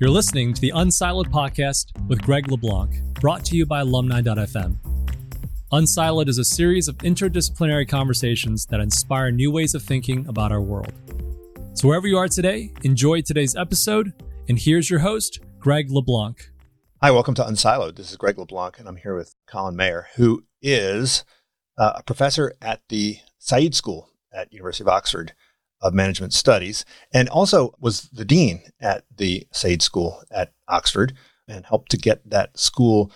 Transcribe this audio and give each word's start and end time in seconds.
You're 0.00 0.10
listening 0.10 0.54
to 0.54 0.60
the 0.60 0.70
Unsiloed 0.76 1.26
podcast 1.26 1.86
with 2.06 2.22
Greg 2.22 2.48
LeBlanc, 2.52 3.14
brought 3.14 3.44
to 3.46 3.56
you 3.56 3.66
by 3.66 3.80
alumni.fm. 3.80 4.76
Unsiloed 5.72 6.28
is 6.28 6.38
a 6.38 6.44
series 6.44 6.86
of 6.86 6.96
interdisciplinary 6.98 7.88
conversations 7.88 8.64
that 8.66 8.78
inspire 8.78 9.32
new 9.32 9.50
ways 9.50 9.74
of 9.74 9.82
thinking 9.82 10.24
about 10.28 10.52
our 10.52 10.60
world. 10.60 10.92
So, 11.74 11.88
wherever 11.88 12.06
you 12.06 12.16
are 12.16 12.28
today, 12.28 12.72
enjoy 12.84 13.22
today's 13.22 13.56
episode. 13.56 14.12
And 14.48 14.56
here's 14.56 14.88
your 14.88 15.00
host, 15.00 15.40
Greg 15.58 15.90
LeBlanc. 15.90 16.48
Hi, 17.02 17.10
welcome 17.10 17.34
to 17.34 17.42
Unsiloed. 17.42 17.96
This 17.96 18.12
is 18.12 18.16
Greg 18.16 18.38
LeBlanc, 18.38 18.78
and 18.78 18.86
I'm 18.86 18.98
here 18.98 19.16
with 19.16 19.34
Colin 19.48 19.74
Mayer, 19.74 20.06
who 20.14 20.44
is 20.62 21.24
uh, 21.76 21.94
a 21.96 22.02
professor 22.04 22.54
at 22.62 22.82
the 22.88 23.18
Said 23.40 23.74
School 23.74 24.10
at 24.32 24.52
University 24.52 24.84
of 24.84 24.88
Oxford 24.88 25.32
of 25.80 25.94
Management 25.94 26.32
Studies, 26.32 26.84
and 27.12 27.28
also 27.28 27.74
was 27.80 28.08
the 28.10 28.24
dean 28.24 28.62
at 28.80 29.04
the 29.16 29.46
Said 29.52 29.82
School 29.82 30.22
at 30.30 30.52
Oxford 30.68 31.14
and 31.46 31.64
helped 31.64 31.90
to 31.92 31.96
get 31.96 32.28
that 32.28 32.58
school 32.58 33.10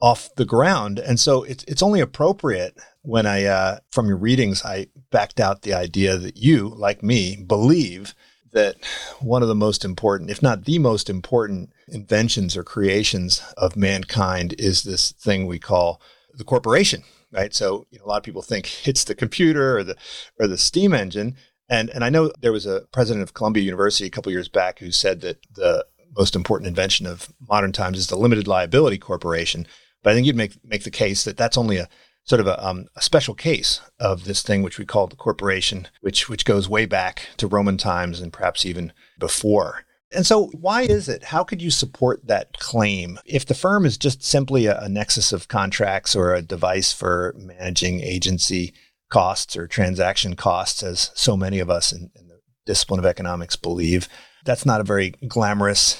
off 0.00 0.34
the 0.36 0.44
ground. 0.44 0.98
And 0.98 1.18
so 1.18 1.42
it's 1.44 1.64
it's 1.64 1.82
only 1.82 2.00
appropriate 2.00 2.76
when 3.02 3.26
I 3.26 3.44
uh, 3.44 3.78
from 3.90 4.06
your 4.06 4.16
readings 4.16 4.64
I 4.64 4.88
backed 5.10 5.40
out 5.40 5.62
the 5.62 5.74
idea 5.74 6.16
that 6.18 6.36
you, 6.36 6.68
like 6.76 7.02
me, 7.02 7.36
believe 7.36 8.14
that 8.52 8.76
one 9.20 9.42
of 9.42 9.48
the 9.48 9.54
most 9.54 9.84
important, 9.84 10.30
if 10.30 10.42
not 10.42 10.64
the 10.64 10.78
most 10.78 11.10
important 11.10 11.70
inventions 11.88 12.56
or 12.56 12.62
creations 12.62 13.42
of 13.56 13.76
mankind 13.76 14.54
is 14.58 14.82
this 14.82 15.12
thing 15.12 15.46
we 15.46 15.58
call 15.58 16.00
the 16.32 16.44
corporation, 16.44 17.02
right? 17.32 17.54
So 17.54 17.86
you 17.90 17.98
know, 17.98 18.04
a 18.04 18.08
lot 18.08 18.18
of 18.18 18.22
people 18.22 18.42
think 18.42 18.86
it's 18.86 19.04
the 19.04 19.14
computer 19.14 19.76
or 19.78 19.84
the 19.84 19.96
or 20.38 20.46
the 20.46 20.58
steam 20.58 20.94
engine, 20.94 21.36
and 21.68 21.90
and 21.90 22.04
I 22.04 22.10
know 22.10 22.32
there 22.40 22.52
was 22.52 22.66
a 22.66 22.82
president 22.92 23.22
of 23.22 23.34
Columbia 23.34 23.62
University 23.62 24.06
a 24.06 24.10
couple 24.10 24.32
years 24.32 24.48
back 24.48 24.78
who 24.78 24.90
said 24.90 25.20
that 25.22 25.38
the 25.54 25.86
most 26.16 26.36
important 26.36 26.68
invention 26.68 27.06
of 27.06 27.32
modern 27.48 27.72
times 27.72 27.98
is 27.98 28.06
the 28.06 28.16
limited 28.16 28.46
liability 28.46 28.98
corporation. 28.98 29.66
But 30.02 30.10
I 30.10 30.14
think 30.14 30.26
you'd 30.26 30.36
make 30.36 30.52
make 30.64 30.84
the 30.84 30.90
case 30.90 31.24
that 31.24 31.36
that's 31.36 31.58
only 31.58 31.78
a 31.78 31.88
sort 32.24 32.40
of 32.40 32.46
a, 32.46 32.66
um, 32.66 32.86
a 32.96 33.02
special 33.02 33.34
case 33.34 33.80
of 34.00 34.24
this 34.24 34.42
thing 34.42 34.62
which 34.62 34.78
we 34.78 34.84
call 34.84 35.06
the 35.06 35.16
corporation, 35.16 35.88
which 36.00 36.28
which 36.28 36.44
goes 36.44 36.68
way 36.68 36.86
back 36.86 37.28
to 37.38 37.46
Roman 37.46 37.78
times 37.78 38.20
and 38.20 38.32
perhaps 38.32 38.64
even 38.64 38.92
before. 39.18 39.84
And 40.14 40.26
so, 40.26 40.46
why 40.48 40.82
is 40.82 41.08
it? 41.08 41.24
How 41.24 41.42
could 41.42 41.60
you 41.60 41.70
support 41.70 42.26
that 42.26 42.58
claim 42.58 43.18
if 43.24 43.44
the 43.44 43.54
firm 43.54 43.84
is 43.84 43.98
just 43.98 44.22
simply 44.22 44.66
a, 44.66 44.78
a 44.80 44.88
nexus 44.88 45.32
of 45.32 45.48
contracts 45.48 46.14
or 46.14 46.34
a 46.34 46.42
device 46.42 46.92
for 46.92 47.34
managing 47.36 48.00
agency 48.00 48.72
costs 49.08 49.56
or 49.56 49.66
transaction 49.66 50.34
costs, 50.34 50.82
as 50.82 51.10
so 51.14 51.36
many 51.36 51.58
of 51.58 51.70
us 51.70 51.92
in, 51.92 52.10
in 52.18 52.28
the 52.28 52.40
discipline 52.66 52.98
of 52.98 53.06
economics 53.06 53.56
believe. 53.56 54.08
That's 54.44 54.66
not 54.66 54.80
a 54.80 54.84
very 54.84 55.10
glamorous 55.26 55.96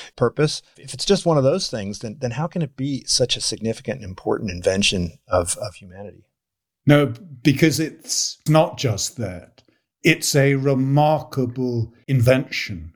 purpose. 0.16 0.62
If 0.76 0.92
it's 0.92 1.04
just 1.04 1.26
one 1.26 1.38
of 1.38 1.44
those 1.44 1.70
things, 1.70 2.00
then, 2.00 2.16
then 2.20 2.32
how 2.32 2.46
can 2.46 2.62
it 2.62 2.76
be 2.76 3.04
such 3.06 3.36
a 3.36 3.40
significant 3.40 4.00
and 4.00 4.08
important 4.08 4.50
invention 4.50 5.18
of, 5.28 5.56
of 5.58 5.74
humanity? 5.74 6.24
No, 6.86 7.12
because 7.42 7.80
it's 7.80 8.38
not 8.48 8.78
just 8.78 9.16
that. 9.18 9.62
It's 10.02 10.34
a 10.36 10.54
remarkable 10.54 11.92
invention 12.06 12.92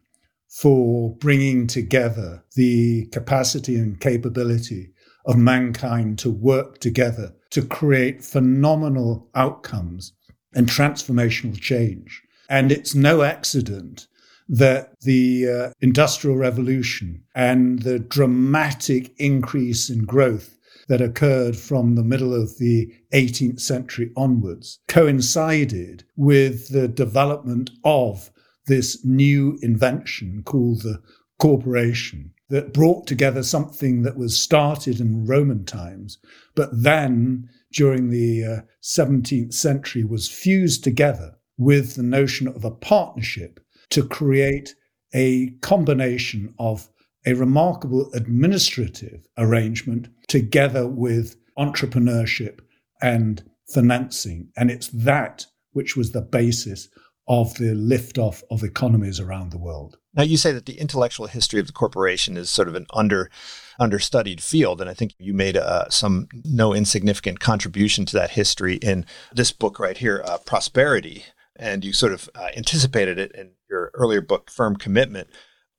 for 0.48 1.14
bringing 1.16 1.66
together 1.66 2.44
the 2.56 3.06
capacity 3.06 3.76
and 3.76 4.00
capability 4.00 4.92
of 5.26 5.36
mankind 5.36 6.18
to 6.20 6.30
work 6.30 6.78
together 6.78 7.34
to 7.50 7.62
create 7.62 8.24
phenomenal 8.24 9.28
outcomes 9.34 10.12
and 10.54 10.68
transformational 10.68 11.58
change. 11.60 12.22
And 12.48 12.72
it's 12.72 12.94
no 12.94 13.22
accident 13.22 14.06
that 14.48 14.98
the 15.02 15.48
uh, 15.48 15.70
Industrial 15.80 16.36
Revolution 16.36 17.22
and 17.34 17.82
the 17.82 18.00
dramatic 18.00 19.14
increase 19.18 19.88
in 19.88 20.04
growth 20.04 20.56
that 20.88 21.00
occurred 21.00 21.56
from 21.56 21.94
the 21.94 22.02
middle 22.02 22.34
of 22.34 22.58
the 22.58 22.92
18th 23.14 23.60
century 23.60 24.10
onwards 24.16 24.80
coincided 24.88 26.02
with 26.16 26.68
the 26.70 26.88
development 26.88 27.70
of 27.84 28.32
this 28.66 29.04
new 29.04 29.56
invention 29.62 30.42
called 30.44 30.82
the 30.82 31.00
corporation 31.38 32.32
that 32.50 32.74
brought 32.74 33.06
together 33.06 33.42
something 33.42 34.02
that 34.02 34.16
was 34.16 34.38
started 34.38 35.00
in 35.00 35.24
Roman 35.26 35.64
times, 35.64 36.18
but 36.54 36.70
then 36.72 37.48
during 37.72 38.10
the 38.10 38.44
uh, 38.44 38.60
17th 38.82 39.54
century 39.54 40.04
was 40.04 40.28
fused 40.28 40.84
together 40.84 41.36
with 41.56 41.94
the 41.94 42.02
notion 42.02 42.48
of 42.48 42.64
a 42.64 42.70
partnership 42.70 43.60
to 43.90 44.02
create 44.02 44.74
a 45.14 45.50
combination 45.60 46.54
of 46.58 46.88
a 47.26 47.34
remarkable 47.34 48.10
administrative 48.14 49.26
arrangement 49.36 50.08
together 50.28 50.86
with 50.86 51.36
entrepreneurship 51.58 52.60
and 53.02 53.42
financing. 53.72 54.48
And 54.56 54.70
it's 54.70 54.88
that 54.88 55.46
which 55.72 55.96
was 55.96 56.12
the 56.12 56.22
basis 56.22 56.88
of 57.30 57.54
the 57.54 57.72
liftoff 57.76 58.42
of 58.50 58.64
economies 58.64 59.20
around 59.20 59.52
the 59.52 59.58
world. 59.58 59.96
Now, 60.14 60.24
you 60.24 60.36
say 60.36 60.50
that 60.50 60.66
the 60.66 60.80
intellectual 60.80 61.28
history 61.28 61.60
of 61.60 61.68
the 61.68 61.72
corporation 61.72 62.36
is 62.36 62.50
sort 62.50 62.66
of 62.66 62.74
an 62.74 62.86
under 62.92 63.30
understudied 63.78 64.42
field, 64.42 64.80
and 64.80 64.90
I 64.90 64.94
think 64.94 65.14
you 65.16 65.32
made 65.32 65.56
uh, 65.56 65.88
some 65.90 66.26
no 66.44 66.74
insignificant 66.74 67.38
contribution 67.38 68.04
to 68.06 68.16
that 68.16 68.32
history 68.32 68.74
in 68.76 69.06
this 69.32 69.52
book 69.52 69.78
right 69.78 69.96
here, 69.96 70.24
uh, 70.26 70.38
Prosperity, 70.38 71.24
and 71.54 71.84
you 71.84 71.92
sort 71.92 72.12
of 72.12 72.28
uh, 72.34 72.48
anticipated 72.56 73.20
it 73.20 73.30
in 73.32 73.52
your 73.70 73.92
earlier 73.94 74.20
book, 74.20 74.50
Firm 74.50 74.74
Commitment. 74.74 75.28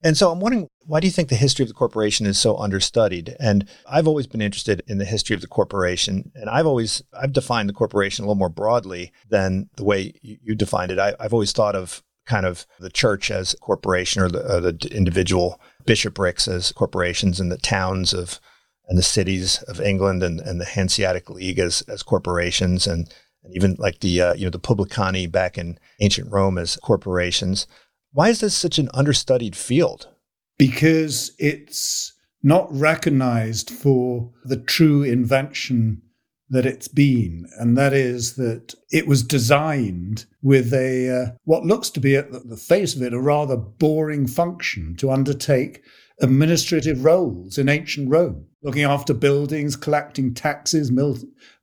And 0.02 0.16
so 0.16 0.30
I'm 0.30 0.40
wondering, 0.40 0.68
why 0.86 1.00
do 1.00 1.06
you 1.06 1.12
think 1.12 1.28
the 1.28 1.36
history 1.36 1.62
of 1.62 1.68
the 1.68 1.74
corporation 1.74 2.26
is 2.26 2.38
so 2.38 2.56
understudied? 2.56 3.36
And 3.38 3.68
I've 3.88 4.08
always 4.08 4.26
been 4.26 4.40
interested 4.40 4.82
in 4.88 4.98
the 4.98 5.04
history 5.04 5.34
of 5.34 5.42
the 5.42 5.46
corporation, 5.46 6.32
and 6.34 6.50
I've 6.50 6.66
always 6.66 7.02
I've 7.12 7.32
defined 7.32 7.68
the 7.68 7.74
corporation 7.74 8.24
a 8.24 8.26
little 8.26 8.38
more 8.38 8.48
broadly 8.48 9.12
than 9.28 9.70
the 9.76 9.84
way 9.84 10.14
you, 10.20 10.54
defined 10.54 10.90
it. 10.90 10.98
I, 10.98 11.14
have 11.20 11.32
always 11.32 11.52
thought 11.52 11.76
of 11.76 12.02
kind 12.26 12.46
of 12.46 12.66
the 12.80 12.90
church 12.90 13.30
as 13.30 13.54
a 13.54 13.58
corporation, 13.58 14.22
or 14.22 14.28
the, 14.28 14.56
or 14.56 14.60
the 14.60 14.88
individual 14.90 15.60
bishoprics 15.86 16.48
as 16.48 16.72
corporations, 16.72 17.38
and 17.38 17.52
the 17.52 17.58
towns 17.58 18.12
of 18.12 18.40
and 18.88 18.98
the 18.98 19.02
cities 19.02 19.62
of 19.68 19.80
England 19.80 20.22
and, 20.24 20.40
and 20.40 20.60
the 20.60 20.64
Hanseatic 20.64 21.30
League 21.30 21.60
as 21.60 21.82
as 21.82 22.02
corporations, 22.02 22.88
and 22.88 23.08
and 23.44 23.54
even 23.54 23.76
like 23.78 24.00
the 24.00 24.20
uh, 24.20 24.34
you 24.34 24.44
know 24.44 24.50
the 24.50 24.58
publicani 24.58 25.30
back 25.30 25.58
in 25.58 25.78
ancient 26.00 26.30
Rome 26.30 26.58
as 26.58 26.76
corporations. 26.76 27.66
Why 28.14 28.28
is 28.28 28.40
this 28.40 28.54
such 28.54 28.78
an 28.78 28.90
understudied 28.92 29.56
field? 29.56 30.08
Because 30.58 31.32
it's 31.38 32.12
not 32.42 32.68
recognized 32.70 33.70
for 33.70 34.30
the 34.44 34.58
true 34.58 35.02
invention 35.02 36.02
that 36.50 36.66
it's 36.66 36.88
been, 36.88 37.48
and 37.58 37.78
that 37.78 37.94
is 37.94 38.34
that 38.34 38.74
it 38.90 39.06
was 39.06 39.22
designed 39.22 40.26
with 40.42 40.74
a 40.74 41.08
uh, 41.08 41.36
what 41.44 41.64
looks 41.64 41.88
to 41.88 42.00
be 42.00 42.14
at 42.14 42.30
the 42.30 42.58
face 42.58 42.94
of 42.94 43.00
it 43.00 43.14
a 43.14 43.20
rather 43.20 43.56
boring 43.56 44.26
function 44.26 44.94
to 44.96 45.10
undertake 45.10 45.80
administrative 46.20 47.04
roles 47.04 47.56
in 47.56 47.70
ancient 47.70 48.10
Rome, 48.10 48.44
looking 48.62 48.84
after 48.84 49.14
buildings, 49.14 49.74
collecting 49.74 50.34
taxes, 50.34 50.92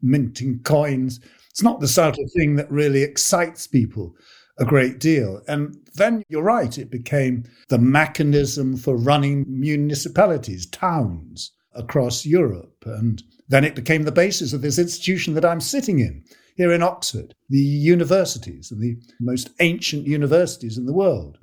minting 0.01 0.59
coins. 0.63 1.19
It's 1.51 1.61
not 1.61 1.79
the 1.79 1.87
sort 1.87 2.17
of 2.17 2.31
thing 2.35 2.55
that 2.55 2.71
really 2.71 3.03
excites 3.03 3.67
people 3.67 4.15
a 4.59 4.65
great 4.65 4.99
deal. 4.99 5.41
And 5.47 5.75
then 5.95 6.23
you're 6.29 6.43
right, 6.43 6.77
it 6.77 6.91
became 6.91 7.45
the 7.69 7.79
mechanism 7.79 8.77
for 8.77 8.95
running 8.97 9.45
municipalities, 9.47 10.65
towns 10.67 11.51
across 11.73 12.25
Europe. 12.25 12.83
And 12.85 13.23
then 13.47 13.63
it 13.63 13.75
became 13.75 14.03
the 14.03 14.11
basis 14.11 14.53
of 14.53 14.61
this 14.61 14.77
institution 14.77 15.33
that 15.33 15.45
I'm 15.45 15.61
sitting 15.61 15.99
in 15.99 16.23
here 16.55 16.73
in 16.73 16.83
Oxford. 16.83 17.33
The 17.49 17.57
universities 17.57 18.69
and 18.69 18.81
the 18.81 18.97
most 19.19 19.49
ancient 19.59 20.05
universities 20.05 20.77
in 20.77 20.85
the 20.85 20.93
world 20.93 21.37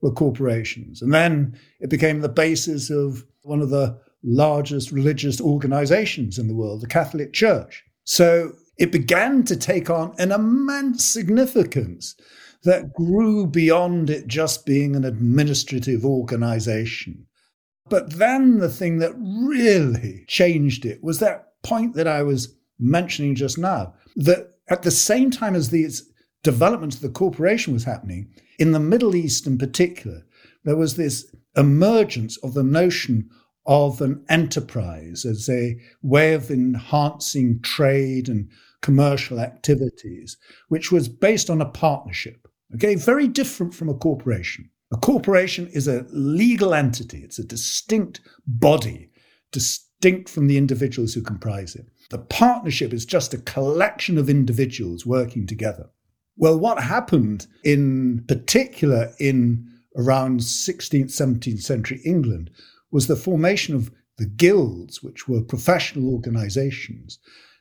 were 0.00 0.10
corporations. 0.10 1.02
And 1.02 1.12
then 1.12 1.58
it 1.78 1.90
became 1.90 2.20
the 2.20 2.28
basis 2.28 2.90
of 2.90 3.24
one 3.42 3.60
of 3.60 3.70
the 3.70 4.00
largest 4.24 4.92
religious 4.92 5.40
organizations 5.40 6.38
in 6.38 6.48
the 6.48 6.54
world, 6.54 6.80
the 6.80 6.86
Catholic 6.86 7.32
Church. 7.32 7.84
So 8.04 8.52
it 8.78 8.90
began 8.90 9.44
to 9.44 9.56
take 9.56 9.90
on 9.90 10.14
an 10.18 10.32
immense 10.32 11.04
significance 11.04 12.16
that 12.64 12.92
grew 12.92 13.46
beyond 13.46 14.10
it 14.10 14.26
just 14.26 14.64
being 14.64 14.94
an 14.94 15.04
administrative 15.04 16.04
organization. 16.04 17.26
But 17.88 18.14
then 18.14 18.58
the 18.58 18.68
thing 18.68 18.98
that 18.98 19.14
really 19.18 20.24
changed 20.28 20.84
it 20.84 21.02
was 21.02 21.18
that 21.18 21.48
point 21.62 21.94
that 21.94 22.06
I 22.06 22.22
was 22.22 22.56
mentioning 22.78 23.34
just 23.34 23.58
now 23.58 23.94
that 24.16 24.50
at 24.68 24.82
the 24.82 24.90
same 24.90 25.30
time 25.30 25.54
as 25.54 25.70
these 25.70 26.10
development 26.42 26.94
of 26.94 27.00
the 27.00 27.08
corporation 27.08 27.72
was 27.72 27.84
happening, 27.84 28.32
in 28.58 28.72
the 28.72 28.80
Middle 28.80 29.14
East 29.14 29.46
in 29.46 29.58
particular, 29.58 30.22
there 30.64 30.76
was 30.76 30.96
this 30.96 31.34
emergence 31.56 32.36
of 32.38 32.54
the 32.54 32.62
notion 32.62 33.28
of 33.66 34.00
an 34.00 34.24
enterprise 34.28 35.24
as 35.24 35.48
a 35.48 35.76
way 36.02 36.34
of 36.34 36.50
enhancing 36.50 37.60
trade 37.62 38.28
and 38.28 38.48
commercial 38.80 39.38
activities, 39.38 40.36
which 40.68 40.90
was 40.90 41.08
based 41.08 41.48
on 41.48 41.60
a 41.60 41.66
partnership. 41.66 42.48
Okay, 42.74 42.94
very 42.94 43.28
different 43.28 43.74
from 43.74 43.88
a 43.88 43.94
corporation. 43.94 44.70
A 44.92 44.96
corporation 44.96 45.68
is 45.68 45.88
a 45.88 46.06
legal 46.10 46.74
entity, 46.74 47.18
it's 47.18 47.38
a 47.38 47.44
distinct 47.44 48.20
body, 48.46 49.10
distinct 49.50 50.28
from 50.28 50.48
the 50.48 50.58
individuals 50.58 51.14
who 51.14 51.22
comprise 51.22 51.74
it. 51.74 51.86
The 52.10 52.18
partnership 52.18 52.92
is 52.92 53.06
just 53.06 53.32
a 53.32 53.38
collection 53.38 54.18
of 54.18 54.28
individuals 54.28 55.06
working 55.06 55.46
together. 55.46 55.88
Well, 56.36 56.58
what 56.58 56.82
happened 56.82 57.46
in 57.64 58.24
particular 58.26 59.12
in 59.18 59.66
around 59.96 60.40
16th, 60.40 61.06
17th 61.06 61.62
century 61.62 62.00
England 62.04 62.50
was 62.90 63.06
the 63.06 63.16
formation 63.16 63.74
of 63.74 63.90
the 64.18 64.26
guilds, 64.26 65.02
which 65.02 65.28
were 65.28 65.42
professional 65.42 66.12
organizations 66.12 67.18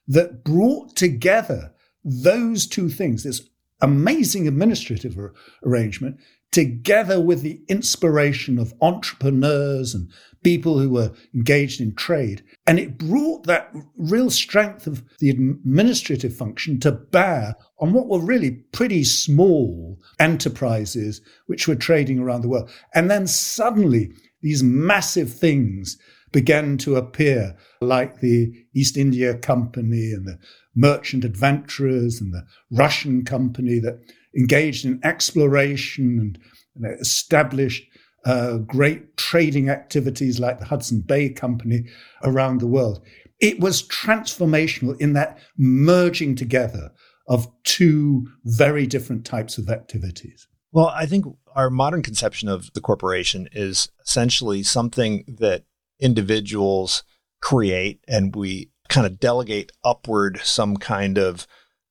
that 0.08 0.44
brought 0.44 0.96
together 0.96 1.74
those 2.04 2.66
two 2.68 2.90
things, 2.90 3.24
this 3.24 3.42
amazing 3.82 4.48
administrative 4.48 5.18
arrangement, 5.66 6.18
together 6.52 7.20
with 7.20 7.42
the 7.42 7.62
inspiration 7.70 8.60
of 8.60 8.74
entrepreneurs 8.82 9.94
and 9.94 10.10
people 10.44 10.80
who 10.80 10.90
were 10.90 11.12
engaged 11.34 11.80
in 11.80 11.96
trade. 11.96 12.44
And 12.68 12.80
it 12.80 12.98
brought 12.98 13.46
that 13.46 13.72
real 13.96 14.30
strength 14.30 14.88
of 14.88 15.04
the 15.20 15.30
administrative 15.30 16.36
function 16.36 16.80
to 16.82 16.92
bear 16.92 17.56
on 17.80 17.94
what 17.94 18.08
were 18.08 18.20
really 18.20 18.52
pretty 18.72 19.04
small 19.04 20.00
enterprises 20.20 21.22
which 21.48 21.68
were 21.68 21.76
trading 21.76 22.20
around 22.20 22.42
the 22.42 22.50
world. 22.50 22.70
And 22.94 23.10
then 23.10 23.28
suddenly 23.28 24.12
these 24.42 24.64
massive 24.64 25.32
things 25.32 25.98
began 26.32 26.78
to 26.78 26.96
appear, 26.96 27.56
like 27.82 28.20
the 28.20 28.52
East 28.74 28.98
India 28.98 29.38
Company 29.38 30.14
and 30.14 30.26
the 30.26 30.40
merchant 30.76 31.26
adventurers 31.26 32.22
and 32.22 32.34
the 32.34 32.46
Russian 32.72 33.24
company 33.26 33.80
that 33.80 34.00
engaged 34.38 34.86
in 34.86 35.00
exploration 35.04 36.20
and 36.20 36.40
you 36.76 36.82
know, 36.82 36.96
established 37.00 37.84
uh, 38.26 38.58
great 38.58 39.18
trading 39.18 39.70
activities 39.70 40.40
like 40.40 40.60
the 40.60 40.66
Hudson 40.66 41.02
Bay 41.02 41.30
Company 41.30 41.86
around 42.24 42.60
the 42.60 42.68
world. 42.68 43.04
It 43.40 43.60
was 43.60 43.84
transformational 43.84 45.00
in 45.02 45.14
that 45.14 45.40
merging 45.58 46.36
together 46.36 46.92
of 47.28 47.48
two 47.64 48.28
very 48.44 48.86
different 48.86 49.26
types 49.26 49.58
of 49.58 49.70
activities. 49.70 50.48
Well, 50.72 50.88
I 50.88 51.06
think 51.06 51.26
our 51.56 51.70
modern 51.70 52.04
conception 52.04 52.48
of 52.48 52.72
the 52.74 52.82
corporation 52.82 53.50
is 53.52 53.90
essentially 54.06 54.64
something 54.64 55.26
that 55.40 55.64
individuals 56.00 57.04
create 57.42 58.00
and 58.08 58.36
we 58.36 58.71
kind 58.92 59.08
of 59.08 59.20
delegate 59.20 59.72
upward 59.84 60.40
some 60.44 60.76
kind 60.76 61.18
of 61.18 61.48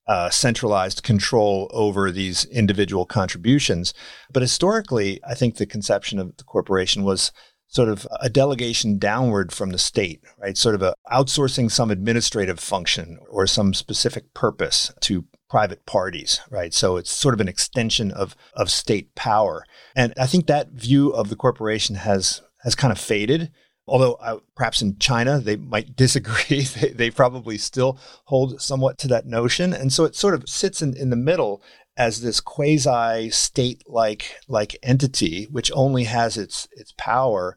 uh, 0.06 0.28
centralized 0.28 1.02
control 1.02 1.70
over 1.72 2.10
these 2.10 2.44
individual 2.46 3.06
contributions. 3.06 3.94
But 4.30 4.42
historically, 4.42 5.18
I 5.26 5.34
think 5.34 5.56
the 5.56 5.66
conception 5.66 6.18
of 6.18 6.36
the 6.36 6.44
corporation 6.44 7.02
was 7.02 7.32
sort 7.68 7.88
of 7.88 8.06
a 8.20 8.28
delegation 8.28 8.98
downward 8.98 9.52
from 9.52 9.70
the 9.70 9.78
state, 9.78 10.20
right? 10.38 10.58
Sort 10.58 10.74
of 10.74 10.82
a 10.82 10.94
outsourcing 11.10 11.70
some 11.70 11.90
administrative 11.90 12.60
function 12.60 13.18
or 13.30 13.46
some 13.46 13.72
specific 13.72 14.34
purpose 14.34 14.92
to 15.00 15.24
private 15.48 15.86
parties, 15.86 16.40
right? 16.50 16.74
So 16.74 16.96
it's 16.96 17.10
sort 17.10 17.32
of 17.32 17.40
an 17.40 17.48
extension 17.48 18.10
of 18.10 18.36
of 18.54 18.70
state 18.70 19.14
power. 19.14 19.64
And 19.96 20.12
I 20.18 20.26
think 20.26 20.46
that 20.46 20.72
view 20.72 21.10
of 21.10 21.30
the 21.30 21.36
corporation 21.36 21.94
has 21.96 22.42
has 22.62 22.74
kind 22.74 22.92
of 22.92 22.98
faded 22.98 23.52
although 23.90 24.12
uh, 24.14 24.38
perhaps 24.54 24.80
in 24.80 24.96
China 24.98 25.40
they 25.40 25.56
might 25.56 25.96
disagree. 26.04 26.62
they, 26.62 26.90
they, 26.90 27.10
probably 27.10 27.58
still 27.58 27.98
hold 28.26 28.62
somewhat 28.62 28.96
to 28.98 29.08
that 29.08 29.26
notion. 29.26 29.74
And 29.74 29.92
so 29.92 30.04
it 30.04 30.14
sort 30.14 30.32
of 30.34 30.48
sits 30.48 30.80
in, 30.80 30.96
in 30.96 31.10
the 31.10 31.16
middle 31.16 31.60
as 31.96 32.22
this 32.22 32.40
quasi 32.40 33.28
state 33.30 33.82
like 33.86 34.36
like 34.48 34.76
entity, 34.82 35.48
which 35.50 35.70
only 35.74 36.04
has 36.04 36.38
its 36.38 36.68
its 36.72 36.94
power 36.96 37.56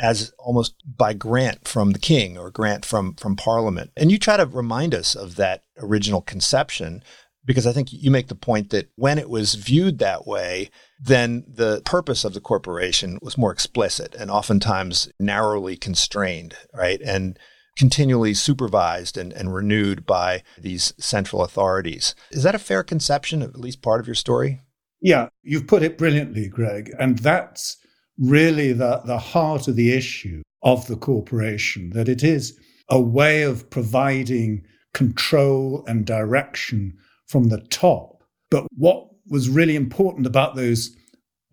as 0.00 0.32
almost 0.38 0.74
by 0.84 1.12
grant 1.12 1.68
from 1.68 1.92
the 1.92 1.98
king 1.98 2.36
or 2.36 2.50
grant 2.50 2.84
from 2.84 3.14
from 3.14 3.36
parliament. 3.36 3.92
And 3.96 4.10
you 4.10 4.18
try 4.18 4.36
to 4.38 4.46
remind 4.46 4.94
us 4.94 5.14
of 5.14 5.36
that 5.36 5.64
original 5.78 6.22
conception 6.22 7.04
because 7.44 7.66
I 7.66 7.72
think 7.72 7.88
you 7.92 8.10
make 8.10 8.28
the 8.28 8.34
point 8.34 8.70
that 8.70 8.88
when 8.96 9.18
it 9.18 9.28
was 9.28 9.54
viewed 9.54 9.98
that 9.98 10.26
way, 10.26 10.70
then 10.98 11.44
the 11.46 11.82
purpose 11.84 12.24
of 12.24 12.34
the 12.34 12.40
corporation 12.40 13.18
was 13.20 13.38
more 13.38 13.52
explicit 13.52 14.14
and 14.14 14.30
oftentimes 14.30 15.10
narrowly 15.20 15.76
constrained, 15.76 16.56
right? 16.72 17.00
And 17.02 17.38
continually 17.76 18.34
supervised 18.34 19.16
and, 19.16 19.32
and 19.32 19.54
renewed 19.54 20.06
by 20.06 20.42
these 20.58 20.94
central 20.98 21.42
authorities. 21.42 22.14
Is 22.30 22.44
that 22.44 22.54
a 22.54 22.60
fair 22.60 22.82
conception 22.82 23.42
of 23.42 23.50
at 23.50 23.60
least 23.60 23.82
part 23.82 24.00
of 24.00 24.06
your 24.06 24.14
story? 24.14 24.60
Yeah, 25.00 25.28
you've 25.42 25.66
put 25.66 25.82
it 25.82 25.98
brilliantly, 25.98 26.48
Greg. 26.48 26.90
And 26.98 27.18
that's 27.18 27.76
really 28.18 28.72
the, 28.72 29.02
the 29.04 29.18
heart 29.18 29.68
of 29.68 29.76
the 29.76 29.92
issue 29.92 30.42
of 30.62 30.86
the 30.86 30.96
corporation, 30.96 31.90
that 31.90 32.08
it 32.08 32.22
is 32.22 32.58
a 32.88 33.00
way 33.00 33.42
of 33.42 33.68
providing 33.70 34.64
control 34.94 35.84
and 35.86 36.06
direction 36.06 36.96
from 37.26 37.48
the 37.48 37.60
top. 37.70 38.22
But 38.50 38.66
what 38.76 39.08
was 39.28 39.48
really 39.48 39.76
important 39.76 40.26
about 40.26 40.54
those 40.54 40.94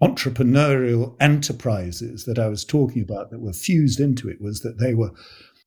entrepreneurial 0.01 1.15
enterprises 1.19 2.25
that 2.25 2.39
I 2.39 2.47
was 2.47 2.65
talking 2.65 3.01
about 3.01 3.29
that 3.29 3.39
were 3.39 3.53
fused 3.53 3.99
into 3.99 4.29
it 4.29 4.41
was 4.41 4.61
that 4.61 4.79
they 4.79 4.93
were 4.93 5.11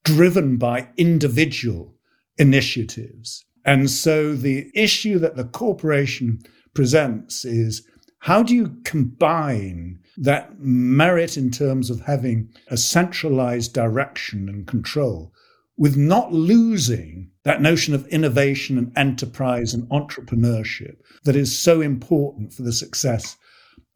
driven 0.05 0.57
by 0.57 0.89
individual 0.97 1.95
initiatives. 2.37 3.45
And 3.65 3.89
so 3.89 4.35
the 4.35 4.71
issue 4.75 5.19
that 5.21 5.37
the 5.37 5.45
corporation 5.45 6.41
presents 6.75 7.45
is 7.45 7.87
how 8.19 8.43
do 8.43 8.55
you 8.55 8.77
combine 8.85 10.01
that 10.17 10.59
merit 10.59 11.37
in 11.37 11.51
terms 11.51 11.91
of 11.91 12.01
having 12.01 12.49
a 12.69 12.77
centralized 12.77 13.73
direction 13.73 14.49
and 14.49 14.67
control 14.67 15.33
with 15.77 15.97
not 15.97 16.33
losing 16.33 17.31
that 17.45 17.61
notion 17.61 17.95
of 17.95 18.07
innovation 18.09 18.79
and 18.79 18.93
enterprise 18.97 19.75
and 19.75 19.89
entrepreneurship 19.89 20.97
that 21.25 21.37
is 21.37 21.57
so 21.59 21.81
important 21.81 22.53
for 22.53 22.63
the 22.63 22.73
success 22.73 23.37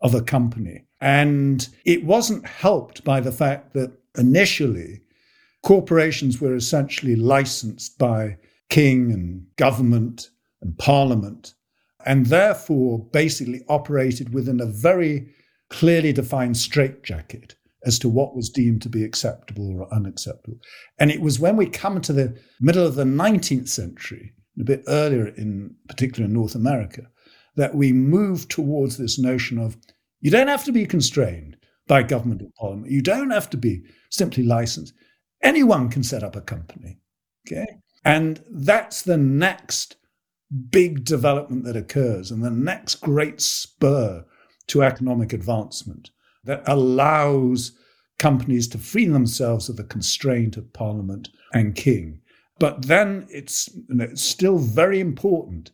of 0.01 0.15
a 0.15 0.23
company. 0.23 0.85
And 1.01 1.69
it 1.85 2.05
wasn't 2.05 2.47
helped 2.47 3.05
by 3.05 3.21
the 3.21 3.33
fact 3.33 3.73
that 3.75 3.93
initially 4.17 5.01
corporations 5.63 6.41
were 6.41 6.55
essentially 6.55 7.17
licensed 7.17 7.99
by 7.99 8.37
king 8.69 9.13
and 9.13 9.47
government 9.57 10.31
and 10.61 10.77
parliament, 10.79 11.55
and 12.05 12.27
therefore 12.27 13.05
basically 13.13 13.63
operated 13.69 14.35
within 14.35 14.61
a 14.61 14.67
very 14.67 15.33
clearly 15.71 16.13
defined 16.13 16.57
straitjacket 16.57 17.55
as 17.85 17.99
to 18.01 18.09
what 18.09 18.35
was 18.35 18.51
deemed 18.51 18.83
to 18.83 18.89
be 18.89 19.05
acceptable 19.05 19.81
or 19.81 19.93
unacceptable. 19.95 20.59
And 20.99 21.11
it 21.11 21.21
was 21.21 21.39
when 21.39 21.57
we 21.57 21.67
come 21.67 22.01
to 22.01 22.13
the 22.13 22.39
middle 22.61 22.87
of 22.87 22.97
the 22.97 23.05
19th 23.05 23.69
century, 23.69 24.33
a 24.61 24.65
bit 24.65 24.83
earlier 24.89 25.29
in 25.29 25.75
particular 25.89 26.27
in 26.27 26.33
North 26.33 26.55
America, 26.55 27.03
that 27.57 27.75
we 27.75 27.93
moved 27.93 28.51
towards 28.51 28.97
this 28.97 29.19
notion 29.19 29.59
of 29.59 29.77
you 30.21 30.31
don't 30.31 30.49
have 30.49 30.65
to 30.65 30.73
be 30.73 30.87
constrained 30.87 31.57
by 31.87 32.03
government 32.03 32.43
or 32.43 32.51
parliament. 32.59 32.91
You 32.91 33.03
don't 33.03 33.31
have 33.31 33.49
to 33.51 33.57
be 33.57 33.83
simply 34.11 34.43
licensed. 34.43 34.95
Anyone 35.43 35.89
can 35.89 36.03
set 36.03 36.25
up 36.25 36.37
a 36.37 36.41
company. 36.41 36.99
Okay. 37.47 37.67
And 38.05 38.43
that's 38.51 39.03
the 39.03 39.17
next 39.17 39.97
big 40.71 41.05
development 41.05 41.65
that 41.65 41.77
occurs 41.77 42.31
and 42.31 42.43
the 42.43 42.51
next 42.51 42.97
great 42.97 43.41
spur 43.41 44.25
to 44.69 44.83
economic 44.83 45.33
advancement 45.33 46.11
that 46.49 46.63
allows 46.67 47.73
companies 48.19 48.67
to 48.67 48.79
free 48.79 49.05
themselves 49.05 49.69
of 49.69 49.77
the 49.77 49.85
constraint 49.85 50.57
of 50.57 50.73
parliament 50.73 51.29
and 51.53 51.75
king. 51.75 52.21
But 52.59 52.87
then 52.87 53.27
it's, 53.31 53.69
you 53.89 53.95
know, 53.95 54.05
it's 54.05 54.23
still 54.23 54.57
very 54.57 54.99
important 54.99 55.71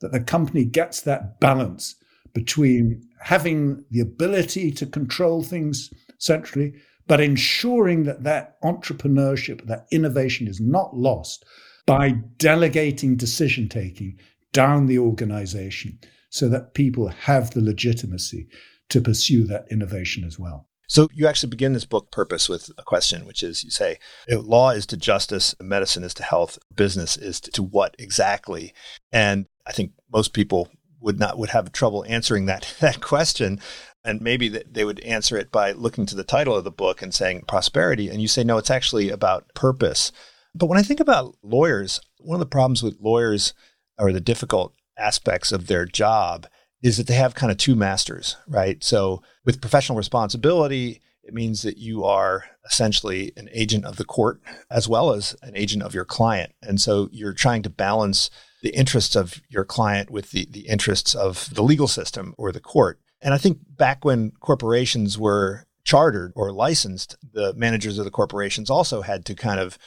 that 0.00 0.10
the 0.10 0.20
company 0.20 0.64
gets 0.64 1.00
that 1.02 1.38
balance 1.38 1.94
between 2.34 3.02
having 3.20 3.84
the 3.90 4.00
ability 4.00 4.72
to 4.72 4.84
control 4.84 5.44
things 5.44 5.90
centrally, 6.18 6.74
but 7.06 7.20
ensuring 7.20 8.02
that 8.02 8.24
that 8.24 8.60
entrepreneurship, 8.62 9.64
that 9.66 9.86
innovation 9.92 10.48
is 10.48 10.60
not 10.60 10.94
lost 10.94 11.44
by 11.86 12.10
delegating 12.36 13.14
decision 13.14 13.68
taking 13.68 14.18
down 14.52 14.86
the 14.86 14.98
organization 14.98 16.00
so 16.30 16.48
that 16.48 16.74
people 16.74 17.06
have 17.06 17.52
the 17.52 17.60
legitimacy 17.60 18.48
to 18.90 19.00
pursue 19.00 19.44
that 19.44 19.66
innovation 19.70 20.24
as 20.24 20.38
well. 20.38 20.68
So 20.88 21.08
you 21.12 21.26
actually 21.26 21.50
begin 21.50 21.72
this 21.72 21.84
book 21.84 22.12
purpose 22.12 22.48
with 22.48 22.70
a 22.78 22.82
question, 22.82 23.26
which 23.26 23.42
is 23.42 23.64
you 23.64 23.70
say, 23.70 23.98
law 24.28 24.70
is 24.70 24.86
to 24.86 24.96
justice, 24.96 25.54
medicine 25.60 26.04
is 26.04 26.14
to 26.14 26.22
health, 26.22 26.58
business 26.74 27.16
is 27.16 27.40
to, 27.40 27.62
what 27.62 27.96
exactly? 27.98 28.72
And 29.10 29.46
I 29.66 29.72
think 29.72 29.92
most 30.12 30.32
people 30.32 30.68
would 31.00 31.18
not 31.18 31.38
would 31.38 31.50
have 31.50 31.72
trouble 31.72 32.04
answering 32.08 32.46
that 32.46 32.74
that 32.80 33.00
question 33.00 33.60
and 34.04 34.20
maybe 34.20 34.48
they 34.48 34.84
would 34.84 35.00
answer 35.00 35.36
it 35.36 35.50
by 35.50 35.72
looking 35.72 36.06
to 36.06 36.14
the 36.14 36.24
title 36.24 36.54
of 36.56 36.64
the 36.64 36.70
book 36.70 37.02
and 37.02 37.12
saying 37.12 37.42
prosperity 37.46 38.08
and 38.08 38.22
you 38.22 38.28
say 38.28 38.42
no 38.42 38.56
it's 38.56 38.70
actually 38.70 39.10
about 39.10 39.52
purpose 39.54 40.10
but 40.54 40.66
when 40.66 40.78
i 40.78 40.82
think 40.82 40.98
about 40.98 41.36
lawyers 41.42 42.00
one 42.18 42.36
of 42.36 42.40
the 42.40 42.46
problems 42.46 42.82
with 42.82 42.96
lawyers 43.00 43.52
or 43.98 44.12
the 44.12 44.20
difficult 44.20 44.72
aspects 44.98 45.52
of 45.52 45.66
their 45.66 45.84
job 45.84 46.46
is 46.82 46.96
that 46.96 47.06
they 47.06 47.14
have 47.14 47.34
kind 47.34 47.50
of 47.50 47.58
two 47.58 47.74
masters, 47.74 48.36
right? 48.46 48.82
So 48.84 49.22
with 49.44 49.60
professional 49.60 49.98
responsibility, 49.98 51.00
it 51.22 51.34
means 51.34 51.62
that 51.62 51.78
you 51.78 52.04
are 52.04 52.44
essentially 52.64 53.32
an 53.36 53.48
agent 53.52 53.84
of 53.84 53.96
the 53.96 54.04
court 54.04 54.40
as 54.70 54.88
well 54.88 55.12
as 55.12 55.34
an 55.42 55.56
agent 55.56 55.82
of 55.82 55.94
your 55.94 56.04
client. 56.04 56.52
And 56.62 56.80
so 56.80 57.08
you're 57.10 57.32
trying 57.32 57.62
to 57.62 57.70
balance 57.70 58.30
the 58.62 58.70
interests 58.70 59.16
of 59.16 59.40
your 59.48 59.64
client 59.64 60.10
with 60.10 60.30
the, 60.30 60.46
the 60.50 60.68
interests 60.68 61.14
of 61.14 61.52
the 61.54 61.62
legal 61.62 61.88
system 61.88 62.34
or 62.38 62.52
the 62.52 62.60
court. 62.60 63.00
And 63.20 63.34
I 63.34 63.38
think 63.38 63.58
back 63.68 64.04
when 64.04 64.32
corporations 64.40 65.18
were 65.18 65.66
chartered 65.84 66.32
or 66.36 66.52
licensed, 66.52 67.16
the 67.32 67.54
managers 67.54 67.98
of 67.98 68.04
the 68.04 68.10
corporations 68.10 68.70
also 68.70 69.02
had 69.02 69.24
to 69.26 69.34
kind 69.34 69.60
of 69.60 69.78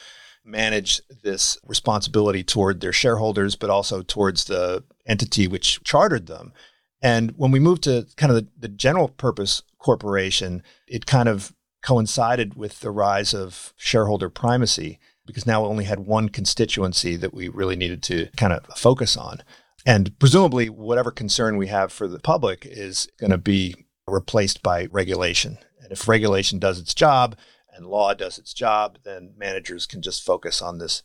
manage 0.46 1.02
this 1.24 1.58
responsibility 1.66 2.44
toward 2.44 2.82
their 2.82 2.94
shareholders, 2.94 3.56
but 3.56 3.70
also 3.70 4.02
towards 4.02 4.46
the 4.46 4.84
entity 5.06 5.48
which 5.48 5.84
chartered 5.84 6.28
them. 6.28 6.54
And 7.02 7.32
when 7.38 7.52
we 7.52 7.60
moved 7.60 7.84
to 7.84 8.08
kind 8.18 8.32
of 8.32 8.36
the, 8.36 8.48
the 8.58 8.68
general 8.68 9.10
purpose 9.10 9.62
corporation, 9.78 10.64
it 10.88 11.06
kind 11.06 11.30
of 11.30 11.54
coincided 11.82 12.56
with 12.56 12.82
the 12.82 12.92
rise 12.92 13.34
of 13.34 13.74
shareholder 13.78 14.30
primacy 14.30 15.00
because 15.26 15.46
now 15.46 15.62
we 15.62 15.70
only 15.70 15.86
had 15.86 16.00
one 16.00 16.28
constituency 16.28 17.16
that 17.16 17.34
we 17.34 17.48
really 17.48 17.76
needed 17.76 18.02
to 18.04 18.28
kind 18.36 18.52
of 18.52 18.66
focus 18.76 19.16
on. 19.16 19.42
And 19.86 20.18
presumably, 20.20 20.70
whatever 20.70 21.12
concern 21.12 21.56
we 21.56 21.68
have 21.68 21.94
for 21.94 22.08
the 22.08 22.20
public 22.20 22.66
is 22.66 23.08
going 23.20 23.32
to 23.32 23.38
be 23.38 23.76
replaced 24.08 24.62
by 24.62 24.88
regulation. 24.92 25.58
And 25.82 25.92
if 25.92 26.08
regulation 26.08 26.60
does 26.60 26.80
its 26.80 26.94
job 26.94 27.38
and 27.74 27.86
law 27.86 28.14
does 28.14 28.38
its 28.38 28.54
job, 28.54 28.98
then 29.04 29.34
managers 29.38 29.86
can 29.86 30.02
just 30.02 30.26
focus 30.26 30.62
on 30.62 30.80
this, 30.80 31.02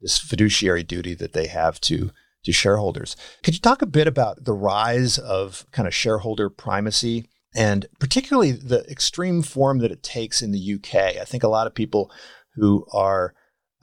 this 0.00 0.18
fiduciary 0.18 0.84
duty 0.84 1.14
that 1.14 1.32
they 1.32 1.48
have 1.48 1.80
to 1.82 2.12
to 2.44 2.52
shareholders. 2.52 3.16
Could 3.42 3.54
you 3.54 3.60
talk 3.60 3.82
a 3.82 3.86
bit 3.86 4.06
about 4.06 4.44
the 4.44 4.52
rise 4.52 5.18
of 5.18 5.66
kind 5.72 5.88
of 5.88 5.94
shareholder 5.94 6.48
primacy 6.50 7.28
and 7.54 7.86
particularly 7.98 8.52
the 8.52 8.84
extreme 8.90 9.42
form 9.42 9.78
that 9.78 9.92
it 9.92 10.02
takes 10.02 10.42
in 10.42 10.52
the 10.52 10.74
UK? 10.74 10.94
I 11.20 11.24
think 11.24 11.42
a 11.42 11.48
lot 11.48 11.66
of 11.66 11.74
people 11.74 12.10
who 12.54 12.86
are 12.92 13.34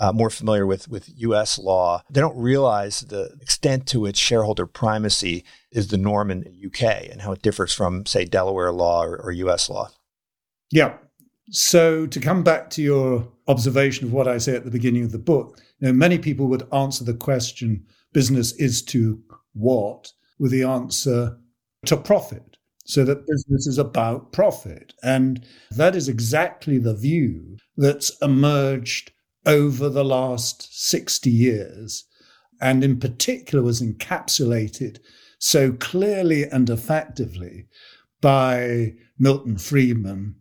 uh, 0.01 0.11
more 0.11 0.31
familiar 0.31 0.65
with, 0.65 0.87
with 0.87 1.09
US 1.17 1.59
law, 1.59 2.01
they 2.09 2.19
don't 2.19 2.35
realize 2.35 3.01
the 3.01 3.37
extent 3.39 3.85
to 3.87 3.99
which 3.99 4.17
shareholder 4.17 4.65
primacy 4.65 5.45
is 5.71 5.89
the 5.89 5.97
norm 5.97 6.31
in 6.31 6.41
the 6.41 6.65
UK 6.65 7.07
and 7.11 7.21
how 7.21 7.31
it 7.31 7.43
differs 7.43 7.71
from, 7.71 8.05
say, 8.07 8.25
Delaware 8.25 8.71
law 8.71 9.03
or, 9.03 9.15
or 9.17 9.31
US 9.31 9.69
law. 9.69 9.89
Yeah. 10.71 10.97
So 11.51 12.07
to 12.07 12.19
come 12.19 12.43
back 12.43 12.71
to 12.71 12.81
your 12.81 13.27
observation 13.47 14.07
of 14.07 14.13
what 14.13 14.27
I 14.27 14.39
say 14.39 14.55
at 14.55 14.65
the 14.65 14.71
beginning 14.71 15.03
of 15.03 15.11
the 15.11 15.19
book, 15.19 15.61
you 15.79 15.87
know, 15.87 15.93
many 15.93 16.17
people 16.17 16.47
would 16.47 16.67
answer 16.73 17.03
the 17.03 17.13
question, 17.13 17.85
business 18.13 18.53
is 18.53 18.81
to 18.83 19.21
what 19.53 20.11
with 20.39 20.51
the 20.51 20.63
answer 20.63 21.37
to 21.85 21.97
profit. 21.97 22.57
So 22.85 23.05
that 23.05 23.27
business 23.27 23.67
is 23.67 23.77
about 23.77 24.31
profit. 24.31 24.93
And 25.03 25.45
that 25.69 25.95
is 25.95 26.09
exactly 26.09 26.77
the 26.77 26.95
view 26.95 27.57
that's 27.77 28.11
emerged 28.21 29.11
over 29.45 29.89
the 29.89 30.03
last 30.03 30.67
60 30.71 31.29
years, 31.29 32.05
and 32.59 32.83
in 32.83 32.99
particular 32.99 33.63
was 33.63 33.81
encapsulated 33.81 34.99
so 35.39 35.71
clearly 35.71 36.43
and 36.43 36.69
effectively 36.69 37.65
by 38.21 38.93
Milton 39.17 39.57
Friedman 39.57 40.35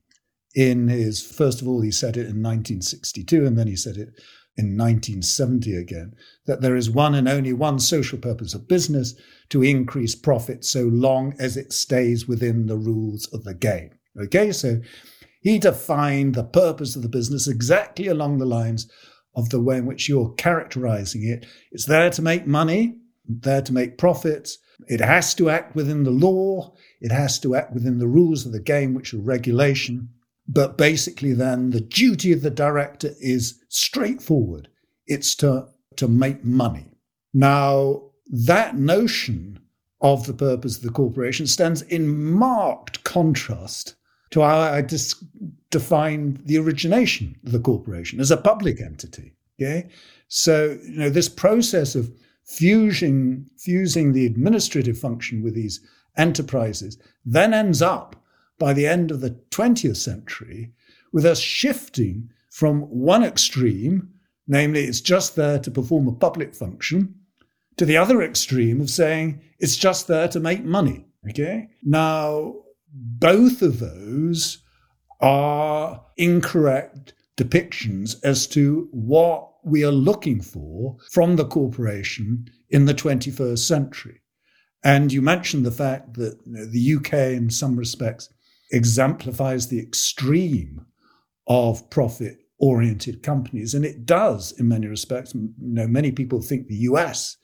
in 0.54 0.88
his, 0.88 1.22
first 1.22 1.62
of 1.62 1.68
all, 1.68 1.80
he 1.80 1.90
said 1.90 2.16
it 2.16 2.26
in 2.26 2.42
1962, 2.42 3.46
and 3.46 3.58
then 3.58 3.66
he 3.66 3.76
said 3.76 3.96
it 3.96 4.10
in 4.57 4.76
1970 4.76 5.75
again, 5.76 6.14
that 6.47 6.61
there 6.61 6.76
is 6.76 6.90
one 6.90 7.14
and 7.14 7.28
only 7.28 7.52
one 7.52 7.78
social 7.78 8.19
purpose 8.19 8.54
of 8.54 8.69
business 8.69 9.14
to 9.49 9.62
increase 9.62 10.14
profit 10.14 10.64
so 10.64 10.83
long 10.85 11.35
as 11.38 11.57
it 11.57 11.73
stays 11.73 12.28
within 12.28 12.66
the 12.66 12.76
rules 12.76 13.26
of 13.33 13.45
the 13.45 13.54
game. 13.54 13.90
Okay, 14.21 14.52
so 14.52 14.80
he 15.40 15.59
defined 15.59 16.35
the 16.35 16.45
purpose 16.45 16.97
of 16.97 17.02
the 17.02 17.09
business 17.09 17.49
exactly 17.49 18.07
along 18.07 18.38
the 18.38 18.47
lines 18.47 18.90
of 19.35 19.49
the 19.50 19.61
way 19.61 19.78
in 19.78 19.87
which 19.87 20.09
you're 20.09 20.35
characterizing 20.35 21.25
it. 21.25 21.47
It's 21.71 21.87
there 21.87 22.11
to 22.11 22.23
make 22.23 22.47
money, 22.47 22.97
there 23.26 23.62
to 23.62 23.73
make 23.73 23.99
profits. 23.99 24.59
It 24.88 25.00
has 25.00 25.35
to 25.37 25.49
act 25.50 25.75
within 25.75 26.02
the 26.02 26.11
law. 26.11 26.75
It 27.00 27.12
has 27.12 27.38
to 27.40 27.54
act 27.54 27.73
within 27.73 27.99
the 27.99 28.09
rules 28.09 28.45
of 28.45 28.52
the 28.52 28.61
game, 28.61 28.95
which 28.95 29.14
are 29.14 29.19
regulation. 29.19 30.11
But 30.52 30.76
basically, 30.76 31.33
then 31.33 31.71
the 31.71 31.80
duty 31.80 32.33
of 32.33 32.42
the 32.42 32.50
director 32.50 33.12
is 33.21 33.62
straightforward 33.69 34.69
it's 35.07 35.35
to, 35.37 35.69
to 35.97 36.09
make 36.09 36.45
money. 36.45 36.87
Now, 37.33 38.02
that 38.26 38.76
notion 38.76 39.61
of 40.00 40.26
the 40.26 40.33
purpose 40.33 40.76
of 40.76 40.83
the 40.83 40.90
corporation 40.90 41.47
stands 41.47 41.83
in 41.83 42.33
marked 42.33 43.04
contrast 43.04 43.95
to 44.30 44.40
how 44.40 44.59
I 44.59 44.83
dis- 44.83 45.23
define 45.71 46.40
the 46.45 46.59
origination 46.59 47.37
of 47.45 47.52
the 47.52 47.61
corporation 47.61 48.21
as 48.21 48.30
a 48.30 48.37
public 48.37 48.80
entity. 48.80 49.35
Okay, 49.61 49.88
so 50.28 50.78
you 50.85 50.99
know 50.99 51.11
this 51.11 51.28
process 51.28 51.95
of 51.95 52.11
fusing 52.45 53.47
fusing 53.59 54.12
the 54.12 54.26
administrative 54.26 54.99
function 54.99 55.42
with 55.42 55.54
these 55.54 55.80
enterprises 56.16 56.99
then 57.25 57.52
ends 57.54 57.83
up 57.83 58.16
by 58.61 58.73
the 58.73 58.87
end 58.87 59.11
of 59.11 59.21
the 59.21 59.37
20th 59.50 59.97
century 59.97 60.73
with 61.12 61.26
us 61.26 61.40
shifting 61.40 62.31
from 62.50 62.83
one 62.83 63.25
extreme, 63.25 64.11
namely 64.47 64.85
it's 64.85 65.00
just 65.00 65.35
there 65.35 65.59
to 65.59 65.71
perform 65.71 66.07
a 66.07 66.12
public 66.12 66.55
function, 66.55 67.14
to 67.76 67.85
the 67.85 67.97
other 67.97 68.23
extreme 68.23 68.81
of 68.81 68.90
saying 68.90 69.40
it's 69.59 69.76
just 69.76 70.07
there 70.07 70.29
to 70.29 70.38
make 70.38 70.62
money. 70.62 71.07
Okay. 71.29 71.69
Now, 71.83 72.55
both 72.93 73.62
of 73.62 73.81
those 73.81 74.59
are 75.21 76.05
incorrect 76.17 77.14
depictions 77.37 78.17
as 78.23 78.47
to 78.49 78.88
what 78.93 79.49
we 79.64 79.85
are 79.85 79.93
looking 79.93 80.40
for 80.40 80.97
from 81.11 81.37
the 81.37 81.45
corporation 81.45 82.47
in 82.69 82.87
the 82.87 82.95
21st 82.95 83.59
century. 83.59 84.21
And 84.83 85.12
you 85.12 85.21
mentioned 85.21 85.67
the 85.67 85.71
fact 85.71 86.14
that 86.14 86.38
you 86.47 86.52
know, 86.52 86.64
the 86.64 86.95
UK, 86.97 87.12
in 87.37 87.50
some 87.50 87.76
respects, 87.76 88.31
exemplifies 88.72 89.68
the 89.68 89.80
extreme 89.80 90.84
of 91.46 91.88
profit 91.90 92.38
oriented 92.58 93.22
companies. 93.22 93.74
And 93.74 93.84
it 93.84 94.06
does 94.06 94.52
in 94.52 94.68
many 94.68 94.86
respects. 94.86 95.34
You 95.34 95.50
know, 95.58 95.88
many 95.88 96.12
people 96.12 96.42
think 96.42 96.66
the 96.66 96.86
US 96.90 97.36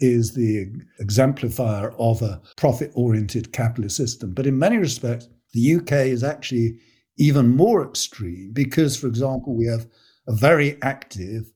is 0.00 0.34
the 0.34 0.66
exemplifier 0.98 1.92
of 1.98 2.22
a 2.22 2.40
profit 2.56 2.90
oriented 2.94 3.52
capitalist 3.52 3.96
system. 3.96 4.32
But 4.34 4.46
in 4.46 4.58
many 4.58 4.78
respects, 4.78 5.28
the 5.52 5.76
UK 5.76 5.92
is 5.92 6.24
actually 6.24 6.78
even 7.16 7.54
more 7.54 7.86
extreme 7.86 8.50
because, 8.52 8.96
for 8.96 9.06
example, 9.06 9.54
we 9.54 9.66
have 9.66 9.86
a 10.26 10.34
very 10.34 10.80
active 10.82 11.52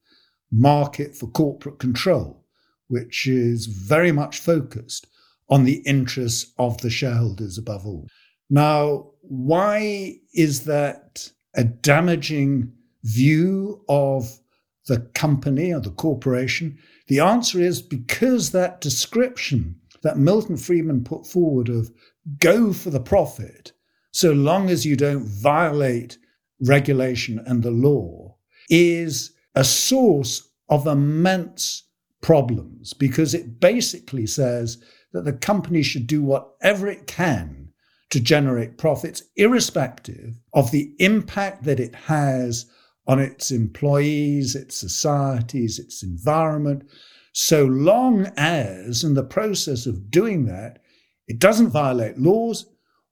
market 0.52 1.16
for 1.16 1.26
corporate 1.28 1.78
control, 1.78 2.44
which 2.88 3.26
is 3.26 3.66
very 3.66 4.12
much 4.12 4.38
focused 4.38 5.06
on 5.48 5.64
the 5.64 5.82
interests 5.86 6.52
of 6.58 6.80
the 6.80 6.90
shareholders 6.90 7.58
above 7.58 7.86
all. 7.86 8.06
Now, 8.50 9.10
why 9.20 10.18
is 10.32 10.64
that 10.64 11.30
a 11.54 11.64
damaging 11.64 12.72
view 13.04 13.84
of 13.88 14.38
the 14.86 15.00
company 15.14 15.72
or 15.72 15.80
the 15.80 15.90
corporation? 15.90 16.78
The 17.06 17.20
answer 17.20 17.60
is 17.60 17.80
because 17.80 18.50
that 18.50 18.80
description 18.80 19.80
that 20.02 20.18
Milton 20.18 20.56
Friedman 20.56 21.04
put 21.04 21.26
forward 21.26 21.68
of 21.68 21.90
go 22.38 22.72
for 22.72 22.90
the 22.90 23.00
profit, 23.00 23.72
so 24.12 24.32
long 24.32 24.68
as 24.68 24.84
you 24.84 24.96
don't 24.96 25.26
violate 25.26 26.18
regulation 26.60 27.42
and 27.46 27.62
the 27.62 27.70
law, 27.70 28.36
is 28.68 29.32
a 29.54 29.64
source 29.64 30.50
of 30.68 30.86
immense 30.86 31.84
problems 32.20 32.92
because 32.94 33.34
it 33.34 33.60
basically 33.60 34.26
says 34.26 34.82
that 35.12 35.24
the 35.24 35.32
company 35.32 35.82
should 35.82 36.06
do 36.06 36.22
whatever 36.22 36.88
it 36.88 37.06
can 37.06 37.63
to 38.10 38.20
generate 38.20 38.78
profits, 38.78 39.22
irrespective 39.36 40.38
of 40.52 40.70
the 40.70 40.94
impact 40.98 41.64
that 41.64 41.80
it 41.80 41.94
has 41.94 42.66
on 43.06 43.18
its 43.18 43.50
employees, 43.50 44.54
its 44.54 44.76
societies, 44.76 45.78
its 45.78 46.02
environment, 46.02 46.88
so 47.32 47.64
long 47.64 48.26
as, 48.36 49.02
in 49.02 49.14
the 49.14 49.24
process 49.24 49.86
of 49.86 50.10
doing 50.10 50.46
that, 50.46 50.78
it 51.26 51.40
doesn't 51.40 51.70
violate 51.70 52.16
laws 52.16 52.66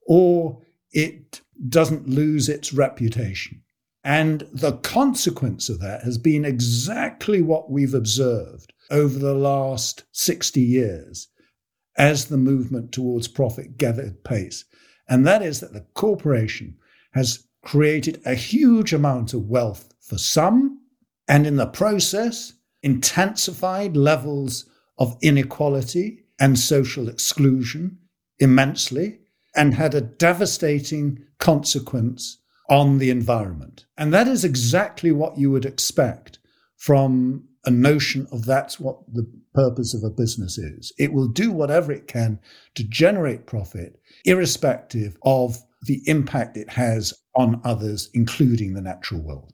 or 0.07 0.63
it 0.93 1.41
doesn't 1.69 2.09
lose 2.09 2.49
its 2.49 2.73
reputation. 2.73 3.63
And 4.05 4.47
the 4.53 4.77
consequence 4.79 5.69
of 5.69 5.81
that 5.81 6.03
has 6.03 6.19
been 6.19 6.45
exactly 6.45 7.43
what 7.43 7.71
we've 7.71 7.95
observed 7.95 8.73
over 8.91 9.19
the 9.19 9.35
last 9.35 10.05
60 10.13 10.61
years 10.61 11.29
as 11.97 12.27
the 12.27 12.37
movement 12.37 12.93
towards 12.93 13.27
profit 13.27 13.77
gathered 13.77 14.23
pace. 14.23 14.65
And 15.13 15.27
that 15.27 15.43
is 15.43 15.61
that 15.61 15.75
the 15.75 15.85
corporation 15.93 16.79
has 17.13 17.47
created 17.63 18.23
a 18.25 18.35
huge 18.35 18.95
amount 18.95 19.35
of 19.35 19.47
wealth 19.47 19.93
for 20.01 20.17
some, 20.17 20.81
and 21.29 21.47
in 21.47 21.57
the 21.57 21.67
process, 21.67 22.55
intensified 22.83 23.95
levels 23.95 24.65
of 24.97 25.19
inequality 25.21 26.25
and 26.41 26.59
social 26.59 27.11
exclusion 27.11 27.99
immensely 28.39 29.19
and 29.55 29.75
had 29.75 29.95
a 29.95 30.01
devastating 30.01 31.23
consequence 31.39 32.39
on 32.71 32.97
the 32.97 33.11
environment. 33.11 33.85
And 33.99 34.15
that 34.15 34.27
is 34.27 34.47
exactly 34.47 35.13
what 35.13 35.37
you 35.37 35.51
would 35.51 35.67
expect 35.67 36.39
from 36.79 37.49
a 37.65 37.71
notion 37.71 38.27
of 38.33 38.45
that's 38.45 38.81
what 38.81 38.99
the 39.13 39.31
purpose 39.55 39.95
of 39.95 40.03
a 40.03 40.15
business 40.15 40.59
is. 40.59 40.93
It 40.99 41.13
will 41.13 41.29
do 41.29 41.53
whatever 41.53 41.93
it 41.93 42.07
can 42.07 42.41
to 42.75 42.85
generate 42.85 43.47
profit, 43.47 44.01
irrespective 44.25 45.17
of 45.23 45.59
the 45.83 46.03
impact 46.07 46.57
it 46.57 46.71
has 46.71 47.15
on 47.35 47.61
others, 47.65 48.11
including 48.15 48.75
the 48.75 48.81
natural 48.81 49.21
world. 49.21 49.53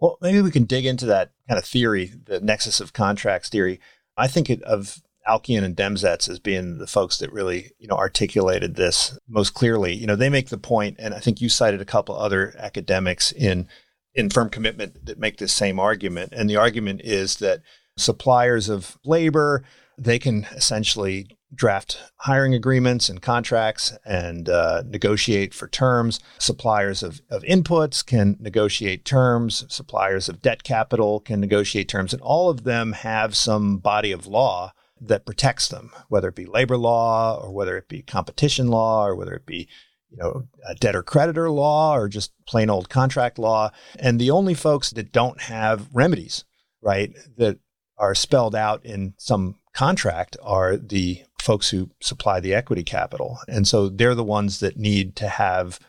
Well, 0.00 0.18
maybe 0.20 0.40
we 0.40 0.50
can 0.50 0.64
dig 0.64 0.86
into 0.86 1.06
that 1.06 1.32
kind 1.48 1.58
of 1.58 1.64
theory, 1.64 2.12
the 2.24 2.40
nexus 2.40 2.80
of 2.80 2.92
contracts 2.92 3.48
theory. 3.48 3.80
I 4.16 4.26
think 4.26 4.50
of 4.50 5.00
Alchian 5.28 5.62
and 5.62 5.76
Demsetz 5.76 6.28
as 6.28 6.38
being 6.38 6.78
the 6.78 6.86
folks 6.86 7.18
that 7.18 7.32
really, 7.32 7.70
you 7.78 7.86
know, 7.86 7.96
articulated 7.96 8.74
this 8.74 9.16
most 9.28 9.54
clearly. 9.54 9.94
You 9.94 10.06
know, 10.06 10.16
they 10.16 10.28
make 10.28 10.48
the 10.48 10.58
point, 10.58 10.96
and 10.98 11.14
I 11.14 11.20
think 11.20 11.40
you 11.40 11.48
cited 11.48 11.80
a 11.80 11.86
couple 11.86 12.16
other 12.16 12.54
academics 12.58 13.30
in 13.30 13.68
in 14.14 14.30
firm 14.30 14.50
commitment 14.50 15.06
that 15.06 15.18
make 15.18 15.38
this 15.38 15.52
same 15.52 15.78
argument. 15.80 16.32
And 16.34 16.48
the 16.48 16.56
argument 16.56 17.00
is 17.02 17.36
that 17.36 17.62
suppliers 17.96 18.68
of 18.68 18.98
labor, 19.04 19.64
they 19.98 20.18
can 20.18 20.44
essentially 20.52 21.36
draft 21.54 21.98
hiring 22.16 22.54
agreements 22.54 23.08
and 23.08 23.20
contracts 23.20 23.92
and 24.06 24.48
uh, 24.48 24.82
negotiate 24.86 25.52
for 25.52 25.68
terms. 25.68 26.18
Suppliers 26.38 27.02
of, 27.02 27.20
of 27.30 27.42
inputs 27.42 28.04
can 28.04 28.36
negotiate 28.40 29.04
terms. 29.04 29.64
Suppliers 29.68 30.28
of 30.28 30.40
debt 30.40 30.62
capital 30.62 31.20
can 31.20 31.40
negotiate 31.40 31.88
terms. 31.88 32.12
And 32.12 32.22
all 32.22 32.48
of 32.48 32.64
them 32.64 32.92
have 32.92 33.36
some 33.36 33.78
body 33.78 34.12
of 34.12 34.26
law 34.26 34.72
that 35.00 35.26
protects 35.26 35.68
them, 35.68 35.90
whether 36.08 36.28
it 36.28 36.36
be 36.36 36.46
labor 36.46 36.76
law 36.76 37.38
or 37.42 37.50
whether 37.52 37.76
it 37.76 37.88
be 37.88 38.02
competition 38.02 38.68
law 38.68 39.04
or 39.04 39.14
whether 39.14 39.34
it 39.34 39.44
be 39.44 39.68
you 40.12 40.18
know, 40.18 40.44
debtor 40.80 41.02
creditor 41.02 41.50
law 41.50 41.96
or 41.96 42.08
just 42.08 42.32
plain 42.46 42.70
old 42.70 42.88
contract 42.88 43.38
law. 43.38 43.70
And 43.98 44.20
the 44.20 44.30
only 44.30 44.54
folks 44.54 44.90
that 44.90 45.12
don't 45.12 45.40
have 45.42 45.88
remedies, 45.92 46.44
right, 46.82 47.10
that 47.38 47.58
are 47.98 48.14
spelled 48.14 48.54
out 48.54 48.84
in 48.84 49.14
some 49.16 49.56
contract 49.74 50.36
are 50.42 50.76
the 50.76 51.22
folks 51.40 51.70
who 51.70 51.90
supply 52.00 52.40
the 52.40 52.54
equity 52.54 52.84
capital. 52.84 53.38
And 53.48 53.66
so 53.66 53.88
they're 53.88 54.14
the 54.14 54.22
ones 54.22 54.60
that 54.60 54.76
need 54.76 55.16
to 55.16 55.28
have 55.28 55.80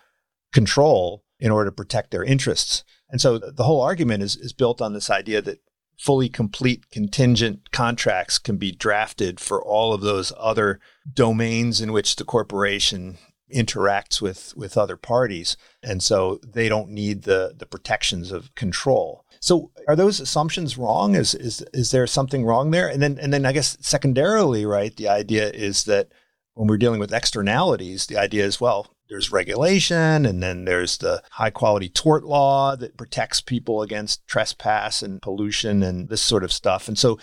control 0.53 1.23
in 1.39 1.51
order 1.51 1.69
to 1.69 1.75
protect 1.75 2.11
their 2.11 2.23
interests. 2.23 2.83
And 3.09 3.19
so 3.19 3.37
the 3.37 3.63
whole 3.63 3.81
argument 3.81 4.23
is, 4.23 4.35
is 4.35 4.53
built 4.53 4.81
on 4.81 4.93
this 4.93 5.09
idea 5.09 5.41
that 5.41 5.59
fully 5.99 6.29
complete 6.29 6.89
contingent 6.89 7.71
contracts 7.71 8.39
can 8.39 8.57
be 8.57 8.71
drafted 8.71 9.39
for 9.39 9.63
all 9.63 9.93
of 9.93 10.01
those 10.01 10.31
other 10.37 10.79
domains 11.13 11.81
in 11.81 11.91
which 11.91 12.15
the 12.15 12.25
corporation 12.25 13.17
interacts 13.53 14.21
with 14.21 14.53
with 14.55 14.77
other 14.77 14.97
parties 14.97 15.55
and 15.81 16.01
so 16.01 16.39
they 16.45 16.67
don't 16.67 16.89
need 16.89 17.23
the 17.23 17.53
the 17.57 17.65
protections 17.65 18.31
of 18.31 18.53
control. 18.55 19.25
So 19.39 19.71
are 19.87 19.95
those 19.95 20.19
assumptions 20.19 20.77
wrong? 20.77 21.15
Is 21.15 21.35
is 21.35 21.63
is 21.73 21.91
there 21.91 22.07
something 22.07 22.45
wrong 22.45 22.71
there? 22.71 22.87
And 22.87 23.01
then 23.01 23.17
and 23.19 23.33
then 23.33 23.45
i 23.45 23.51
guess 23.51 23.77
secondarily 23.81 24.65
right 24.65 24.95
the 24.95 25.09
idea 25.09 25.49
is 25.51 25.83
that 25.85 26.09
when 26.53 26.67
we're 26.67 26.77
dealing 26.77 26.99
with 26.99 27.13
externalities 27.13 28.05
the 28.05 28.17
idea 28.17 28.45
is 28.45 28.61
well 28.61 28.93
there's 29.13 29.31
regulation 29.31 30.25
and 30.25 30.41
then 30.41 30.65
there's 30.65 30.97
the 30.97 31.21
high 31.31 31.49
quality 31.51 31.87
tort 31.87 32.23
law 32.23 32.75
that 32.75 32.97
protects 32.97 33.41
people 33.41 33.83
against 33.83 34.25
trespass 34.27 35.03
and 35.03 35.21
pollution 35.21 35.83
and 35.83 36.09
this 36.09 36.21
sort 36.21 36.43
of 36.43 36.51
stuff. 36.51 36.87
And 36.87 36.97
so 36.97 37.19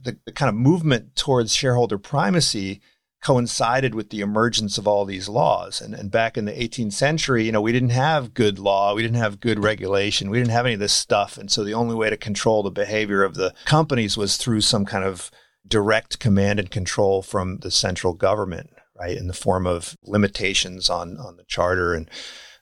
the, 0.00 0.16
the 0.24 0.30
kind 0.30 0.48
of 0.48 0.54
movement 0.54 1.16
towards 1.16 1.52
shareholder 1.52 1.98
primacy 1.98 2.80
coincided 3.22 3.94
with 3.94 4.10
the 4.10 4.20
emergence 4.20 4.78
of 4.78 4.86
all 4.86 5.04
these 5.04 5.28
laws. 5.28 5.80
And, 5.80 5.94
and 5.94 6.10
back 6.10 6.36
in 6.36 6.44
the 6.44 6.52
18th 6.52 6.92
century, 6.92 7.44
you 7.44 7.52
know, 7.52 7.60
we 7.60 7.72
didn't 7.72 7.90
have 7.90 8.34
good 8.34 8.58
law, 8.58 8.94
we 8.94 9.02
didn't 9.02 9.16
have 9.16 9.40
good 9.40 9.62
regulation, 9.62 10.28
we 10.28 10.38
didn't 10.38 10.50
have 10.50 10.66
any 10.66 10.74
of 10.74 10.80
this 10.80 10.92
stuff. 10.92 11.38
And 11.38 11.50
so 11.50 11.64
the 11.64 11.74
only 11.74 11.94
way 11.94 12.10
to 12.10 12.16
control 12.16 12.62
the 12.62 12.70
behavior 12.70 13.22
of 13.22 13.34
the 13.34 13.54
companies 13.64 14.16
was 14.16 14.36
through 14.36 14.60
some 14.62 14.84
kind 14.84 15.04
of 15.04 15.30
direct 15.66 16.18
command 16.18 16.58
and 16.58 16.70
control 16.70 17.22
from 17.22 17.58
the 17.58 17.70
central 17.70 18.12
government, 18.12 18.70
right, 18.98 19.16
in 19.16 19.28
the 19.28 19.32
form 19.32 19.66
of 19.66 19.96
limitations 20.02 20.90
on 20.90 21.16
on 21.18 21.36
the 21.36 21.44
charter 21.44 21.94
and 21.94 22.10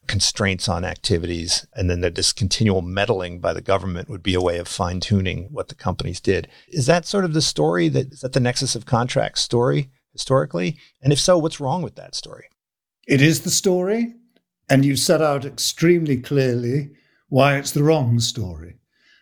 constraints 0.06 0.68
on 0.68 0.84
activities, 0.84 1.66
and 1.74 1.88
then 1.88 2.00
the, 2.00 2.10
this 2.10 2.32
continual 2.32 2.82
meddling 2.82 3.38
by 3.38 3.52
the 3.52 3.60
government 3.60 4.08
would 4.08 4.22
be 4.22 4.34
a 4.34 4.40
way 4.40 4.58
of 4.58 4.66
fine 4.66 4.98
tuning 4.98 5.48
what 5.52 5.68
the 5.68 5.74
companies 5.74 6.20
did. 6.20 6.48
Is 6.68 6.86
that 6.86 7.06
sort 7.06 7.24
of 7.24 7.32
the 7.32 7.40
story? 7.40 7.88
That 7.88 8.12
is 8.12 8.20
that 8.20 8.32
the 8.32 8.40
nexus 8.40 8.74
of 8.74 8.86
contracts 8.86 9.40
story? 9.40 9.90
Historically? 10.12 10.78
And 11.02 11.12
if 11.12 11.20
so, 11.20 11.38
what's 11.38 11.60
wrong 11.60 11.82
with 11.82 11.96
that 11.96 12.14
story? 12.14 12.46
It 13.06 13.20
is 13.22 13.40
the 13.40 13.50
story, 13.50 14.14
and 14.68 14.84
you 14.84 14.96
set 14.96 15.20
out 15.22 15.44
extremely 15.44 16.16
clearly 16.16 16.90
why 17.28 17.56
it's 17.56 17.72
the 17.72 17.82
wrong 17.82 18.20
story. 18.20 18.76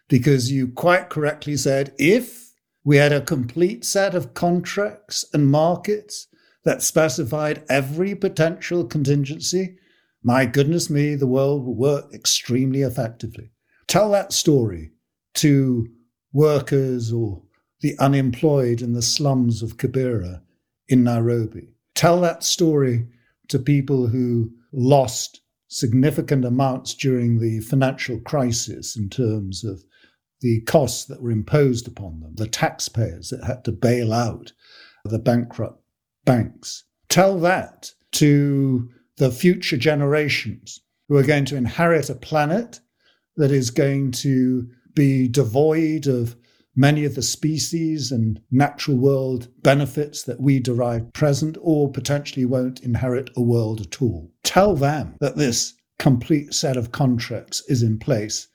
Because 0.09 0.51
you 0.51 0.69
quite 0.69 1.11
correctly 1.11 1.57
said 1.57 1.95
if 1.99 2.53
we 2.85 2.97
had 2.97 3.13
a 3.13 3.21
complete 3.21 3.85
set 3.85 4.15
of 4.15 4.35
contracts 4.35 5.25
and 5.35 5.47
markets 5.47 6.27
that 6.65 6.83
specified 6.83 7.63
every 7.69 8.15
potential 8.15 8.85
contingency, 8.85 9.77
my 10.23 10.47
goodness 10.47 10.91
me, 10.91 11.15
the 11.15 11.27
world 11.27 11.65
would 11.65 11.77
work 11.77 12.13
extremely 12.13 12.83
effectively. 12.83 13.51
Tell 13.87 14.11
that 14.13 14.33
story 14.33 14.91
to 15.35 15.87
workers 16.33 17.13
or 17.13 17.43
the 17.81 17.97
unemployed 17.99 18.83
in 18.83 18.93
the 18.93 19.03
slums 19.03 19.63
of 19.63 19.77
Kibera 19.77 20.43
in 20.89 21.05
Nairobi. 21.05 21.69
Tell 21.95 22.21
that 22.21 22.45
story 22.45 23.07
to 23.49 23.59
people 23.59 24.07
who 24.07 24.53
lost 24.73 25.41
significant 25.69 26.45
amounts 26.45 26.95
during 26.95 27.39
the 27.39 27.61
financial 27.61 28.21
crisis 28.21 28.97
in 28.97 29.09
terms 29.09 29.65
of 29.65 29.85
the 30.41 30.61
costs 30.63 31.05
that 31.07 31.21
were 31.21 31.31
imposed 31.31 31.89
upon 31.89 32.21
them, 32.21 32.35
the 32.37 32.47
taxpayers 32.47 33.31
that 33.31 33.45
had 33.45 33.65
to 33.65 33.73
bail 33.73 34.13
out 34.13 34.53
the 35.05 35.19
bankrupt 35.19 35.83
banks. 36.25 36.85
Tell 37.09 37.39
that 37.41 37.93
to 38.13 38.89
the 39.17 39.31
future 39.31 39.77
generations 39.77 40.81
who 41.09 41.17
are 41.17 41.25
going 41.25 41.45
to 41.47 41.57
inherit 41.57 42.11
a 42.11 42.15
planet 42.15 42.81
that 43.37 43.51
is 43.51 43.71
going 43.71 44.13
to 44.13 44.69
be 44.95 45.29
devoid 45.29 46.07
of 46.07 46.37
many 46.79 47.05
of 47.05 47.17
the 47.17 47.23
species 47.23 48.13
and 48.13 48.41
natural 48.53 48.97
world 48.97 49.49
benefits 49.63 50.23
that 50.23 50.41
we 50.41 50.61
derive 50.61 51.13
present 51.13 51.59
or 51.61 51.91
potentially 51.91 52.45
won't 52.45 52.81
inherit 52.81 53.29
a 53.37 53.43
world 53.43 53.81
at 53.81 54.01
all. 54.01 54.31
Tell 54.45 54.77
them 54.77 55.17
that 55.19 55.37
this 55.37 55.75
complete 55.99 56.55
set 56.55 56.77
of 56.77 56.93
contracts 56.93 57.65
is 57.69 57.83
in 57.83 57.99
place 57.99 58.47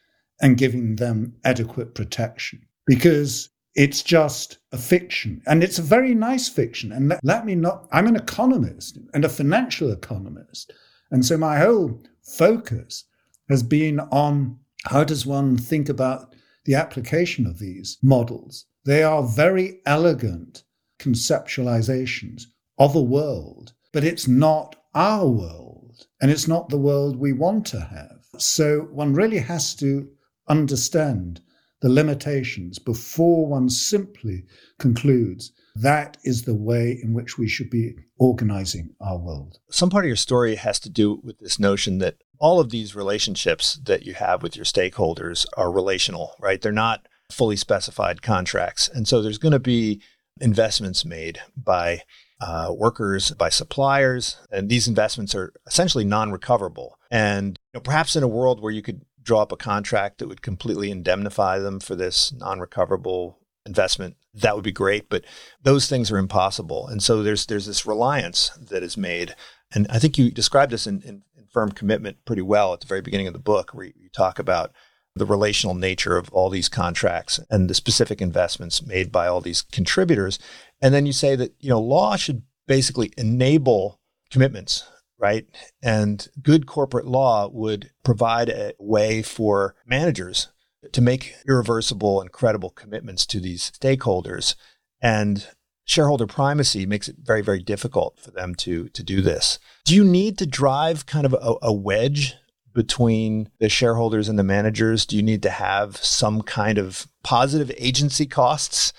and 0.42 0.58
giving 0.58 0.96
them 0.96 1.36
adequate 1.44 1.94
protection 1.96 2.66
because 2.88 3.50
it's 3.76 4.02
just 4.02 4.60
a 4.72 4.78
fiction 4.78 5.42
and 5.46 5.62
it's 5.62 5.80
a 5.80 5.82
very 5.84 6.16
nice 6.16 6.48
fiction 6.48 6.94
and 6.94 7.10
let, 7.10 7.20
let 7.24 7.46
me 7.46 7.56
not 7.56 7.88
i'm 7.92 8.08
an 8.08 8.16
economist 8.16 9.00
and 9.14 9.26
a 9.26 9.30
financial 9.30 9.92
economist 9.92 10.72
and 11.12 11.26
so 11.26 11.38
my 11.38 11.58
whole 11.58 12.00
focus 12.22 13.06
has 13.50 13.64
been 13.64 14.00
on 14.00 14.58
how 14.86 15.04
does 15.04 15.26
one 15.26 15.58
think 15.58 15.90
about 15.90 16.34
the 16.66 16.76
application 16.76 17.46
of 17.46 17.60
these 17.60 17.98
models. 18.02 18.66
They 18.86 19.04
are 19.04 19.24
very 19.24 19.82
elegant 19.86 20.64
conceptualizations 21.00 22.44
of 22.78 22.96
a 22.96 23.02
world, 23.02 23.74
but 23.92 24.04
it's 24.04 24.28
not 24.28 24.76
our 24.94 25.28
world 25.28 26.08
and 26.22 26.32
it's 26.32 26.48
not 26.48 26.70
the 26.70 26.78
world 26.78 27.18
we 27.18 27.34
want 27.34 27.66
to 27.68 27.80
have. 27.80 28.20
So 28.38 28.88
one 28.92 29.14
really 29.14 29.40
has 29.40 29.76
to 29.76 30.10
understand 30.48 31.42
the 31.84 31.90
limitations 31.90 32.80
before 32.80 33.46
one 33.46 33.70
simply 33.70 34.46
concludes 34.80 35.52
that 35.76 36.16
is 36.24 36.44
the 36.44 36.56
way 36.56 36.98
in 37.04 37.14
which 37.14 37.38
we 37.38 37.46
should 37.50 37.70
be 37.70 37.94
organizing 38.18 38.96
our 39.02 39.18
world. 39.18 39.60
Some 39.70 39.90
part 39.90 40.06
of 40.06 40.08
your 40.08 40.16
story 40.16 40.56
has 40.56 40.80
to 40.80 40.90
do 40.90 41.20
with 41.24 41.40
this 41.40 41.60
notion 41.60 41.98
that 41.98 42.16
all 42.40 42.62
of 42.62 42.70
these 42.70 42.96
relationships 42.96 43.78
that 43.84 44.04
you 44.04 44.14
have 44.14 44.42
with 44.42 44.56
your 44.56 44.64
stakeholders 44.64 45.46
are 45.58 45.70
relational, 45.70 46.36
right? 46.40 46.62
They're 46.62 46.72
not 46.72 47.06
fully 47.30 47.58
specified 47.58 48.22
contracts. 48.22 48.88
And 48.88 49.06
so 49.06 49.22
there's 49.22 49.38
going 49.38 49.52
to 49.52 49.60
be 49.60 50.02
investments 50.40 51.04
made 51.04 51.42
by 51.58 52.04
uh, 52.40 52.74
workers, 52.74 53.32
by 53.32 53.50
suppliers, 53.50 54.38
and 54.52 54.70
these 54.70 54.88
investments 54.88 55.36
are 55.36 55.54
essentially 55.68 56.06
non 56.06 56.32
recoverable. 56.32 56.98
And 57.12 57.60
you 57.74 57.78
know, 57.78 57.82
perhaps 57.82 58.16
in 58.16 58.24
a 58.24 58.28
world 58.28 58.62
where 58.62 58.72
you 58.72 58.82
could 58.82 59.02
draw 59.24 59.42
up 59.42 59.52
a 59.52 59.58
contract 59.58 60.18
that 60.18 60.28
would 60.28 60.42
completely 60.42 60.92
indemnify 60.92 61.60
them 61.60 61.80
for 61.80 61.96
this 61.96 62.32
non 62.34 62.60
recoverable 62.60 63.40
investment, 63.66 64.18
that 64.34 64.56
would 64.56 64.64
be 64.64 64.72
great. 64.72 65.10
But 65.10 65.24
those 65.62 65.88
things 65.88 66.12
are 66.12 66.18
impossible. 66.18 66.88
And 66.88 67.02
so 67.02 67.24
there's 67.24 67.46
there's 67.46 67.66
this 67.66 67.86
reliance 67.86 68.50
that 68.70 68.84
is 68.84 68.98
made. 68.98 69.36
And 69.74 69.88
I 69.90 70.00
think 70.00 70.18
you 70.18 70.30
described 70.30 70.72
this 70.72 70.86
in, 70.86 71.02
in 71.02 71.24
firm 71.52 71.72
commitment 71.72 72.26
pretty 72.26 72.42
well 72.42 72.74
at 72.74 72.82
the 72.82 72.88
very 72.88 73.02
beginning 73.02 73.28
of 73.28 73.34
the 73.34 73.40
book, 73.40 73.72
where 73.72 73.86
you 73.86 74.10
talk 74.14 74.40
about 74.40 74.72
the 75.16 75.26
relational 75.26 75.76
nature 75.76 76.18
of 76.18 76.32
all 76.34 76.50
these 76.50 76.70
contracts 76.70 77.40
and 77.50 77.70
the 77.70 77.76
specific 77.76 78.22
investments 78.22 78.86
made 78.86 79.12
by 79.12 79.28
all 79.28 79.42
these 79.42 79.62
contributors. 79.62 80.40
And 80.82 80.94
then 80.94 81.06
you 81.06 81.14
say 81.14 81.36
that, 81.36 81.54
you 81.60 81.70
know, 81.70 81.80
law 81.80 82.16
should 82.16 82.42
basically 82.68 83.14
enable 83.18 84.00
commitments, 84.32 84.90
right? 85.24 85.46
And 85.82 86.28
good 86.42 86.68
corporate 86.68 87.08
law 87.08 87.48
would 87.48 87.92
provide 88.04 88.50
a 88.50 88.74
way 88.78 89.22
for 89.22 89.74
managers 89.86 90.50
to 90.92 91.02
make 91.02 91.36
irreversible 91.48 92.20
and 92.20 92.30
credible 92.30 92.70
commitments 92.70 93.26
to 93.28 93.40
these 93.40 93.72
stakeholders. 93.72 94.56
And 95.02 95.48
shareholder 95.86 96.28
primacy 96.28 96.86
makes 96.86 97.08
it 97.08 97.16
very, 97.24 97.42
very 97.42 97.64
difficult 97.64 98.20
for 98.20 98.32
them 98.32 98.54
to, 98.56 98.90
to 98.90 99.02
do 99.02 99.22
this. 99.22 99.60
Do 99.86 99.96
you 99.96 100.04
need 100.04 100.38
to 100.40 100.46
drive 100.46 101.06
kind 101.06 101.26
of 101.26 101.32
a, 101.32 101.56
a 101.62 101.72
wedge 101.72 102.36
between 102.74 103.50
the 103.60 103.70
shareholders 103.70 104.28
and 104.28 104.38
the 104.38 104.44
managers? 104.44 105.06
Do 105.06 105.16
you 105.16 105.24
need 105.24 105.42
to 105.44 105.52
have 105.52 105.96
some 105.96 106.42
kind 106.42 106.78
of 106.78 107.08
positive 107.24 107.72
agency 107.78 108.26
costs, 108.26 108.92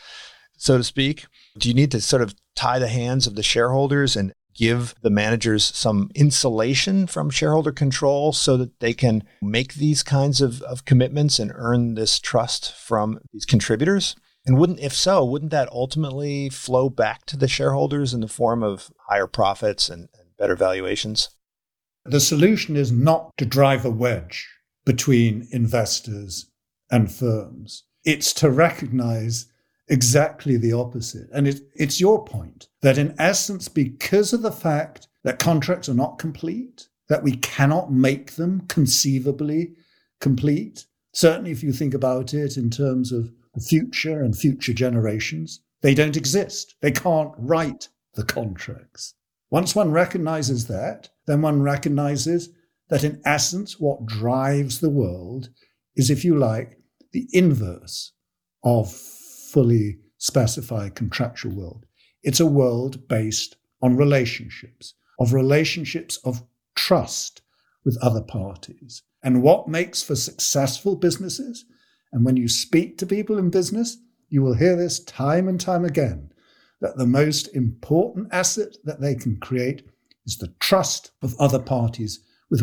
so 0.57 0.79
to 0.79 0.85
speak? 0.85 1.27
Do 1.59 1.69
you 1.69 1.75
need 1.75 1.91
to 1.91 2.01
sort 2.01 2.23
of 2.23 2.35
tie 2.57 2.79
the 2.79 2.89
hands 2.89 3.27
of 3.27 3.35
the 3.35 3.43
shareholders 3.43 4.17
and 4.17 4.33
give 4.55 4.95
the 5.03 5.11
managers 5.11 5.65
some 5.65 6.11
insulation 6.15 7.07
from 7.07 7.31
shareholder 7.31 7.73
control 7.73 8.33
so 8.33 8.57
that 8.57 8.81
they 8.81 8.95
can 8.95 9.25
make 9.43 9.75
these 9.75 10.03
kinds 10.03 10.41
of, 10.41 10.63
of 10.63 10.85
commitments 10.85 11.39
and 11.39 11.53
earn 11.55 11.95
this 11.95 12.19
trust 12.19 12.73
from 12.75 13.19
these 13.33 13.45
contributors? 13.45 14.17
And 14.47 14.59
wouldn't, 14.59 14.81
if 14.81 14.93
so, 14.93 15.25
wouldn't 15.25 15.53
that 15.53 15.71
ultimately 15.73 16.51
flow 16.51 16.91
back 16.91 17.25
to 17.27 17.37
the 17.37 17.49
shareholders 17.49 18.13
in 18.13 18.21
the 18.21 18.29
form 18.29 18.63
of 18.63 18.91
higher 19.09 19.27
profits 19.27 19.89
and, 19.89 20.09
and 20.19 20.37
better 20.39 20.55
valuations? 20.55 21.31
The 22.05 22.21
solution 22.21 22.77
is 22.77 22.93
not 22.93 23.31
to 23.39 23.47
drive 23.47 23.85
a 23.85 23.91
wedge 23.91 24.47
between 24.85 25.49
investors 25.51 26.51
and 26.91 27.11
firms. 27.11 27.85
It's 28.05 28.35
to 28.35 28.51
recognize 28.51 29.47
exactly 29.89 30.57
the 30.57 30.73
opposite. 30.73 31.29
And 31.33 31.47
it, 31.47 31.61
it's 31.75 32.01
your 32.01 32.25
point 32.25 32.69
that, 32.83 32.99
in 32.99 33.15
essence, 33.19 33.69
because 33.69 34.33
of 34.33 34.43
the 34.43 34.53
fact 34.53 35.09
that 35.25 35.39
contracts 35.39 35.89
are 35.89 35.95
not 35.95 36.19
complete, 36.19 36.89
that 37.09 37.23
we 37.23 37.37
cannot 37.37 37.93
make 37.93 38.33
them 38.33 38.63
conceivably 38.69 39.75
complete, 40.21 40.87
certainly 41.13 41.51
if 41.51 41.63
you 41.63 41.73
think 41.73 41.95
about 41.95 42.35
it 42.35 42.57
in 42.57 42.71
terms 42.71 43.13
of 43.13 43.31
the 43.55 43.61
future 43.61 44.23
and 44.23 44.37
future 44.37 44.73
generations, 44.73 45.61
they 45.83 45.95
don't 45.95 46.17
exist. 46.17 46.75
They 46.81 46.91
can't 46.91 47.33
write 47.37 47.89
the 48.15 48.25
contracts. 48.25 49.15
Once 49.51 49.75
one 49.75 49.93
recognizes 49.93 50.67
that, 50.67 51.11
then 51.27 51.43
one 51.43 51.63
recognizes 51.63 52.49
that 52.89 53.05
in 53.05 53.21
essence, 53.25 53.79
what 53.79 54.07
drives 54.07 54.81
the 54.81 54.91
world 54.91 55.51
is, 55.97 56.11
if 56.11 56.25
you 56.25 56.37
like, 56.37 56.79
the 57.13 57.29
inverse 57.33 58.13
of 58.65 58.91
fully 59.55 59.99
specified 60.19 60.97
contractual 60.97 61.55
world. 61.55 61.87
It's 62.25 62.41
a 62.41 62.47
world 62.47 63.07
based 63.07 63.57
on 63.81 63.97
relationships, 63.97 64.95
of 65.21 65.33
relationships 65.33 66.19
of 66.25 66.43
trust 66.75 67.43
with 67.85 67.97
other 68.03 68.21
parties. 68.23 69.03
And 69.23 69.43
what 69.43 69.69
makes 69.69 70.03
for 70.03 70.17
successful 70.17 70.97
businesses 70.97 71.65
and 72.13 72.25
when 72.25 72.37
you 72.37 72.49
speak 72.49 72.99
to 72.99 73.07
people 73.07 73.39
in 73.39 73.51
business, 73.51 73.99
you 74.29 74.43
will 74.43 74.55
hear 74.55 74.77
this 74.77 75.05
time 75.05 75.49
and 75.49 75.61
time 75.61 75.85
again 75.85 76.31
that 76.81 76.97
the 76.97 77.07
most 77.07 77.47
important 77.55 78.29
asset 78.33 78.77
that 78.85 79.01
they 79.01 79.15
can 79.15 79.37
create 79.37 79.83
is 80.27 80.37
the 80.37 80.53
trust 80.59 81.13
of 81.23 81.39
other 81.39 81.61
parties 81.61 82.21
with 82.51 82.63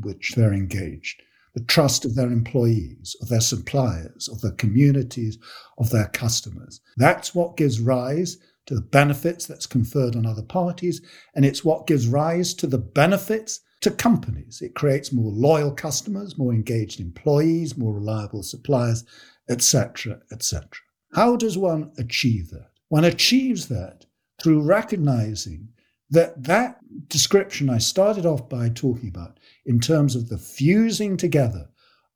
which 0.00 0.32
they're 0.36 0.54
engaged, 0.54 1.22
the 1.54 1.64
trust 1.64 2.04
of 2.04 2.14
their 2.14 2.30
employees, 2.30 3.16
of 3.20 3.28
their 3.28 3.40
suppliers, 3.40 4.28
of 4.28 4.40
their 4.40 4.52
communities, 4.52 5.38
of 5.78 5.90
their 5.90 6.08
customers. 6.08 6.80
That's 6.96 7.34
what 7.34 7.56
gives 7.56 7.80
rise 7.80 8.38
to 8.66 8.74
the 8.74 8.80
benefits 8.80 9.46
that's 9.46 9.66
conferred 9.66 10.14
on 10.14 10.26
other 10.26 10.42
parties, 10.42 11.00
and 11.34 11.44
it's 11.44 11.64
what 11.64 11.86
gives 11.86 12.06
rise 12.06 12.54
to 12.54 12.66
the 12.66 12.78
benefits 12.78 13.60
to 13.80 13.90
companies. 13.90 14.60
It 14.62 14.74
creates 14.74 15.12
more 15.12 15.32
loyal 15.32 15.72
customers, 15.72 16.38
more 16.38 16.52
engaged 16.52 17.00
employees, 17.00 17.76
more 17.76 17.94
reliable 17.94 18.42
suppliers, 18.42 19.04
etc., 19.48 20.20
etc. 20.30 20.68
How 21.14 21.36
does 21.36 21.58
one 21.58 21.90
achieve 21.98 22.50
that? 22.50 22.70
One 22.88 23.04
achieves 23.04 23.68
that 23.68 24.06
through 24.42 24.62
recognizing 24.62 25.68
that 26.10 26.42
that 26.44 26.78
description 27.08 27.70
I 27.70 27.78
started 27.78 28.26
off 28.26 28.48
by 28.48 28.68
talking 28.68 29.08
about 29.08 29.38
in 29.64 29.80
terms 29.80 30.16
of 30.16 30.28
the 30.28 30.38
fusing 30.38 31.16
together 31.16 31.68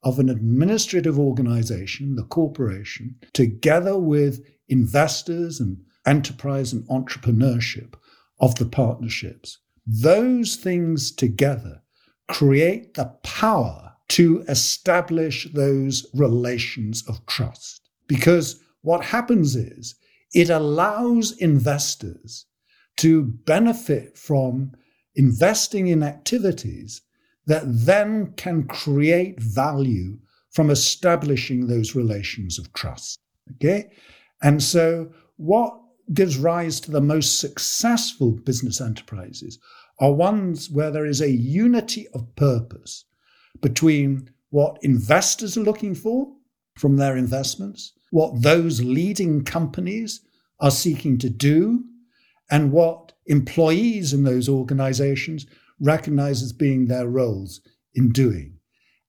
of 0.03 0.19
an 0.19 0.29
administrative 0.29 1.17
organization, 1.17 2.15
the 2.15 2.23
corporation, 2.23 3.15
together 3.33 3.97
with 3.97 4.45
investors 4.67 5.59
and 5.59 5.77
enterprise 6.05 6.73
and 6.73 6.87
entrepreneurship 6.87 7.93
of 8.39 8.55
the 8.55 8.65
partnerships 8.65 9.59
those 9.85 10.55
things 10.55 11.11
together 11.11 11.81
create 12.27 12.95
the 12.95 13.05
power 13.23 13.93
to 14.07 14.43
establish 14.47 15.47
those 15.53 16.05
relations 16.13 17.03
of 17.07 17.25
trust. 17.25 17.89
Because 18.07 18.61
what 18.81 19.05
happens 19.05 19.55
is 19.55 19.95
it 20.33 20.49
allows 20.49 21.37
investors 21.37 22.45
to 22.97 23.23
benefit 23.23 24.17
from 24.17 24.71
investing 25.15 25.87
in 25.87 26.03
activities 26.03 27.01
that 27.47 27.63
then 27.65 28.33
can 28.33 28.63
create 28.67 29.39
value 29.39 30.17
from 30.51 30.69
establishing 30.69 31.67
those 31.67 31.95
relations 31.95 32.57
of 32.57 32.71
trust. 32.73 33.19
Okay? 33.55 33.91
And 34.41 34.61
so, 34.61 35.11
what 35.37 35.77
gives 36.13 36.37
rise 36.37 36.79
to 36.79 36.91
the 36.91 37.01
most 37.01 37.39
successful 37.39 38.31
business 38.31 38.79
enterprises 38.79 39.59
are 39.99 40.13
ones 40.13 40.69
where 40.69 40.91
there 40.91 41.05
is 41.05 41.21
a 41.21 41.29
unity 41.29 42.07
of 42.13 42.35
purpose 42.35 43.05
between 43.61 44.29
what 44.49 44.77
investors 44.81 45.57
are 45.57 45.63
looking 45.63 45.95
for 45.95 46.31
from 46.77 46.97
their 46.97 47.17
investments, 47.17 47.93
what 48.11 48.41
those 48.41 48.81
leading 48.81 49.43
companies 49.43 50.21
are 50.59 50.71
seeking 50.71 51.17
to 51.17 51.29
do, 51.29 51.83
and 52.49 52.71
what 52.71 53.13
employees 53.25 54.13
in 54.13 54.23
those 54.23 54.47
organizations 54.47 55.45
recognize 55.79 56.41
as 56.41 56.53
being 56.53 56.85
their 56.85 57.07
roles 57.07 57.61
in 57.93 58.11
doing. 58.11 58.57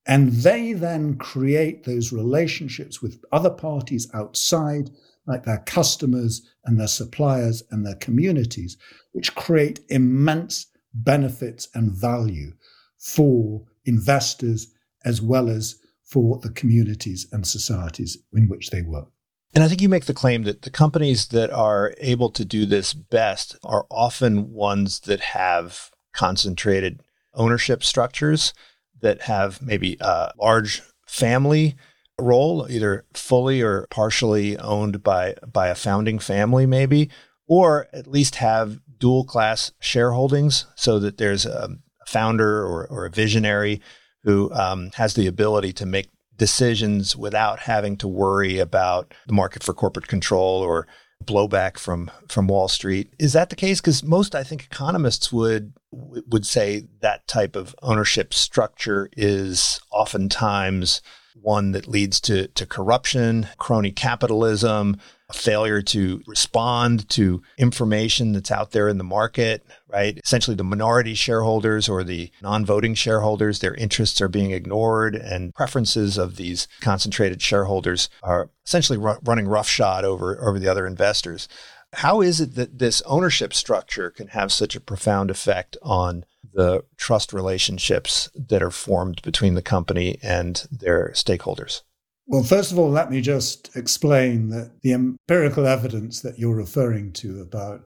And 0.07 0.33
they 0.33 0.73
then 0.73 1.17
create 1.17 1.85
those 1.85 2.13
relationships 2.13 3.03
with 3.03 3.25
other 3.33 3.51
parties 3.51 4.09
outside 4.15 4.91
like 5.27 5.45
their 5.45 5.63
customers 5.67 6.43
and 6.65 6.79
their 6.79 6.87
suppliers 6.87 7.63
and 7.71 7.85
their 7.85 7.97
communities, 7.97 8.77
which 9.13 9.35
create 9.35 9.81
immense 9.89 10.67
benefits 10.95 11.69
and 11.75 11.91
value 11.91 12.53
for 12.99 13.65
investors 13.85 14.69
as 15.05 15.21
well 15.21 15.49
as 15.49 15.77
for 16.05 16.39
the 16.39 16.51
communities 16.51 17.27
and 17.33 17.47
societies 17.47 18.17
in 18.33 18.49
which 18.49 18.71
they 18.71 18.83
work. 18.83 19.09
And 19.57 19.65
I 19.65 19.69
think 19.69 19.81
you 19.81 19.89
make 19.89 20.05
the 20.05 20.13
claim 20.13 20.43
that 20.43 20.63
the 20.63 20.71
companies 20.71 21.29
that 21.29 21.51
are 21.51 21.95
able 21.97 22.29
to 22.29 22.45
do 22.45 22.67
this 22.67 22.93
best 22.93 23.57
are 23.65 23.87
often 23.91 24.53
ones 24.53 25.01
that 25.01 25.21
have 25.21 25.91
concentrated 26.13 27.01
ownership 27.33 27.83
structures 27.83 28.53
that 29.01 29.23
have 29.23 29.63
maybe 29.63 29.97
a 29.99 30.31
large 30.39 30.83
family 31.07 31.75
role, 32.21 32.67
either 32.69 33.07
fully 33.15 33.63
or 33.63 33.87
partially 33.89 34.59
owned 34.59 35.03
by 35.03 35.37
by 35.51 35.69
a 35.69 35.75
founding 35.75 36.19
family, 36.19 36.67
maybe, 36.67 37.09
or 37.47 37.87
at 37.95 38.07
least 38.07 38.35
have 38.35 38.79
dual 38.99 39.25
class 39.25 39.73
shareholdings, 39.81 40.67
so 40.75 40.99
that 40.99 41.17
there's 41.17 41.47
a 41.47 41.71
founder 42.07 42.63
or, 42.63 42.87
or 42.89 43.07
a 43.07 43.11
visionary 43.11 43.81
who 44.23 44.53
um, 44.53 44.91
has 44.97 45.15
the 45.15 45.27
ability 45.27 45.73
to 45.73 45.87
make 45.87 46.09
decisions 46.37 47.17
without 47.17 47.61
having 47.61 47.97
to 47.99 48.09
worry 48.09 48.59
about 48.59 49.15
the 49.27 49.33
market 49.33 49.63
for 49.63 49.75
corporate 49.75 50.09
control 50.09 50.63
or 50.63 50.87
blowback 51.25 51.79
from 51.79 52.11
from 52.29 52.47
Wall 52.47 52.69
Street. 52.69 53.13
Is 53.19 53.33
that 53.33 53.51
the 53.51 53.57
case? 53.57 53.81
Because 53.81 54.03
most, 54.03 54.35
I 54.35 54.43
think, 54.43 54.65
economists 54.65 55.33
would 55.33 55.73
would 55.93 56.47
say 56.47 56.89
that 57.01 57.27
type 57.27 57.57
of 57.57 57.75
ownership 57.83 58.35
structure 58.35 59.09
is 59.17 59.81
oftentimes 59.91 61.01
one 61.41 61.73
that 61.73 61.87
leads 61.89 62.21
to, 62.21 62.49
to 62.49 62.67
corruption, 62.67 63.49
crony 63.59 63.93
capitalism, 63.93 64.99
a 65.29 65.33
failure 65.33 65.83
to 65.83 66.23
respond 66.27 67.09
to 67.11 67.43
information 67.59 68.33
that's 68.33 68.51
out 68.51 68.71
there 68.71 68.89
in 68.89 68.99
the 68.99 69.05
market, 69.05 69.67
right? 69.89 70.19
Essentially, 70.25 70.57
the 70.57 70.65
minority 70.65 71.15
shareholders 71.15 71.89
or 71.89 72.05
the 72.05 72.31
non 72.43 72.65
voting 72.65 72.95
shareholders, 72.95 73.59
their 73.59 73.75
interests 73.75 74.21
are 74.21 74.29
being 74.29 74.53
ignored, 74.53 75.17
and 75.17 75.55
preferences 75.55 76.17
of 76.17 76.37
these 76.37 76.69
concentrated 76.81 77.43
shareholders 77.43 78.09
are 78.23 78.51
essentially 78.65 78.99
ru- 78.99 79.19
running 79.25 79.49
roughshod 79.49 80.05
over, 80.05 80.41
over 80.47 80.59
the 80.59 80.69
other 80.69 80.87
investors. 80.87 81.49
How 81.95 82.21
is 82.21 82.41
it 82.41 82.55
that 82.57 82.79
this 82.79 83.03
ownership 83.03 83.55
structure 83.55 84.11
can 84.11 84.29
have 84.29 84.53
such 84.53 84.77
a 84.77 84.81
profound 84.81 85.31
effect 85.31 85.77
on 85.83 86.25
the 86.57 86.83
trust 86.97 87.33
relationships 87.33 88.29
that 88.35 88.63
are 88.63 88.71
formed 88.71 89.23
between 89.23 89.55
the 89.55 89.63
company 89.63 90.19
and 90.23 90.67
their 90.71 91.11
stakeholders? 91.15 91.83
Well, 92.27 92.43
first 92.43 92.73
of 92.73 92.79
all, 92.79 92.91
let 92.91 93.11
me 93.11 93.21
just 93.21 93.77
explain 93.77 94.49
that 94.49 94.81
the 94.83 94.93
empirical 94.93 95.67
evidence 95.67 96.23
that 96.23 96.39
you're 96.39 96.57
referring 96.57 97.13
to 97.15 97.41
about 97.41 97.83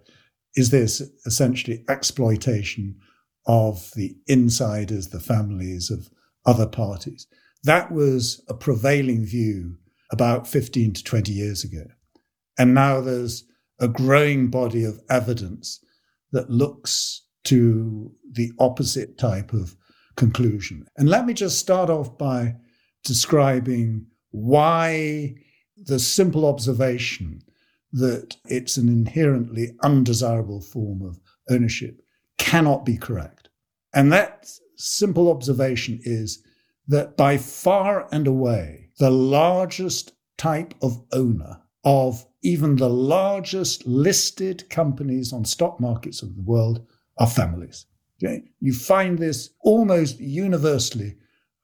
is 0.54 0.70
this 0.70 1.00
essentially 1.26 1.84
exploitation 1.88 2.96
of 3.46 3.90
the 3.96 4.16
insiders, 4.26 5.08
the 5.08 5.20
families 5.20 5.90
of 5.90 6.08
other 6.46 6.66
parties. 6.66 7.26
That 7.64 7.92
was 7.92 8.42
a 8.48 8.54
prevailing 8.54 9.26
view 9.26 9.76
about 10.10 10.48
15 10.48 10.94
to 10.94 11.04
20 11.04 11.32
years 11.32 11.64
ago. 11.64 11.84
And 12.58 12.74
now 12.74 13.00
there's 13.00 13.44
a 13.78 13.88
growing 13.88 14.48
body 14.48 14.84
of 14.84 15.00
evidence 15.10 15.84
that 16.32 16.50
looks 16.50 17.22
to 17.44 18.12
the 18.32 18.52
opposite 18.58 19.18
type 19.18 19.52
of 19.52 19.76
conclusion. 20.16 20.86
And 20.96 21.08
let 21.08 21.26
me 21.26 21.34
just 21.34 21.58
start 21.58 21.90
off 21.90 22.18
by 22.18 22.56
describing 23.04 24.06
why 24.30 25.34
the 25.76 25.98
simple 25.98 26.46
observation 26.46 27.40
that 27.92 28.36
it's 28.44 28.76
an 28.76 28.88
inherently 28.88 29.76
undesirable 29.82 30.60
form 30.60 31.02
of 31.02 31.18
ownership 31.48 32.00
cannot 32.38 32.84
be 32.84 32.96
correct. 32.96 33.48
And 33.94 34.12
that 34.12 34.48
simple 34.76 35.30
observation 35.30 36.00
is 36.04 36.42
that 36.86 37.16
by 37.16 37.36
far 37.36 38.08
and 38.12 38.26
away, 38.26 38.90
the 38.98 39.10
largest 39.10 40.12
type 40.38 40.74
of 40.82 41.02
owner 41.12 41.60
of 41.84 42.26
even 42.42 42.76
the 42.76 42.88
largest 42.90 43.86
listed 43.86 44.68
companies 44.70 45.32
on 45.32 45.44
stock 45.44 45.80
markets 45.80 46.22
of 46.22 46.34
the 46.36 46.42
world 46.42 46.86
are 47.20 47.28
families. 47.28 47.86
Okay? 48.22 48.42
You 48.60 48.72
find 48.72 49.18
this 49.18 49.50
almost 49.60 50.18
universally 50.18 51.16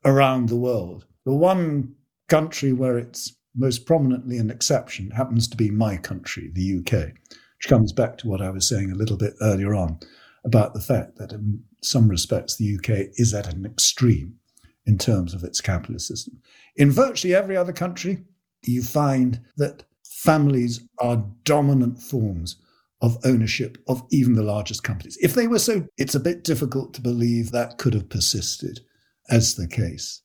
around 0.05 0.49
the 0.49 0.57
world. 0.57 1.07
The 1.25 1.35
one 1.35 1.95
country 2.29 2.73
where 2.73 2.99
it's 2.99 3.35
most 3.57 3.87
prominently 3.87 4.39
an 4.39 4.51
exception 4.51 5.11
happens 5.11 5.49
to 5.49 5.57
be 5.57 5.71
my 5.71 5.97
country, 5.97 6.51
the 6.53 6.79
UK, 6.79 7.15
which 7.33 7.69
comes 7.69 7.93
back 7.93 8.19
to 8.19 8.29
what 8.29 8.43
I 8.43 8.51
was 8.51 8.69
saying 8.69 8.93
a 8.93 8.97
little 8.97 9.17
bit 9.17 9.35
earlier 9.41 9.75
on 9.75 9.99
about 10.45 10.75
the 10.75 10.81
fact 10.81 11.17
that 11.17 11.33
in 11.33 11.63
some 11.83 12.09
respects 12.09 12.57
the 12.57 12.77
UK 12.77 13.11
is 13.15 13.35
at 13.35 13.53
an 13.53 13.65
extreme 13.65 14.37
in 14.85 14.99
terms 14.99 15.35
of 15.35 15.43
its 15.43 15.61
capitalist 15.61 16.07
system. 16.07 16.39
In 16.77 16.91
virtually 16.91 17.35
every 17.35 17.57
other 17.57 17.73
country, 17.73 18.25
you 18.63 18.83
find 18.83 19.41
that 19.57 19.85
families 20.05 20.87
are 20.99 21.25
dominant 21.45 22.01
forms 22.01 22.57
of 23.03 23.19
ownership 23.25 23.79
of 23.89 24.03
even 24.11 24.35
the 24.35 24.43
largest 24.43 24.83
companies. 24.83 25.19
If 25.21 25.35
they 25.35 25.47
were 25.47 25.59
so, 25.59 25.87
it's 25.99 26.15
a 26.15 26.21
bit 26.21 26.45
difficult 26.45 26.95
to 26.95 27.03
believe 27.03 27.51
that 27.51 27.79
could 27.79 27.95
have 27.95 28.09
persisted 28.09 28.81
as 29.29 29.55
the 29.55 29.69
case. 29.69 30.23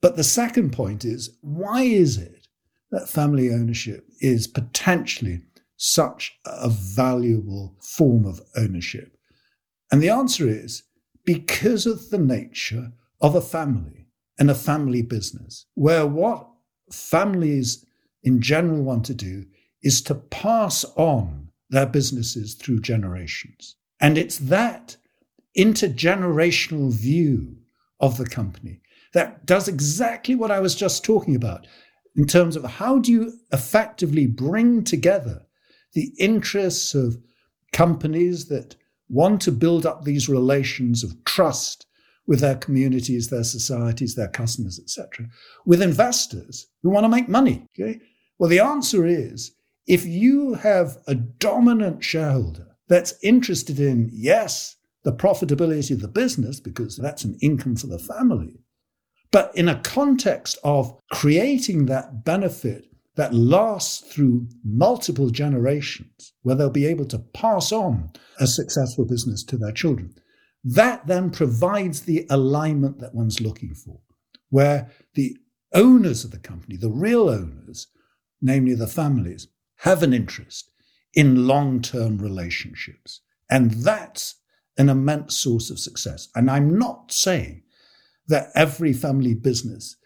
But 0.00 0.16
the 0.16 0.24
second 0.24 0.72
point 0.72 1.04
is 1.04 1.36
why 1.40 1.82
is 1.82 2.18
it 2.18 2.46
that 2.90 3.08
family 3.08 3.50
ownership 3.50 4.06
is 4.20 4.46
potentially 4.46 5.42
such 5.76 6.32
a 6.46 6.68
valuable 6.68 7.76
form 7.80 8.24
of 8.24 8.40
ownership? 8.56 9.16
And 9.90 10.02
the 10.02 10.10
answer 10.10 10.48
is 10.48 10.82
because 11.24 11.86
of 11.86 12.10
the 12.10 12.18
nature 12.18 12.92
of 13.20 13.34
a 13.34 13.40
family 13.40 14.06
and 14.38 14.50
a 14.50 14.54
family 14.54 15.02
business, 15.02 15.66
where 15.74 16.06
what 16.06 16.48
families 16.90 17.84
in 18.22 18.40
general 18.40 18.82
want 18.82 19.04
to 19.06 19.14
do 19.14 19.44
is 19.82 20.02
to 20.02 20.14
pass 20.14 20.84
on 20.96 21.43
their 21.74 21.86
businesses 21.86 22.54
through 22.54 22.80
generations. 22.80 23.76
And 24.00 24.16
it's 24.16 24.38
that 24.38 24.96
intergenerational 25.56 26.92
view 26.92 27.56
of 28.00 28.16
the 28.18 28.26
company 28.26 28.80
that 29.12 29.46
does 29.46 29.68
exactly 29.68 30.34
what 30.34 30.50
I 30.50 30.60
was 30.60 30.74
just 30.74 31.04
talking 31.04 31.36
about 31.36 31.66
in 32.16 32.26
terms 32.26 32.56
of 32.56 32.64
how 32.64 32.98
do 32.98 33.10
you 33.12 33.32
effectively 33.52 34.26
bring 34.26 34.84
together 34.84 35.42
the 35.94 36.12
interests 36.18 36.94
of 36.94 37.16
companies 37.72 38.48
that 38.48 38.76
want 39.08 39.40
to 39.42 39.52
build 39.52 39.86
up 39.86 40.04
these 40.04 40.28
relations 40.28 41.04
of 41.04 41.24
trust 41.24 41.86
with 42.26 42.40
their 42.40 42.56
communities, 42.56 43.28
their 43.28 43.44
societies, 43.44 44.14
their 44.14 44.28
customers, 44.28 44.80
etc., 44.80 45.26
with 45.66 45.82
investors 45.82 46.66
who 46.82 46.90
want 46.90 47.04
to 47.04 47.08
make 47.08 47.28
money. 47.28 47.66
Okay? 47.78 48.00
Well, 48.38 48.50
the 48.50 48.60
answer 48.60 49.06
is 49.06 49.52
if 49.86 50.06
you 50.06 50.54
have 50.54 50.98
a 51.06 51.14
dominant 51.14 52.02
shareholder 52.02 52.76
that's 52.88 53.14
interested 53.22 53.78
in, 53.80 54.10
yes, 54.12 54.76
the 55.04 55.12
profitability 55.12 55.90
of 55.92 56.00
the 56.00 56.08
business, 56.08 56.60
because 56.60 56.96
that's 56.96 57.24
an 57.24 57.36
income 57.42 57.76
for 57.76 57.86
the 57.86 57.98
family, 57.98 58.60
but 59.30 59.54
in 59.56 59.68
a 59.68 59.80
context 59.80 60.58
of 60.64 60.96
creating 61.10 61.86
that 61.86 62.24
benefit 62.24 62.86
that 63.16 63.34
lasts 63.34 64.00
through 64.12 64.48
multiple 64.64 65.30
generations, 65.30 66.32
where 66.42 66.56
they'll 66.56 66.70
be 66.70 66.86
able 66.86 67.04
to 67.06 67.18
pass 67.18 67.70
on 67.70 68.10
a 68.40 68.46
successful 68.46 69.04
business 69.04 69.44
to 69.44 69.56
their 69.56 69.72
children, 69.72 70.14
that 70.64 71.06
then 71.06 71.30
provides 71.30 72.02
the 72.02 72.26
alignment 72.30 72.98
that 72.98 73.14
one's 73.14 73.40
looking 73.40 73.74
for, 73.74 74.00
where 74.48 74.90
the 75.14 75.36
owners 75.72 76.24
of 76.24 76.30
the 76.30 76.38
company, 76.38 76.76
the 76.76 76.90
real 76.90 77.28
owners, 77.28 77.88
namely 78.40 78.74
the 78.74 78.86
families, 78.86 79.46
have 79.78 80.02
an 80.02 80.12
interest 80.12 80.70
in 81.14 81.46
long 81.46 81.80
term 81.80 82.18
relationships. 82.18 83.20
And 83.50 83.70
that's 83.70 84.36
an 84.76 84.88
immense 84.88 85.36
source 85.36 85.70
of 85.70 85.78
success. 85.78 86.28
And 86.34 86.50
I'm 86.50 86.78
not 86.78 87.12
saying 87.12 87.62
that 88.26 88.50
every 88.54 88.92
family 88.92 89.34
business 89.34 89.96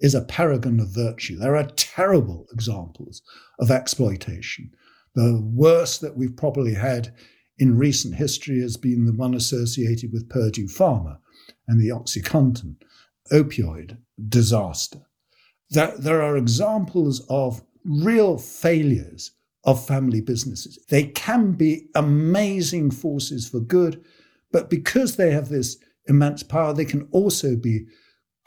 is 0.00 0.14
a 0.14 0.24
paragon 0.24 0.80
of 0.80 0.88
virtue. 0.88 1.36
There 1.36 1.56
are 1.56 1.70
terrible 1.76 2.46
examples 2.52 3.22
of 3.58 3.70
exploitation. 3.70 4.72
The 5.14 5.40
worst 5.42 6.00
that 6.02 6.16
we've 6.16 6.36
probably 6.36 6.74
had 6.74 7.14
in 7.58 7.78
recent 7.78 8.14
history 8.14 8.60
has 8.60 8.76
been 8.76 9.06
the 9.06 9.12
one 9.12 9.34
associated 9.34 10.12
with 10.12 10.28
Purdue 10.28 10.66
Pharma 10.66 11.18
and 11.66 11.80
the 11.80 11.88
OxyContin 11.88 12.76
opioid 13.32 13.98
disaster. 14.28 15.00
There, 15.70 15.94
there 15.98 16.22
are 16.22 16.36
examples 16.36 17.24
of 17.28 17.62
real 17.86 18.38
failures 18.38 19.32
of 19.64 19.84
family 19.84 20.20
businesses. 20.20 20.78
They 20.88 21.04
can 21.04 21.52
be 21.52 21.88
amazing 21.94 22.92
forces 22.92 23.48
for 23.48 23.60
good, 23.60 24.04
but 24.52 24.70
because 24.70 25.16
they 25.16 25.32
have 25.32 25.48
this 25.48 25.76
immense 26.06 26.42
power, 26.42 26.72
they 26.72 26.84
can 26.84 27.08
also 27.10 27.56
be 27.56 27.86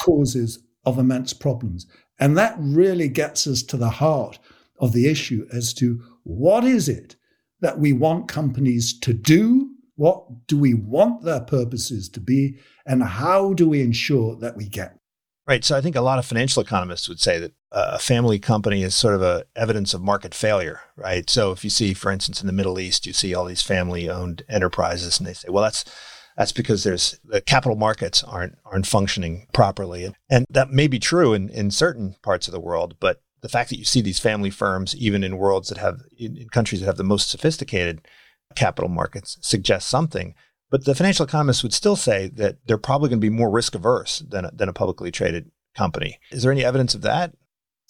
causes 0.02 0.63
of 0.86 0.97
immense 0.97 1.34
problems. 1.34 1.86
And 2.19 2.38
that 2.38 2.56
really 2.58 3.10
gets 3.10 3.47
us 3.47 3.63
to 3.63 3.78
the 3.78 3.89
heart 3.89 4.39
of 4.80 4.93
the 4.93 5.08
issue 5.08 5.47
as 5.52 5.73
to 5.75 6.02
what 6.23 6.63
is 6.63 6.88
it 6.88 7.15
that 7.62 7.80
we 7.80 7.93
want 7.93 8.28
companies 8.28 8.97
to 8.99 9.13
do? 9.13 9.69
What 9.95 10.47
do 10.47 10.58
we 10.58 10.73
want 10.73 11.23
their 11.23 11.41
purposes 11.41 12.08
to 12.10 12.21
be? 12.21 12.58
And 12.86 13.04
how 13.04 13.54
do 13.54 13.67
we 13.67 13.82
ensure 13.82 14.38
that 14.38 14.56
we 14.56 14.67
get 14.67 14.98
Right. 15.49 15.65
So 15.65 15.75
I 15.75 15.81
think 15.81 15.95
a 15.95 16.01
lot 16.01 16.19
of 16.19 16.27
financial 16.27 16.62
economists 16.62 17.09
would 17.09 17.19
say 17.19 17.39
that 17.39 17.53
uh, 17.71 17.93
a 17.93 17.97
family 17.97 18.38
company 18.38 18.83
is 18.83 18.93
sort 18.93 19.15
of 19.15 19.23
a 19.23 19.45
evidence 19.55 19.95
of 19.95 20.01
market 20.03 20.35
failure, 20.35 20.81
right? 20.95 21.27
So 21.27 21.51
if 21.51 21.63
you 21.63 21.71
see, 21.71 21.95
for 21.95 22.12
instance, 22.12 22.39
in 22.39 22.45
the 22.45 22.53
Middle 22.53 22.79
East, 22.79 23.07
you 23.07 23.13
see 23.13 23.33
all 23.33 23.45
these 23.45 23.63
family 23.63 24.07
owned 24.07 24.43
enterprises 24.47 25.17
and 25.17 25.25
they 25.25 25.33
say, 25.33 25.47
well, 25.49 25.63
that's, 25.63 25.85
that's 26.38 26.51
because 26.51 26.83
there's 26.83 27.19
the 27.23 27.41
capital 27.41 27.75
markets 27.75 28.23
aren't, 28.23 28.59
aren't 28.63 28.85
functioning 28.85 29.47
properly. 29.51 30.05
And, 30.05 30.15
and 30.29 30.45
that 30.51 30.69
may 30.69 30.85
be 30.85 30.99
true 30.99 31.33
in, 31.33 31.49
in 31.49 31.71
certain 31.71 32.15
parts 32.21 32.47
of 32.47 32.51
the 32.51 32.59
world, 32.59 32.97
but 32.99 33.23
the 33.41 33.49
fact 33.49 33.71
that 33.71 33.79
you 33.79 33.85
see 33.85 34.01
these 34.01 34.19
family 34.19 34.51
firms, 34.51 34.95
even 34.97 35.23
in 35.23 35.39
worlds 35.39 35.69
that 35.69 35.79
have, 35.79 36.01
in, 36.15 36.38
in 36.38 36.49
countries 36.49 36.81
that 36.81 36.85
have 36.85 36.97
the 36.97 37.03
most 37.03 37.27
sophisticated 37.27 38.01
capital 38.53 38.89
markets 38.89 39.39
suggests 39.41 39.89
something. 39.89 40.35
But 40.69 40.86
the 40.86 40.95
financial 40.95 41.25
economists 41.25 41.63
would 41.63 41.73
still 41.73 41.95
say 41.95 42.27
that 42.36 42.58
they're 42.65 42.77
probably 42.77 43.10
going 43.10 43.19
to 43.19 43.29
be 43.29 43.36
more 43.36 43.49
risk 43.49 43.75
averse 43.75 44.19
than 44.19 44.45
a, 44.45 44.51
than 44.51 44.69
a 44.69 44.73
publicly 44.73 45.12
traded 45.12 45.51
company. 45.75 46.19
Is 46.32 46.43
there 46.43 46.51
any 46.51 46.63
evidence 46.63 46.93
of 46.93 47.01
that? 47.01 47.34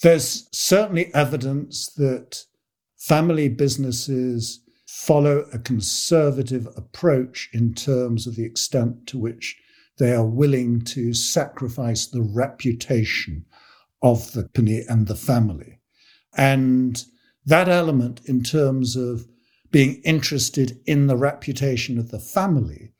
There's 0.01 0.47
certainly 0.51 1.13
evidence 1.13 1.87
that 1.97 2.45
family 2.97 3.49
businesses 3.49 4.61
follow 4.87 5.45
a 5.53 5.59
conservative 5.59 6.67
approach 6.75 7.49
in 7.53 7.73
terms 7.73 8.25
of 8.25 8.35
the 8.35 8.45
extent 8.45 9.07
to 9.07 9.17
which 9.17 9.57
they 9.97 10.13
are 10.13 10.25
willing 10.25 10.81
to 10.81 11.13
sacrifice 11.13 12.07
the 12.07 12.21
reputation 12.21 13.45
of 14.01 14.31
the 14.31 14.43
company 14.43 14.83
and 14.87 15.07
the 15.07 15.15
family. 15.15 15.79
And 16.37 17.03
that 17.45 17.67
element, 17.67 18.21
in 18.25 18.43
terms 18.43 18.95
of 18.95 19.27
being 19.71 20.01
interested 20.03 20.79
in 20.86 21.08
the 21.08 21.17
reputation 21.17 21.97
of 21.97 22.10
the 22.10 22.19
family 22.19 22.91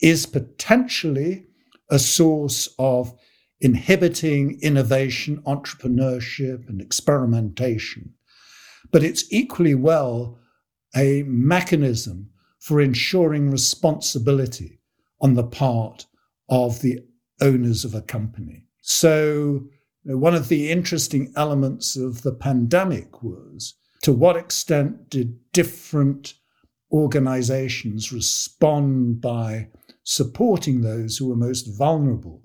is 0.00 0.26
potentially 0.26 1.46
a 1.90 1.98
source 1.98 2.68
of 2.78 3.14
inhibiting 3.60 4.58
innovation, 4.62 5.42
entrepreneurship, 5.46 6.68
and 6.68 6.80
experimentation. 6.80 8.14
But 8.90 9.04
it's 9.04 9.30
equally 9.30 9.74
well 9.74 10.38
a 10.96 11.22
mechanism 11.24 12.30
for 12.58 12.80
ensuring 12.80 13.50
responsibility 13.50 14.80
on 15.20 15.34
the 15.34 15.44
part 15.44 16.06
of 16.48 16.80
the 16.80 17.00
owners 17.40 17.84
of 17.84 17.94
a 17.94 18.02
company. 18.02 18.66
So, 18.82 19.66
one 20.04 20.34
of 20.34 20.48
the 20.48 20.70
interesting 20.70 21.32
elements 21.36 21.94
of 21.94 22.22
the 22.22 22.32
pandemic 22.32 23.22
was 23.22 23.74
to 24.02 24.12
what 24.12 24.36
extent 24.36 25.10
did 25.10 25.38
different 25.52 26.34
organizations 26.92 28.12
respond 28.12 29.20
by 29.20 29.68
supporting 30.02 30.80
those 30.80 31.16
who 31.16 31.28
were 31.28 31.36
most 31.36 31.66
vulnerable 31.78 32.42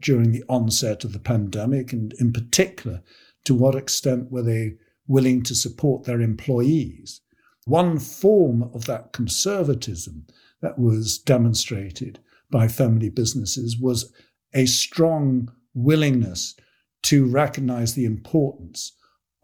during 0.00 0.32
the 0.32 0.44
onset 0.48 1.04
of 1.04 1.12
the 1.12 1.18
pandemic, 1.18 1.92
and 1.92 2.12
in 2.14 2.32
particular, 2.32 3.02
to 3.44 3.54
what 3.54 3.74
extent 3.74 4.30
were 4.30 4.42
they 4.42 4.74
willing 5.06 5.42
to 5.42 5.54
support 5.54 6.04
their 6.04 6.20
employees? 6.20 7.20
One 7.64 7.98
form 7.98 8.70
of 8.74 8.84
that 8.86 9.12
conservatism 9.12 10.26
that 10.60 10.78
was 10.78 11.18
demonstrated 11.18 12.18
by 12.50 12.68
family 12.68 13.08
businesses 13.08 13.78
was 13.78 14.12
a 14.54 14.66
strong 14.66 15.50
willingness 15.74 16.54
to 17.04 17.26
recognize 17.26 17.94
the 17.94 18.04
importance 18.04 18.92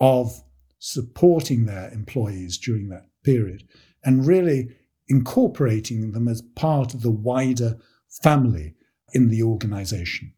of 0.00 0.42
supporting 0.84 1.64
their 1.64 1.92
employees 1.92 2.58
during 2.58 2.88
that 2.88 3.06
period 3.22 3.62
and 4.02 4.26
really 4.26 4.68
incorporating 5.06 6.10
them 6.10 6.26
as 6.26 6.42
part 6.56 6.92
of 6.92 7.02
the 7.02 7.10
wider 7.10 7.76
family 8.20 8.74
in 9.12 9.28
the 9.28 9.44
organization. 9.44 10.34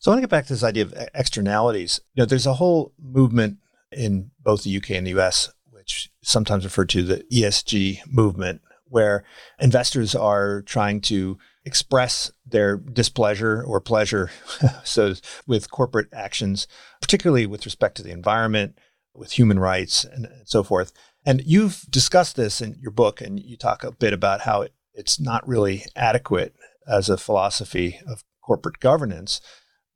So 0.00 0.10
I 0.10 0.14
want 0.14 0.18
to 0.18 0.22
get 0.26 0.30
back 0.30 0.46
to 0.46 0.52
this 0.52 0.64
idea 0.64 0.82
of 0.82 0.94
externalities. 1.14 2.00
You 2.14 2.22
know, 2.22 2.26
there's 2.26 2.44
a 2.44 2.54
whole 2.54 2.92
movement 3.00 3.58
in 3.92 4.32
both 4.40 4.64
the 4.64 4.76
UK 4.76 4.90
and 4.90 5.06
the 5.06 5.16
US, 5.20 5.52
which 5.70 6.10
sometimes 6.22 6.64
referred 6.64 6.88
to 6.88 7.04
the 7.04 7.24
ESG 7.32 8.00
movement, 8.08 8.62
where 8.86 9.22
investors 9.60 10.16
are 10.16 10.62
trying 10.62 11.02
to 11.02 11.38
express 11.64 12.32
their 12.44 12.78
displeasure 12.78 13.62
or 13.62 13.80
pleasure 13.80 14.32
so 14.84 15.14
with 15.46 15.70
corporate 15.70 16.08
actions, 16.12 16.66
particularly 17.00 17.46
with 17.46 17.64
respect 17.64 17.96
to 17.96 18.02
the 18.02 18.10
environment, 18.10 18.76
with 19.14 19.32
human 19.32 19.58
rights, 19.58 20.04
and, 20.04 20.26
and 20.26 20.48
so 20.48 20.62
forth. 20.62 20.92
And 21.24 21.42
you've 21.46 21.82
discussed 21.90 22.36
this 22.36 22.60
in 22.60 22.76
your 22.80 22.90
book, 22.90 23.20
and 23.20 23.40
you 23.40 23.56
talk 23.56 23.84
a 23.84 23.92
bit 23.92 24.12
about 24.12 24.42
how 24.42 24.62
it, 24.62 24.72
it's 24.92 25.18
not 25.20 25.46
really 25.48 25.84
adequate 25.96 26.54
as 26.86 27.08
a 27.08 27.16
philosophy 27.16 28.00
of 28.06 28.24
corporate 28.42 28.80
governance. 28.80 29.40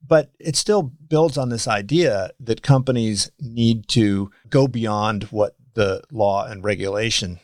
But 0.05 0.31
it 0.39 0.55
still 0.55 0.83
builds 0.83 1.37
on 1.37 1.49
this 1.49 1.67
idea 1.67 2.31
that 2.39 2.61
companies 2.61 3.31
need 3.39 3.87
to 3.89 4.31
go 4.49 4.67
beyond 4.67 5.23
what 5.25 5.55
the 5.73 6.01
law 6.11 6.45
and 6.45 6.63
regulation 6.63 7.39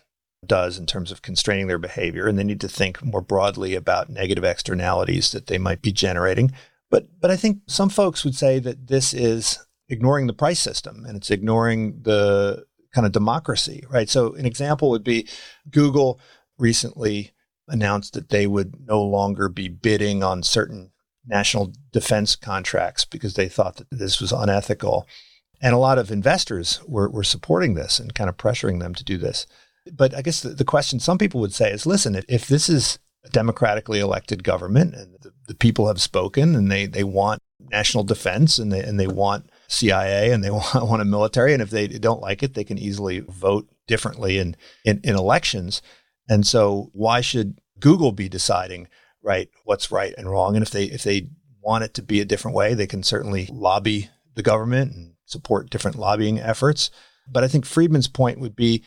does 0.45 0.77
in 0.77 0.85
terms 0.85 1.11
of 1.11 1.21
constraining 1.21 1.67
their 1.67 1.77
behavior, 1.77 2.27
and 2.27 2.37
they 2.37 2.43
need 2.43 2.61
to 2.61 2.67
think 2.67 3.03
more 3.03 3.21
broadly 3.21 3.75
about 3.75 4.09
negative 4.09 4.43
externalities 4.43 5.31
that 5.31 5.47
they 5.47 5.57
might 5.57 5.81
be 5.81 5.91
generating. 5.91 6.51
But 6.89 7.07
but 7.19 7.31
I 7.31 7.35
think 7.35 7.59
some 7.67 7.89
folks 7.89 8.23
would 8.23 8.35
say 8.35 8.59
that 8.59 8.87
this 8.87 9.13
is 9.13 9.59
ignoring 9.89 10.27
the 10.27 10.33
price 10.33 10.59
system 10.59 11.05
and 11.05 11.15
it's 11.17 11.31
ignoring 11.31 12.01
the 12.01 12.65
kind 12.93 13.05
of 13.05 13.11
democracy, 13.11 13.83
right? 13.89 14.09
So 14.09 14.33
an 14.35 14.45
example 14.45 14.89
would 14.89 15.03
be 15.03 15.27
Google 15.69 16.19
recently 16.57 17.31
announced 17.67 18.13
that 18.13 18.29
they 18.29 18.47
would 18.47 18.87
no 18.87 19.01
longer 19.03 19.49
be 19.49 19.67
bidding 19.67 20.23
on 20.23 20.43
certain 20.43 20.91
national 21.27 21.73
defense 21.91 22.35
contracts 22.35 23.05
because 23.05 23.33
they 23.33 23.49
thought 23.49 23.77
that 23.77 23.87
this 23.91 24.21
was 24.21 24.31
unethical. 24.31 25.07
And 25.61 25.73
a 25.73 25.79
lot 25.79 25.97
of 25.97 26.11
investors 26.11 26.81
were, 26.87 27.09
were 27.09 27.23
supporting 27.23 27.73
this 27.73 27.99
and 27.99 28.13
kind 28.13 28.29
of 28.29 28.37
pressuring 28.37 28.79
them 28.79 28.93
to 28.93 29.03
do 29.03 29.17
this. 29.17 29.47
But 29.91 30.15
I 30.15 30.21
guess 30.21 30.41
the, 30.41 30.49
the 30.49 30.65
question 30.65 30.99
some 30.99 31.17
people 31.17 31.41
would 31.41 31.53
say 31.53 31.71
is 31.71 31.85
listen, 31.85 32.21
if 32.29 32.47
this 32.47 32.69
is 32.69 32.99
a 33.23 33.29
democratically 33.29 33.99
elected 33.99 34.43
government 34.43 34.93
and 34.95 35.15
the, 35.21 35.31
the 35.47 35.55
people 35.55 35.87
have 35.87 36.01
spoken 36.01 36.55
and 36.55 36.71
they, 36.71 36.85
they 36.85 37.03
want 37.03 37.41
national 37.59 38.03
defense 38.03 38.59
and 38.59 38.71
they, 38.71 38.81
and 38.81 38.99
they 38.99 39.07
want 39.07 39.49
CIA 39.67 40.31
and 40.31 40.43
they 40.43 40.49
want, 40.51 41.01
a 41.01 41.05
military. 41.05 41.53
And 41.53 41.61
if 41.61 41.69
they 41.69 41.87
don't 41.87 42.21
like 42.21 42.43
it, 42.43 42.53
they 42.53 42.63
can 42.63 42.77
easily 42.77 43.19
vote 43.19 43.67
differently 43.87 44.37
in, 44.37 44.55
in, 44.83 44.99
in 45.03 45.15
elections. 45.15 45.81
And 46.29 46.45
so 46.45 46.89
why 46.93 47.21
should 47.21 47.59
Google 47.79 48.11
be 48.11 48.29
deciding, 48.29 48.87
right, 49.21 49.49
what's 49.63 49.91
right 49.91 50.13
and 50.17 50.29
wrong? 50.29 50.55
And 50.55 50.63
if 50.63 50.71
they, 50.71 50.85
if 50.85 51.03
they 51.03 51.29
want 51.61 51.83
it 51.83 51.93
to 51.95 52.01
be 52.01 52.21
a 52.21 52.25
different 52.25 52.55
way, 52.55 52.73
they 52.73 52.87
can 52.87 53.03
certainly 53.03 53.49
lobby 53.51 54.09
the 54.35 54.43
government 54.43 54.93
and 54.93 55.13
support 55.25 55.69
different 55.69 55.97
lobbying 55.97 56.39
efforts. 56.39 56.89
But 57.27 57.43
I 57.43 57.47
think 57.47 57.65
Friedman's 57.65 58.07
point 58.07 58.39
would 58.39 58.55
be 58.55 58.83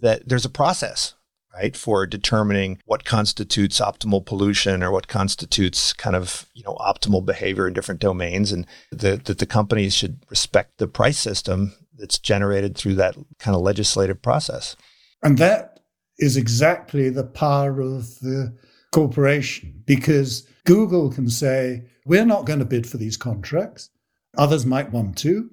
that 0.00 0.28
there's 0.28 0.44
a 0.44 0.50
process 0.50 1.14
right 1.54 1.76
for 1.76 2.06
determining 2.06 2.78
what 2.84 3.04
constitutes 3.04 3.80
optimal 3.80 4.24
pollution 4.24 4.82
or 4.82 4.90
what 4.90 5.08
constitutes 5.08 5.92
kind 5.92 6.16
of 6.16 6.46
you 6.54 6.62
know 6.64 6.76
optimal 6.76 7.24
behavior 7.24 7.66
in 7.66 7.74
different 7.74 8.00
domains 8.00 8.52
and 8.52 8.66
that 8.92 9.24
the, 9.24 9.34
the 9.34 9.46
companies 9.46 9.94
should 9.94 10.24
respect 10.30 10.78
the 10.78 10.86
price 10.88 11.18
system 11.18 11.72
that's 11.98 12.18
generated 12.18 12.76
through 12.76 12.94
that 12.94 13.14
kind 13.38 13.54
of 13.54 13.62
legislative 13.62 14.22
process. 14.22 14.76
And 15.22 15.38
that 15.38 15.80
is 16.18 16.36
exactly 16.36 17.10
the 17.10 17.24
power 17.24 17.80
of 17.80 18.18
the 18.20 18.56
corporation 18.92 19.82
because 19.86 20.46
google 20.64 21.10
can 21.10 21.28
say 21.28 21.82
we're 22.04 22.26
not 22.26 22.46
going 22.46 22.58
to 22.58 22.64
bid 22.64 22.88
for 22.88 22.96
these 22.96 23.16
contracts. 23.16 23.90
Others 24.36 24.66
might 24.66 24.90
want 24.90 25.16
to. 25.18 25.50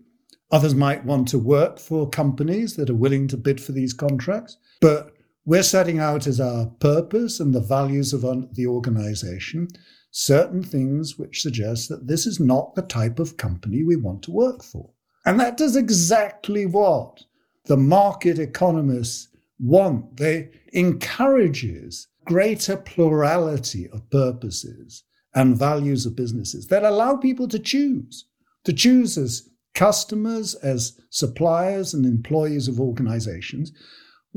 Others 0.52 0.76
might 0.76 1.06
want 1.06 1.28
to 1.30 1.40
work 1.40 1.78
for 1.78 2.10
companies 2.10 2.76
that 2.78 2.90
are 2.90 2.96
willing 2.96 3.28
to 3.28 3.38
bid 3.38 3.62
for 3.62 3.74
these 3.74 3.94
contracts. 3.94 4.58
But 4.80 5.17
we're 5.48 5.64
setting 5.64 5.98
out 5.98 6.28
as 6.28 6.42
our 6.42 6.66
purpose 6.66 7.40
and 7.40 7.56
the 7.56 7.62
values 7.62 8.12
of 8.12 8.22
the 8.56 8.68
organization 8.68 9.66
certain 10.12 10.62
things 10.62 11.18
which 11.18 11.42
suggest 11.42 11.88
that 11.88 12.06
this 12.06 12.26
is 12.26 12.38
not 12.38 12.76
the 12.76 12.82
type 12.82 13.18
of 13.18 13.38
company 13.38 13.82
we 13.82 13.96
want 13.96 14.22
to 14.22 14.32
work 14.32 14.62
for. 14.62 14.90
And 15.26 15.40
that 15.40 15.56
does 15.56 15.78
exactly 15.78 16.66
what 16.66 17.24
the 17.66 17.78
market 17.78 18.40
economists 18.40 19.30
want. 19.58 20.18
They 20.18 20.50
encourages 20.74 22.08
greater 22.26 22.76
plurality 22.76 23.88
of 23.90 24.10
purposes 24.10 25.04
and 25.34 25.58
values 25.58 26.06
of 26.06 26.16
businesses 26.16 26.68
that 26.68 26.84
allow 26.84 27.16
people 27.16 27.48
to 27.48 27.60
choose, 27.60 28.26
to 28.66 28.74
choose 28.74 29.18
as 29.18 29.50
customers, 29.74 30.56
as 30.56 31.00
suppliers 31.10 31.94
and 31.94 32.06
employees 32.06 32.68
of 32.68 32.82
organizations, 32.82 33.72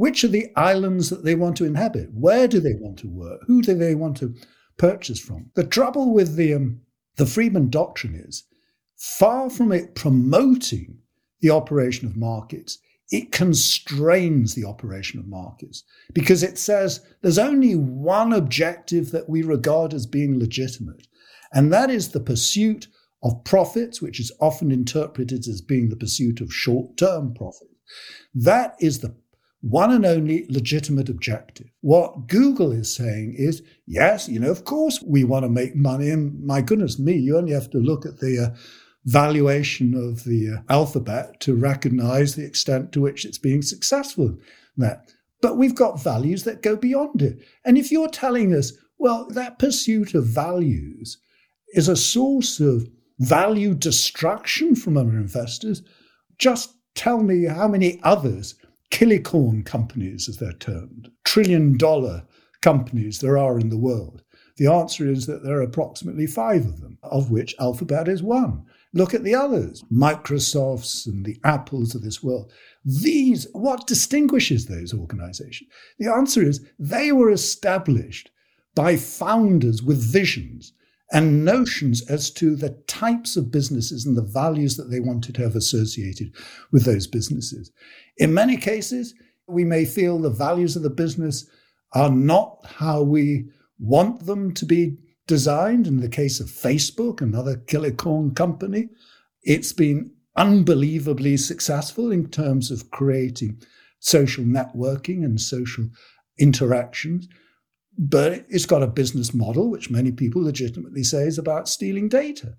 which 0.00 0.24
are 0.24 0.28
the 0.28 0.50
islands 0.56 1.10
that 1.10 1.24
they 1.26 1.34
want 1.34 1.58
to 1.58 1.66
inhabit? 1.66 2.08
Where 2.14 2.48
do 2.48 2.58
they 2.58 2.72
want 2.72 2.98
to 3.00 3.06
work? 3.06 3.42
Who 3.46 3.60
do 3.60 3.74
they 3.74 3.94
want 3.94 4.16
to 4.16 4.34
purchase 4.78 5.20
from? 5.20 5.50
The 5.56 5.66
trouble 5.66 6.14
with 6.14 6.36
the, 6.36 6.54
um, 6.54 6.80
the 7.16 7.26
Friedman 7.26 7.68
doctrine 7.68 8.14
is 8.14 8.44
far 8.96 9.50
from 9.50 9.72
it 9.72 9.94
promoting 9.94 11.00
the 11.42 11.50
operation 11.50 12.06
of 12.06 12.16
markets, 12.16 12.78
it 13.10 13.30
constrains 13.30 14.54
the 14.54 14.64
operation 14.64 15.20
of 15.20 15.26
markets 15.26 15.84
because 16.14 16.42
it 16.42 16.56
says 16.56 17.00
there's 17.20 17.38
only 17.38 17.74
one 17.74 18.32
objective 18.32 19.10
that 19.10 19.28
we 19.28 19.42
regard 19.42 19.92
as 19.92 20.06
being 20.06 20.38
legitimate, 20.38 21.08
and 21.52 21.70
that 21.74 21.90
is 21.90 22.08
the 22.08 22.20
pursuit 22.20 22.88
of 23.22 23.44
profits, 23.44 24.00
which 24.00 24.18
is 24.18 24.32
often 24.40 24.70
interpreted 24.70 25.46
as 25.46 25.60
being 25.60 25.90
the 25.90 25.96
pursuit 25.96 26.40
of 26.40 26.54
short 26.54 26.96
term 26.96 27.34
profit. 27.34 27.68
That 28.34 28.76
is 28.80 29.00
the 29.00 29.14
one 29.62 29.92
and 29.92 30.06
only 30.06 30.46
legitimate 30.48 31.08
objective. 31.08 31.70
What 31.82 32.26
Google 32.26 32.72
is 32.72 32.94
saying 32.94 33.34
is, 33.36 33.62
yes, 33.86 34.28
you 34.28 34.40
know, 34.40 34.50
of 34.50 34.64
course 34.64 35.02
we 35.02 35.24
want 35.24 35.44
to 35.44 35.50
make 35.50 35.76
money. 35.76 36.10
And 36.10 36.42
my 36.44 36.62
goodness 36.62 36.98
me, 36.98 37.14
you 37.14 37.36
only 37.36 37.52
have 37.52 37.70
to 37.70 37.78
look 37.78 38.06
at 38.06 38.18
the 38.18 38.38
uh, 38.38 38.56
valuation 39.04 39.94
of 39.94 40.24
the 40.24 40.56
uh, 40.56 40.72
alphabet 40.72 41.40
to 41.40 41.54
recognize 41.54 42.34
the 42.34 42.44
extent 42.44 42.92
to 42.92 43.00
which 43.00 43.24
it's 43.24 43.38
being 43.38 43.62
successful. 43.62 44.36
That. 44.76 45.12
But 45.42 45.56
we've 45.56 45.74
got 45.74 46.02
values 46.02 46.44
that 46.44 46.62
go 46.62 46.76
beyond 46.76 47.22
it. 47.22 47.38
And 47.64 47.76
if 47.76 47.90
you're 47.90 48.08
telling 48.08 48.54
us, 48.54 48.72
well, 48.98 49.26
that 49.30 49.58
pursuit 49.58 50.14
of 50.14 50.24
values 50.24 51.18
is 51.74 51.88
a 51.88 51.96
source 51.96 52.60
of 52.60 52.88
value 53.18 53.74
destruction 53.74 54.74
from 54.74 54.96
our 54.96 55.04
investors, 55.04 55.82
just 56.38 56.74
tell 56.94 57.22
me 57.22 57.44
how 57.44 57.68
many 57.68 58.00
others 58.02 58.54
kilocorn 58.90 59.64
companies, 59.64 60.28
as 60.28 60.38
they're 60.38 60.52
termed, 60.52 61.10
trillion 61.24 61.76
dollar 61.76 62.24
companies 62.60 63.20
there 63.20 63.38
are 63.38 63.58
in 63.58 63.68
the 63.68 63.78
world? 63.78 64.22
The 64.56 64.66
answer 64.66 65.10
is 65.10 65.26
that 65.26 65.42
there 65.42 65.58
are 65.58 65.62
approximately 65.62 66.26
five 66.26 66.66
of 66.66 66.80
them, 66.80 66.98
of 67.02 67.30
which 67.30 67.54
Alphabet 67.58 68.08
is 68.08 68.22
one. 68.22 68.66
Look 68.92 69.14
at 69.14 69.22
the 69.22 69.34
others, 69.34 69.82
Microsofts 69.90 71.06
and 71.06 71.24
the 71.24 71.38
Apples 71.44 71.94
of 71.94 72.02
this 72.02 72.22
world. 72.22 72.52
These, 72.84 73.46
what 73.52 73.86
distinguishes 73.86 74.66
those 74.66 74.92
organizations? 74.92 75.70
The 75.98 76.12
answer 76.12 76.42
is 76.42 76.66
they 76.78 77.12
were 77.12 77.30
established 77.30 78.30
by 78.74 78.96
founders 78.96 79.82
with 79.82 80.02
visions 80.02 80.72
and 81.12 81.44
notions 81.44 82.08
as 82.08 82.30
to 82.30 82.54
the 82.54 82.70
types 82.86 83.36
of 83.36 83.50
businesses 83.50 84.06
and 84.06 84.16
the 84.16 84.22
values 84.22 84.76
that 84.76 84.90
they 84.90 85.00
wanted 85.00 85.34
to 85.34 85.42
have 85.42 85.56
associated 85.56 86.32
with 86.70 86.84
those 86.84 87.06
businesses. 87.06 87.72
In 88.18 88.32
many 88.32 88.56
cases, 88.56 89.14
we 89.48 89.64
may 89.64 89.84
feel 89.84 90.18
the 90.18 90.30
values 90.30 90.76
of 90.76 90.82
the 90.82 90.90
business 90.90 91.48
are 91.94 92.10
not 92.10 92.64
how 92.64 93.02
we 93.02 93.46
want 93.80 94.26
them 94.26 94.54
to 94.54 94.64
be 94.64 94.96
designed. 95.26 95.86
In 95.86 96.00
the 96.00 96.08
case 96.08 96.38
of 96.38 96.46
Facebook, 96.46 97.20
another 97.20 97.56
kilocorn 97.56 98.36
company, 98.36 98.88
it's 99.42 99.72
been 99.72 100.12
unbelievably 100.36 101.36
successful 101.36 102.12
in 102.12 102.28
terms 102.28 102.70
of 102.70 102.90
creating 102.90 103.60
social 103.98 104.44
networking 104.44 105.24
and 105.24 105.40
social 105.40 105.88
interactions. 106.38 107.28
But 108.02 108.46
it's 108.48 108.64
got 108.64 108.82
a 108.82 108.86
business 108.86 109.34
model, 109.34 109.70
which 109.70 109.90
many 109.90 110.10
people 110.10 110.42
legitimately 110.42 111.04
say 111.04 111.24
is 111.24 111.36
about 111.36 111.68
stealing 111.68 112.08
data. 112.08 112.54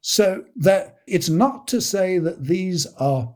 So 0.00 0.44
that 0.56 0.98
it's 1.08 1.28
not 1.28 1.66
to 1.68 1.80
say 1.80 2.18
that 2.18 2.44
these 2.44 2.86
are 2.98 3.34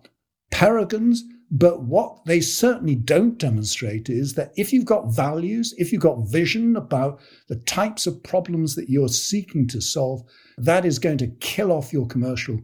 paragons, 0.52 1.24
but 1.50 1.82
what 1.82 2.24
they 2.26 2.40
certainly 2.40 2.94
don't 2.94 3.38
demonstrate 3.38 4.08
is 4.08 4.34
that 4.34 4.52
if 4.56 4.72
you've 4.72 4.84
got 4.84 5.12
values, 5.12 5.74
if 5.78 5.92
you've 5.92 6.02
got 6.02 6.30
vision 6.30 6.76
about 6.76 7.20
the 7.48 7.56
types 7.56 8.06
of 8.06 8.22
problems 8.22 8.76
that 8.76 8.88
you're 8.88 9.08
seeking 9.08 9.66
to 9.68 9.80
solve, 9.80 10.22
that 10.58 10.84
is 10.84 11.00
going 11.00 11.18
to 11.18 11.34
kill 11.40 11.72
off 11.72 11.92
your 11.92 12.06
commercial 12.06 12.60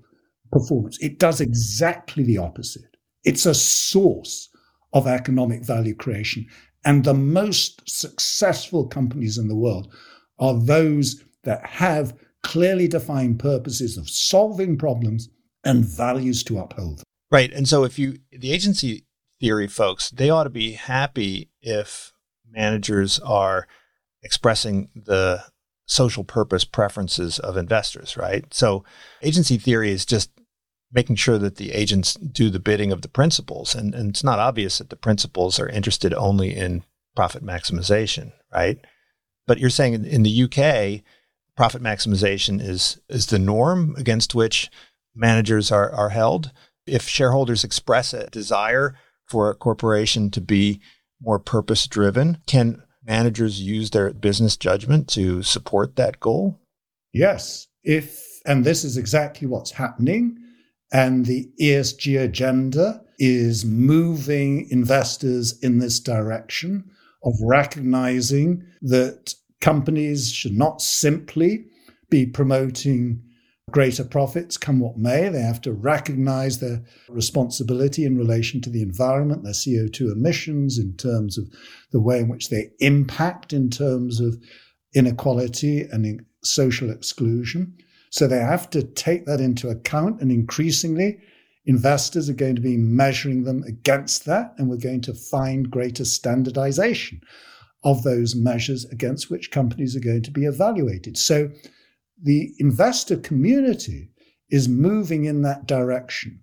performance. 0.52 0.98
It 1.00 1.18
does 1.18 1.40
exactly 1.40 2.22
the 2.22 2.38
opposite. 2.38 2.96
It's 3.24 3.46
a 3.46 3.54
source 3.54 4.50
of 4.92 5.08
economic 5.08 5.64
value 5.64 5.96
creation. 5.96 6.46
And 6.84 7.04
the 7.04 7.14
most 7.14 7.88
successful 7.88 8.86
companies 8.86 9.38
in 9.38 9.48
the 9.48 9.56
world 9.56 9.92
are 10.38 10.54
those 10.54 11.24
that 11.44 11.64
have 11.66 12.14
clearly 12.42 12.88
defined 12.88 13.38
purposes 13.38 13.96
of 13.96 14.08
solving 14.08 14.76
problems 14.76 15.28
and 15.64 15.84
values 15.84 16.42
to 16.44 16.58
uphold. 16.58 17.02
Right. 17.30 17.52
And 17.52 17.66
so 17.66 17.84
if 17.84 17.98
you, 17.98 18.18
the 18.30 18.52
agency 18.52 19.06
theory 19.40 19.66
folks, 19.66 20.10
they 20.10 20.30
ought 20.30 20.44
to 20.44 20.50
be 20.50 20.72
happy 20.72 21.50
if 21.62 22.12
managers 22.48 23.18
are 23.20 23.66
expressing 24.22 24.88
the 24.94 25.42
social 25.86 26.24
purpose 26.24 26.64
preferences 26.64 27.38
of 27.38 27.56
investors, 27.56 28.16
right? 28.16 28.52
So 28.52 28.84
agency 29.22 29.58
theory 29.58 29.90
is 29.90 30.06
just 30.06 30.30
making 30.94 31.16
sure 31.16 31.38
that 31.38 31.56
the 31.56 31.72
agents 31.72 32.14
do 32.14 32.48
the 32.48 32.60
bidding 32.60 32.92
of 32.92 33.02
the 33.02 33.08
principals. 33.08 33.74
And, 33.74 33.94
and 33.94 34.10
it's 34.10 34.24
not 34.24 34.38
obvious 34.38 34.78
that 34.78 34.90
the 34.90 34.96
principals 34.96 35.58
are 35.58 35.68
interested 35.68 36.14
only 36.14 36.54
in 36.54 36.84
profit 37.16 37.44
maximization, 37.44 38.32
right? 38.52 38.78
But 39.46 39.58
you're 39.58 39.70
saying 39.70 39.94
in, 39.94 40.04
in 40.04 40.22
the 40.22 40.44
UK, 40.44 41.02
profit 41.56 41.82
maximization 41.82 42.60
is 42.60 43.00
is 43.08 43.26
the 43.26 43.38
norm 43.38 43.94
against 43.96 44.34
which 44.34 44.70
managers 45.14 45.70
are, 45.70 45.90
are 45.90 46.10
held. 46.10 46.52
If 46.86 47.08
shareholders 47.08 47.64
express 47.64 48.12
a 48.12 48.30
desire 48.30 48.96
for 49.26 49.50
a 49.50 49.54
corporation 49.54 50.30
to 50.30 50.40
be 50.40 50.80
more 51.20 51.38
purpose 51.38 51.86
driven, 51.86 52.38
can 52.46 52.82
managers 53.04 53.60
use 53.60 53.90
their 53.90 54.12
business 54.12 54.56
judgment 54.56 55.08
to 55.08 55.42
support 55.42 55.96
that 55.96 56.20
goal? 56.20 56.60
Yes. 57.12 57.66
If 57.82 58.40
and 58.46 58.64
this 58.64 58.84
is 58.84 58.96
exactly 58.96 59.48
what's 59.48 59.72
happening 59.72 60.38
and 60.92 61.26
the 61.26 61.50
ESG 61.60 62.22
agenda 62.22 63.02
is 63.18 63.64
moving 63.64 64.68
investors 64.70 65.58
in 65.62 65.78
this 65.78 66.00
direction 66.00 66.84
of 67.24 67.34
recognizing 67.42 68.64
that 68.82 69.34
companies 69.60 70.30
should 70.30 70.52
not 70.52 70.80
simply 70.80 71.66
be 72.10 72.26
promoting 72.26 73.22
greater 73.70 74.04
profits 74.04 74.56
come 74.56 74.78
what 74.78 74.98
may. 74.98 75.28
They 75.28 75.40
have 75.40 75.60
to 75.62 75.72
recognize 75.72 76.58
their 76.58 76.84
responsibility 77.08 78.04
in 78.04 78.18
relation 78.18 78.60
to 78.62 78.70
the 78.70 78.82
environment, 78.82 79.42
their 79.42 79.52
CO2 79.52 80.12
emissions, 80.12 80.78
in 80.78 80.96
terms 80.96 81.38
of 81.38 81.48
the 81.90 82.00
way 82.00 82.20
in 82.20 82.28
which 82.28 82.50
they 82.50 82.70
impact 82.80 83.52
in 83.52 83.70
terms 83.70 84.20
of 84.20 84.36
inequality 84.94 85.82
and 85.82 86.24
social 86.42 86.90
exclusion. 86.90 87.76
So 88.14 88.28
they 88.28 88.38
have 88.38 88.70
to 88.70 88.84
take 88.84 89.26
that 89.26 89.40
into 89.40 89.68
account. 89.68 90.20
And 90.20 90.30
increasingly, 90.30 91.18
investors 91.66 92.30
are 92.30 92.34
going 92.34 92.54
to 92.54 92.60
be 92.60 92.76
measuring 92.76 93.42
them 93.42 93.64
against 93.64 94.24
that. 94.26 94.54
And 94.56 94.70
we're 94.70 94.76
going 94.76 95.00
to 95.00 95.14
find 95.14 95.68
greater 95.68 96.04
standardization 96.04 97.22
of 97.82 98.04
those 98.04 98.36
measures 98.36 98.84
against 98.84 99.32
which 99.32 99.50
companies 99.50 99.96
are 99.96 100.00
going 100.00 100.22
to 100.22 100.30
be 100.30 100.44
evaluated. 100.44 101.18
So 101.18 101.50
the 102.22 102.52
investor 102.60 103.16
community 103.16 104.10
is 104.48 104.68
moving 104.68 105.24
in 105.24 105.42
that 105.42 105.66
direction. 105.66 106.40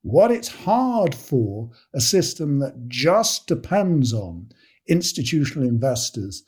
What 0.00 0.30
it's 0.30 0.48
hard 0.48 1.14
for 1.14 1.68
a 1.92 2.00
system 2.00 2.60
that 2.60 2.88
just 2.88 3.46
depends 3.46 4.14
on 4.14 4.48
institutional 4.88 5.68
investors 5.68 6.44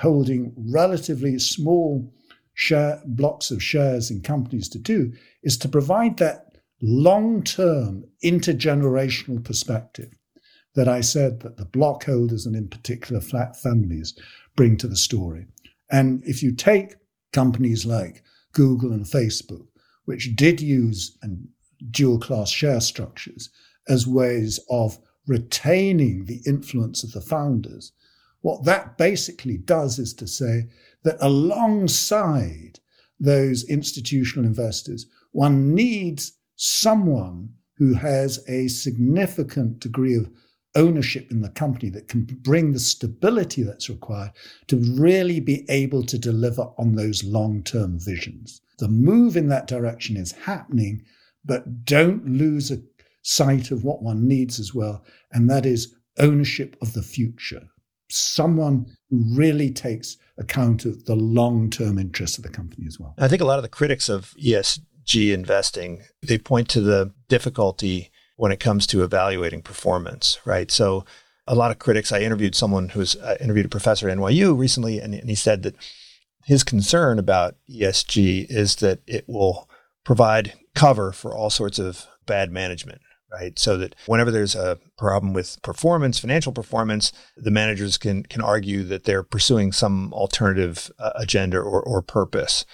holding 0.00 0.52
relatively 0.56 1.38
small 1.38 2.12
share 2.58 3.00
blocks 3.06 3.52
of 3.52 3.62
shares 3.62 4.10
in 4.10 4.20
companies 4.20 4.68
to 4.68 4.80
do 4.80 5.12
is 5.44 5.56
to 5.56 5.68
provide 5.68 6.16
that 6.16 6.56
long-term 6.82 8.04
intergenerational 8.24 9.44
perspective 9.44 10.12
that 10.74 10.88
I 10.88 11.00
said 11.00 11.38
that 11.40 11.56
the 11.56 11.66
block 11.66 12.06
holders 12.06 12.46
and 12.46 12.56
in 12.56 12.66
particular 12.66 13.20
flat 13.20 13.54
families 13.54 14.12
bring 14.56 14.76
to 14.78 14.88
the 14.88 14.96
story. 14.96 15.46
And 15.92 16.20
if 16.24 16.42
you 16.42 16.50
take 16.50 16.96
companies 17.32 17.86
like 17.86 18.24
Google 18.50 18.90
and 18.90 19.04
Facebook, 19.04 19.68
which 20.06 20.34
did 20.34 20.60
use 20.60 21.16
and 21.22 21.46
dual 21.92 22.18
class 22.18 22.50
share 22.50 22.80
structures 22.80 23.50
as 23.86 24.04
ways 24.04 24.58
of 24.68 24.98
retaining 25.28 26.24
the 26.24 26.40
influence 26.44 27.04
of 27.04 27.12
the 27.12 27.20
founders, 27.20 27.92
what 28.40 28.64
that 28.64 28.98
basically 28.98 29.58
does 29.58 30.00
is 30.00 30.12
to 30.14 30.26
say 30.26 30.64
that 31.04 31.16
alongside 31.20 32.78
those 33.20 33.64
institutional 33.64 34.46
investors, 34.46 35.06
one 35.32 35.74
needs 35.74 36.32
someone 36.56 37.48
who 37.76 37.94
has 37.94 38.44
a 38.48 38.68
significant 38.68 39.78
degree 39.80 40.14
of 40.16 40.30
ownership 40.74 41.30
in 41.30 41.40
the 41.40 41.48
company 41.50 41.88
that 41.90 42.08
can 42.08 42.24
bring 42.42 42.72
the 42.72 42.78
stability 42.78 43.62
that's 43.62 43.88
required 43.88 44.30
to 44.66 44.76
really 45.00 45.40
be 45.40 45.64
able 45.68 46.02
to 46.04 46.18
deliver 46.18 46.62
on 46.78 46.94
those 46.94 47.24
long 47.24 47.62
term 47.62 47.98
visions. 47.98 48.60
The 48.78 48.88
move 48.88 49.36
in 49.36 49.48
that 49.48 49.66
direction 49.66 50.16
is 50.16 50.32
happening, 50.32 51.02
but 51.44 51.84
don't 51.84 52.26
lose 52.26 52.70
a 52.70 52.82
sight 53.22 53.70
of 53.70 53.84
what 53.84 54.02
one 54.02 54.26
needs 54.26 54.60
as 54.60 54.74
well, 54.74 55.04
and 55.32 55.48
that 55.50 55.66
is 55.66 55.94
ownership 56.18 56.76
of 56.80 56.92
the 56.92 57.02
future. 57.02 57.62
Someone 58.10 58.86
who 59.10 59.22
really 59.34 59.70
takes 59.70 60.16
account 60.38 60.84
of 60.84 61.04
the 61.04 61.16
long 61.16 61.70
term 61.70 61.98
interests 61.98 62.38
of 62.38 62.44
the 62.44 62.50
company 62.50 62.86
as 62.86 62.98
well. 62.98 63.14
I 63.18 63.28
think 63.28 63.42
a 63.42 63.46
lot 63.46 63.58
of 63.58 63.62
the 63.62 63.68
critics 63.68 64.08
of 64.08 64.34
ESG 64.42 65.32
investing, 65.32 66.02
they 66.22 66.38
point 66.38 66.68
to 66.70 66.80
the 66.80 67.12
difficulty 67.28 68.10
when 68.36 68.52
it 68.52 68.60
comes 68.60 68.86
to 68.86 69.02
evaluating 69.02 69.62
performance, 69.62 70.38
right? 70.44 70.70
So 70.70 71.04
a 71.46 71.54
lot 71.54 71.70
of 71.70 71.78
critics, 71.78 72.12
I 72.12 72.20
interviewed 72.20 72.54
someone 72.54 72.90
who's 72.90 73.16
uh, 73.16 73.36
interviewed 73.40 73.66
a 73.66 73.70
professor 73.70 74.08
at 74.08 74.16
NYU 74.16 74.56
recently, 74.56 75.00
and, 75.00 75.14
and 75.14 75.28
he 75.28 75.34
said 75.34 75.62
that 75.64 75.74
his 76.44 76.62
concern 76.62 77.18
about 77.18 77.56
ESG 77.68 78.46
is 78.48 78.76
that 78.76 79.00
it 79.06 79.24
will 79.26 79.68
provide 80.04 80.54
cover 80.74 81.10
for 81.12 81.34
all 81.34 81.50
sorts 81.50 81.78
of 81.78 82.06
bad 82.26 82.52
management, 82.52 83.00
right? 83.32 83.58
So 83.58 83.76
that 83.76 83.94
whenever 84.06 84.30
there's 84.30 84.54
a 84.54 84.78
problem 84.96 85.32
with 85.32 85.60
performance, 85.62 86.18
financial 86.18 86.52
performance, 86.52 87.12
the 87.36 87.50
managers 87.50 87.98
can 87.98 88.22
can 88.24 88.42
argue 88.42 88.84
that 88.84 89.04
they're 89.04 89.22
pursuing 89.22 89.72
some 89.72 90.12
alternative 90.12 90.90
uh, 90.98 91.12
agenda 91.16 91.58
or, 91.58 91.82
or 91.82 92.02
purpose. 92.02 92.64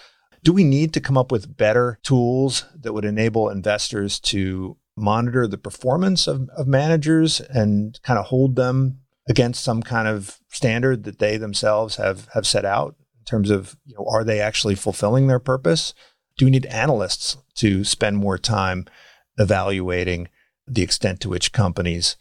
Do 0.42 0.52
we 0.52 0.64
need 0.64 0.92
to 0.92 1.00
come 1.00 1.16
up 1.16 1.32
with 1.32 1.56
better 1.56 1.98
tools 2.02 2.66
that 2.74 2.92
would 2.92 3.04
enable 3.04 3.48
investors 3.48 4.20
to 4.20 4.76
monitor 4.96 5.46
the 5.46 5.58
performance 5.58 6.26
of, 6.26 6.48
of 6.50 6.66
managers 6.66 7.40
and 7.40 7.98
kind 8.02 8.18
of 8.18 8.26
hold 8.26 8.56
them 8.56 9.00
against 9.28 9.64
some 9.64 9.82
kind 9.82 10.06
of 10.06 10.38
standard 10.48 11.04
that 11.04 11.18
they 11.18 11.36
themselves 11.36 11.96
have 11.96 12.28
have 12.34 12.46
set 12.46 12.64
out 12.64 12.94
in 13.18 13.24
terms 13.24 13.50
of 13.50 13.76
you 13.84 13.94
know 13.94 14.06
are 14.08 14.22
they 14.22 14.40
actually 14.40 14.74
fulfilling 14.74 15.26
their 15.26 15.38
purpose 15.38 15.94
do 16.36 16.44
we 16.44 16.50
need 16.50 16.66
analysts 16.66 17.36
to 17.54 17.84
spend 17.84 18.16
more 18.16 18.38
time 18.38 18.84
evaluating 19.38 20.28
the 20.66 20.82
extent 20.82 21.20
to 21.20 21.28
which 21.28 21.52
companies 21.52 22.16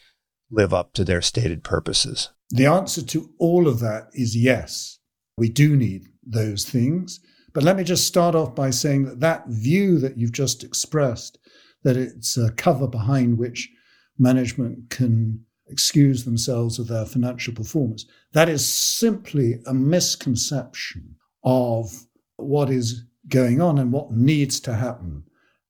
live 0.51 0.73
up 0.73 0.93
to 0.93 1.03
their 1.03 1.21
stated 1.21 1.63
purposes 1.63 2.29
the 2.49 2.65
answer 2.65 3.01
to 3.01 3.29
all 3.39 3.67
of 3.67 3.79
that 3.79 4.07
is 4.13 4.35
yes 4.35 4.99
we 5.37 5.49
do 5.49 5.75
need 5.75 6.03
those 6.25 6.65
things 6.65 7.19
but 7.53 7.63
let 7.63 7.77
me 7.77 7.83
just 7.83 8.07
start 8.07 8.35
off 8.35 8.55
by 8.55 8.71
saying 8.71 9.05
that 9.05 9.19
that 9.19 9.47
view 9.47 9.99
that 9.99 10.17
you've 10.17 10.31
just 10.31 10.63
expressed 10.63 11.37
that 11.83 11.97
it's 11.97 12.37
a 12.37 12.51
cover 12.51 12.87
behind 12.87 13.37
which 13.37 13.69
management 14.17 14.89
can 14.89 15.45
excuse 15.67 16.23
themselves 16.23 16.79
of 16.79 16.87
their 16.87 17.05
financial 17.05 17.53
performance. 17.53 18.05
That 18.33 18.49
is 18.49 18.65
simply 18.65 19.59
a 19.65 19.73
misconception 19.73 21.15
of 21.43 22.05
what 22.37 22.69
is 22.69 23.03
going 23.27 23.61
on 23.61 23.77
and 23.79 23.91
what 23.91 24.11
needs 24.11 24.59
to 24.61 24.73
happen. 24.75 25.23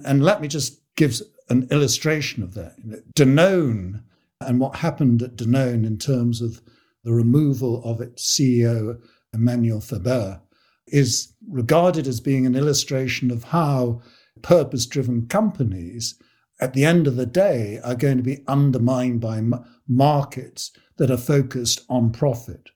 And 0.06 0.24
let 0.24 0.42
me 0.42 0.48
just 0.48 0.82
give 0.96 1.20
an 1.58 1.68
illustration 1.72 2.44
of 2.44 2.54
that. 2.54 2.76
Danone 3.16 4.04
and 4.42 4.60
what 4.60 4.78
happened 4.78 5.22
at 5.22 5.36
Danone 5.38 5.86
in 5.86 5.98
terms 5.98 6.42
of 6.42 6.62
the 7.04 7.14
removal 7.14 7.84
of 7.84 8.02
its 8.02 8.26
CEO, 8.26 9.00
Emmanuel 9.34 9.82
Faber, 9.82 10.42
is 10.88 11.34
regarded 11.50 12.08
as 12.08 12.20
being 12.20 12.46
an 12.46 12.56
illustration 12.56 13.32
of 13.32 13.46
how 13.46 14.02
purpose 14.42 14.86
driven 14.86 15.28
companies 15.28 16.16
at 16.60 16.74
the 16.74 16.86
end 16.86 17.08
of 17.08 17.16
the 17.18 17.26
day, 17.26 17.80
are 17.84 17.96
going 17.96 18.16
to 18.16 18.24
be 18.24 18.44
undermined 18.48 19.20
by 19.20 19.38
m- 19.38 19.66
markets 19.88 20.72
that 20.98 21.12
are 21.12 21.18
focused 21.18 21.82
on 21.90 22.12
profit. 22.12 22.70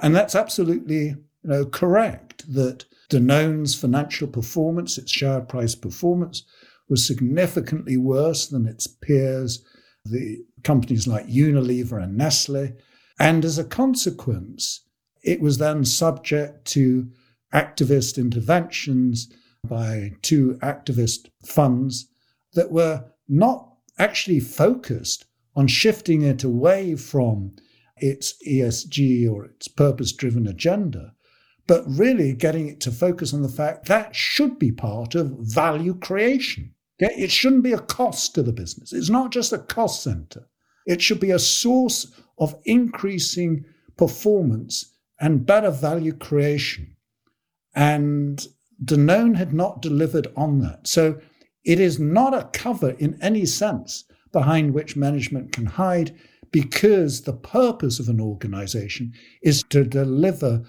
And 0.00 0.14
that's 0.14 0.34
absolutely 0.34 1.06
you 1.06 1.16
know, 1.44 1.64
correct 1.64 2.52
that 2.52 2.84
Danone's 3.10 3.74
financial 3.74 4.26
performance, 4.26 4.98
its 4.98 5.12
share 5.12 5.40
price 5.40 5.74
performance, 5.74 6.42
was 6.88 7.06
significantly 7.06 7.96
worse 7.96 8.46
than 8.46 8.66
its 8.66 8.86
peers, 8.86 9.64
the 10.04 10.38
companies 10.64 11.06
like 11.06 11.26
Unilever 11.26 12.02
and 12.02 12.16
Nestle. 12.16 12.72
And 13.18 13.44
as 13.44 13.58
a 13.58 13.64
consequence, 13.64 14.82
it 15.22 15.40
was 15.40 15.58
then 15.58 15.84
subject 15.84 16.64
to 16.66 17.08
activist 17.52 18.18
interventions 18.18 19.32
by 19.66 20.12
two 20.22 20.58
activist 20.62 21.28
funds 21.44 22.08
that 22.54 22.70
were 22.70 23.04
not 23.28 23.68
actually 23.98 24.40
focused 24.40 25.26
on 25.56 25.66
shifting 25.66 26.22
it 26.22 26.44
away 26.44 26.94
from 26.94 27.56
its 27.96 28.34
ESG 28.46 29.30
or 29.30 29.44
its 29.44 29.66
purpose 29.66 30.12
driven 30.12 30.46
agenda, 30.46 31.12
but 31.66 31.82
really 31.86 32.32
getting 32.32 32.68
it 32.68 32.80
to 32.80 32.92
focus 32.92 33.34
on 33.34 33.42
the 33.42 33.48
fact 33.48 33.86
that 33.86 34.14
should 34.14 34.58
be 34.58 34.70
part 34.70 35.14
of 35.14 35.36
value 35.40 35.94
creation. 35.94 36.72
It 36.98 37.30
shouldn't 37.30 37.62
be 37.62 37.72
a 37.72 37.78
cost 37.78 38.34
to 38.34 38.42
the 38.42 38.52
business. 38.52 38.92
It's 38.92 39.10
not 39.10 39.30
just 39.30 39.52
a 39.52 39.58
cost 39.58 40.02
center. 40.02 40.48
It 40.86 41.00
should 41.00 41.20
be 41.20 41.30
a 41.30 41.38
source 41.38 42.12
of 42.38 42.56
increasing 42.64 43.64
performance 43.96 44.94
and 45.20 45.46
better 45.46 45.70
value 45.70 46.12
creation. 46.12 46.96
And 47.74 48.46
Danone 48.84 49.36
had 49.36 49.52
not 49.52 49.82
delivered 49.82 50.28
on 50.36 50.60
that. 50.60 50.86
So 50.86 51.20
it 51.64 51.78
is 51.78 51.98
not 52.00 52.34
a 52.34 52.48
cover 52.52 52.90
in 52.90 53.20
any 53.22 53.44
sense 53.44 54.04
behind 54.32 54.74
which 54.74 54.96
management 54.96 55.52
can 55.52 55.66
hide 55.66 56.16
because 56.50 57.22
the 57.22 57.32
purpose 57.32 58.00
of 58.00 58.08
an 58.08 58.20
organization 58.20 59.12
is 59.42 59.62
to 59.64 59.84
deliver 59.84 60.64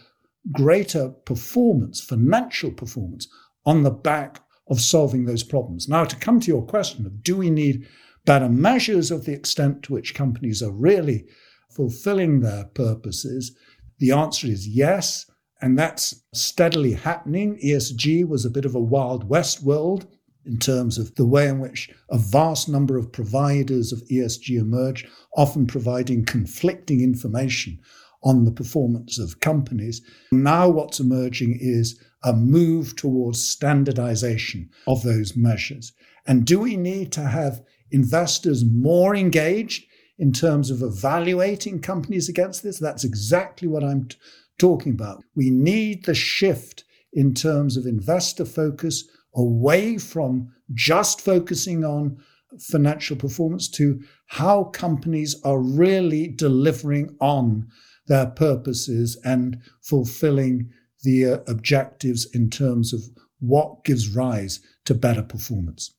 greater 0.52 1.10
performance, 1.10 2.02
financial 2.02 2.72
performance, 2.72 3.28
on 3.66 3.84
the 3.84 3.92
back 3.92 4.42
of 4.70 4.80
solving 4.80 5.26
those 5.26 5.44
problems. 5.44 5.88
Now, 5.88 6.06
to 6.06 6.16
come 6.16 6.40
to 6.40 6.48
your 6.48 6.66
question 6.66 7.06
of 7.06 7.24
do 7.24 7.36
we 7.36 7.50
need 7.50 7.88
better 8.26 8.50
measures 8.50 9.12
of 9.12 9.26
the 9.26 9.34
extent 9.34 9.84
to 9.84 9.94
which 9.94 10.14
companies 10.14 10.62
are 10.62 10.72
really 10.72 11.26
fulfilling 11.70 12.42
their 12.42 12.66
purposes, 12.66 13.56
the 14.00 14.12
answer 14.12 14.48
is 14.48 14.68
yes. 14.68 15.30
And 15.62 15.78
that's 15.78 16.24
steadily 16.34 16.94
happening. 16.94 17.60
ESG 17.64 18.28
was 18.28 18.46
a 18.46 18.50
bit 18.50 18.66
of 18.66 18.76
a 18.76 18.80
Wild 18.80 19.30
West 19.30 19.62
world 19.62 20.08
in 20.46 20.58
terms 20.58 20.98
of 20.98 21.14
the 21.16 21.26
way 21.26 21.48
in 21.48 21.60
which 21.60 21.90
a 22.10 22.18
vast 22.18 22.70
number 22.70 22.98
of 22.98 23.12
providers 23.12 23.92
of 23.92 24.02
ESG 24.10 24.60
emerged, 24.60 25.08
often 25.36 25.68
providing 25.68 26.26
conflicting 26.26 27.02
information 27.02 27.80
on 28.24 28.46
the 28.46 28.52
performance 28.52 29.20
of 29.20 29.40
companies. 29.40 30.02
Now, 30.32 30.70
what's 30.70 31.00
emerging 31.00 31.58
is 31.62 32.02
a 32.24 32.34
move 32.34 32.96
towards 32.96 33.44
standardization 33.44 34.70
of 34.88 35.04
those 35.04 35.36
measures. 35.36 35.94
And 36.28 36.46
do 36.46 36.60
we 36.60 36.78
need 36.78 37.12
to 37.14 37.22
have 37.22 37.64
investors 37.92 38.64
more 38.66 39.16
engaged 39.16 39.86
in 40.18 40.32
terms 40.32 40.70
of 40.70 40.82
evaluating 40.82 41.80
companies 41.80 42.30
against 42.30 42.62
this? 42.62 42.78
That's 42.78 43.04
exactly 43.04 43.68
what 43.68 43.84
I'm 43.84 44.08
t- 44.08 44.18
talking 44.58 44.92
about. 44.92 45.24
We 45.36 45.50
need 45.50 46.06
the 46.06 46.14
shift 46.14 46.84
in 47.14 47.34
terms 47.34 47.78
of 47.78 47.86
investor 47.86 48.46
focus 48.46 49.08
away 49.34 49.98
from 49.98 50.52
just 50.74 51.22
focusing 51.22 51.84
on 51.84 52.18
financial 52.60 53.16
performance 53.16 53.70
to 53.70 54.02
how 54.28 54.66
companies 54.66 55.40
are 55.44 55.60
really 55.60 56.28
delivering 56.28 57.16
on 57.20 57.68
their 58.08 58.26
purposes 58.26 59.18
and 59.24 59.62
fulfilling 59.82 60.70
the 61.04 61.26
uh, 61.26 61.38
objectives 61.48 62.26
in 62.34 62.50
terms 62.50 62.94
of 62.94 63.02
what 63.40 63.84
gives 63.84 64.10
rise 64.10 64.60
to 64.86 64.94
better 64.94 65.24
performance. 65.24 65.94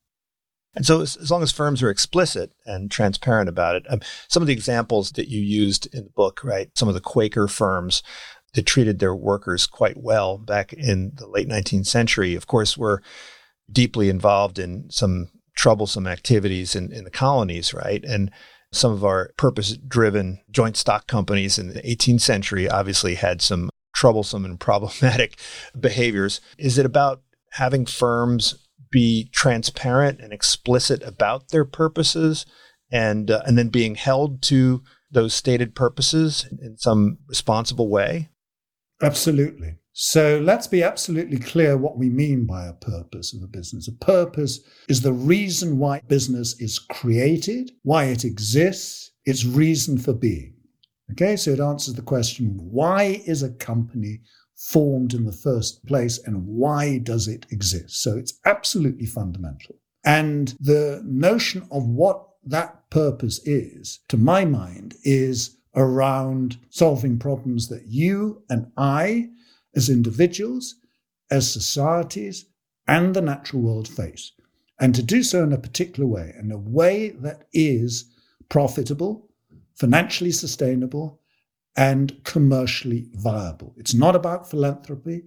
And 0.75 0.85
so, 0.85 1.01
as, 1.01 1.29
long 1.29 1.43
as 1.43 1.51
firms 1.51 1.83
are 1.83 1.89
explicit 1.89 2.51
and 2.65 2.89
transparent 2.89 3.49
about 3.49 3.75
it, 3.75 3.85
um, 3.89 3.99
some 4.29 4.41
of 4.41 4.47
the 4.47 4.53
examples 4.53 5.11
that 5.11 5.27
you 5.27 5.41
used 5.41 5.93
in 5.93 6.05
the 6.05 6.09
book, 6.11 6.41
right? 6.43 6.69
Some 6.75 6.87
of 6.87 6.93
the 6.93 7.01
Quaker 7.01 7.47
firms 7.47 8.03
that 8.53 8.65
treated 8.65 8.99
their 8.99 9.15
workers 9.15 9.67
quite 9.67 9.97
well 9.97 10.37
back 10.37 10.71
in 10.71 11.11
the 11.15 11.27
late 11.27 11.47
19th 11.47 11.87
century, 11.87 12.35
of 12.35 12.47
course, 12.47 12.77
were 12.77 13.01
deeply 13.71 14.09
involved 14.09 14.59
in 14.59 14.89
some 14.89 15.29
troublesome 15.55 16.07
activities 16.07 16.75
in, 16.75 16.91
in 16.91 17.03
the 17.03 17.11
colonies, 17.11 17.73
right? 17.73 18.03
And 18.05 18.31
some 18.71 18.91
of 18.91 19.03
our 19.03 19.31
purpose 19.37 19.75
driven 19.75 20.39
joint 20.49 20.77
stock 20.77 21.07
companies 21.07 21.59
in 21.59 21.69
the 21.69 21.81
18th 21.81 22.21
century 22.21 22.69
obviously 22.69 23.15
had 23.15 23.41
some 23.41 23.69
troublesome 24.01 24.43
and 24.45 24.59
problematic 24.59 25.37
behaviors. 25.79 26.41
Is 26.57 26.79
it 26.79 26.87
about 26.87 27.21
having 27.51 27.85
firms 27.85 28.67
be 28.89 29.29
transparent 29.31 30.19
and 30.19 30.33
explicit 30.33 31.03
about 31.03 31.49
their 31.49 31.65
purposes 31.65 32.47
and 32.91 33.29
uh, 33.29 33.43
and 33.45 33.59
then 33.59 33.69
being 33.69 33.93
held 33.93 34.41
to 34.41 34.81
those 35.11 35.35
stated 35.35 35.75
purposes 35.75 36.47
in 36.61 36.77
some 36.77 37.19
responsible 37.27 37.89
way? 37.89 38.29
Absolutely. 39.03 39.75
So 39.93 40.39
let's 40.43 40.67
be 40.67 40.81
absolutely 40.81 41.37
clear 41.37 41.77
what 41.77 41.97
we 41.97 42.09
mean 42.09 42.47
by 42.47 42.65
a 42.65 42.73
purpose 42.73 43.35
of 43.35 43.43
a 43.43 43.47
business. 43.47 43.87
A 43.87 44.05
purpose 44.05 44.61
is 44.87 45.01
the 45.01 45.13
reason 45.13 45.77
why 45.77 46.01
business 46.07 46.59
is 46.59 46.79
created, 46.79 47.71
why 47.83 48.05
it 48.05 48.25
exists, 48.25 49.11
its 49.25 49.45
reason 49.45 49.99
for 49.99 50.13
being. 50.13 50.55
Okay, 51.11 51.35
so 51.35 51.51
it 51.51 51.59
answers 51.59 51.95
the 51.95 52.01
question 52.01 52.57
why 52.57 53.21
is 53.25 53.43
a 53.43 53.49
company 53.49 54.21
formed 54.55 55.13
in 55.13 55.25
the 55.25 55.31
first 55.31 55.85
place 55.85 56.19
and 56.25 56.45
why 56.45 56.99
does 56.99 57.27
it 57.27 57.45
exist? 57.49 58.01
So 58.01 58.17
it's 58.17 58.39
absolutely 58.45 59.07
fundamental. 59.07 59.75
And 60.05 60.55
the 60.59 61.01
notion 61.05 61.67
of 61.71 61.85
what 61.85 62.27
that 62.45 62.89
purpose 62.89 63.39
is, 63.45 63.99
to 64.09 64.17
my 64.17 64.45
mind, 64.45 64.95
is 65.03 65.57
around 65.75 66.57
solving 66.69 67.17
problems 67.17 67.67
that 67.69 67.87
you 67.87 68.43
and 68.49 68.71
I, 68.77 69.29
as 69.75 69.89
individuals, 69.89 70.75
as 71.29 71.51
societies, 71.51 72.45
and 72.87 73.15
the 73.15 73.21
natural 73.21 73.61
world 73.61 73.87
face. 73.87 74.31
And 74.79 74.95
to 74.95 75.03
do 75.03 75.23
so 75.23 75.43
in 75.43 75.53
a 75.53 75.57
particular 75.57 76.07
way, 76.07 76.33
in 76.37 76.51
a 76.51 76.57
way 76.57 77.09
that 77.09 77.47
is 77.53 78.11
profitable, 78.49 79.30
financially 79.81 80.31
sustainable, 80.31 81.19
and 81.75 82.23
commercially 82.23 83.07
viable. 83.13 83.73
It's 83.77 83.95
not 83.95 84.15
about 84.15 84.47
philanthropy. 84.47 85.23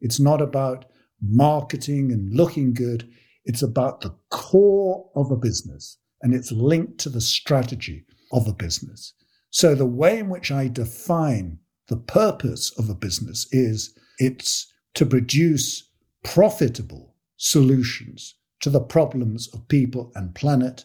It's 0.00 0.20
not 0.20 0.40
about 0.40 0.84
marketing 1.20 2.12
and 2.12 2.32
looking 2.32 2.72
good. 2.72 3.10
It's 3.44 3.62
about 3.62 4.02
the 4.02 4.14
core 4.30 5.10
of 5.16 5.32
a 5.32 5.36
business 5.36 5.98
and 6.22 6.34
it's 6.34 6.52
linked 6.52 6.98
to 6.98 7.08
the 7.08 7.20
strategy 7.20 8.04
of 8.32 8.46
a 8.46 8.52
business. 8.52 9.14
So 9.50 9.74
the 9.74 9.86
way 9.86 10.18
in 10.20 10.28
which 10.28 10.52
I 10.52 10.68
define 10.68 11.58
the 11.88 11.96
purpose 11.96 12.72
of 12.78 12.88
a 12.88 12.94
business 12.94 13.48
is 13.50 13.92
it's 14.18 14.72
to 14.94 15.04
produce 15.06 15.90
profitable 16.22 17.16
solutions 17.36 18.36
to 18.60 18.70
the 18.70 18.80
problems 18.80 19.48
of 19.52 19.68
people 19.68 20.12
and 20.14 20.34
planet 20.34 20.84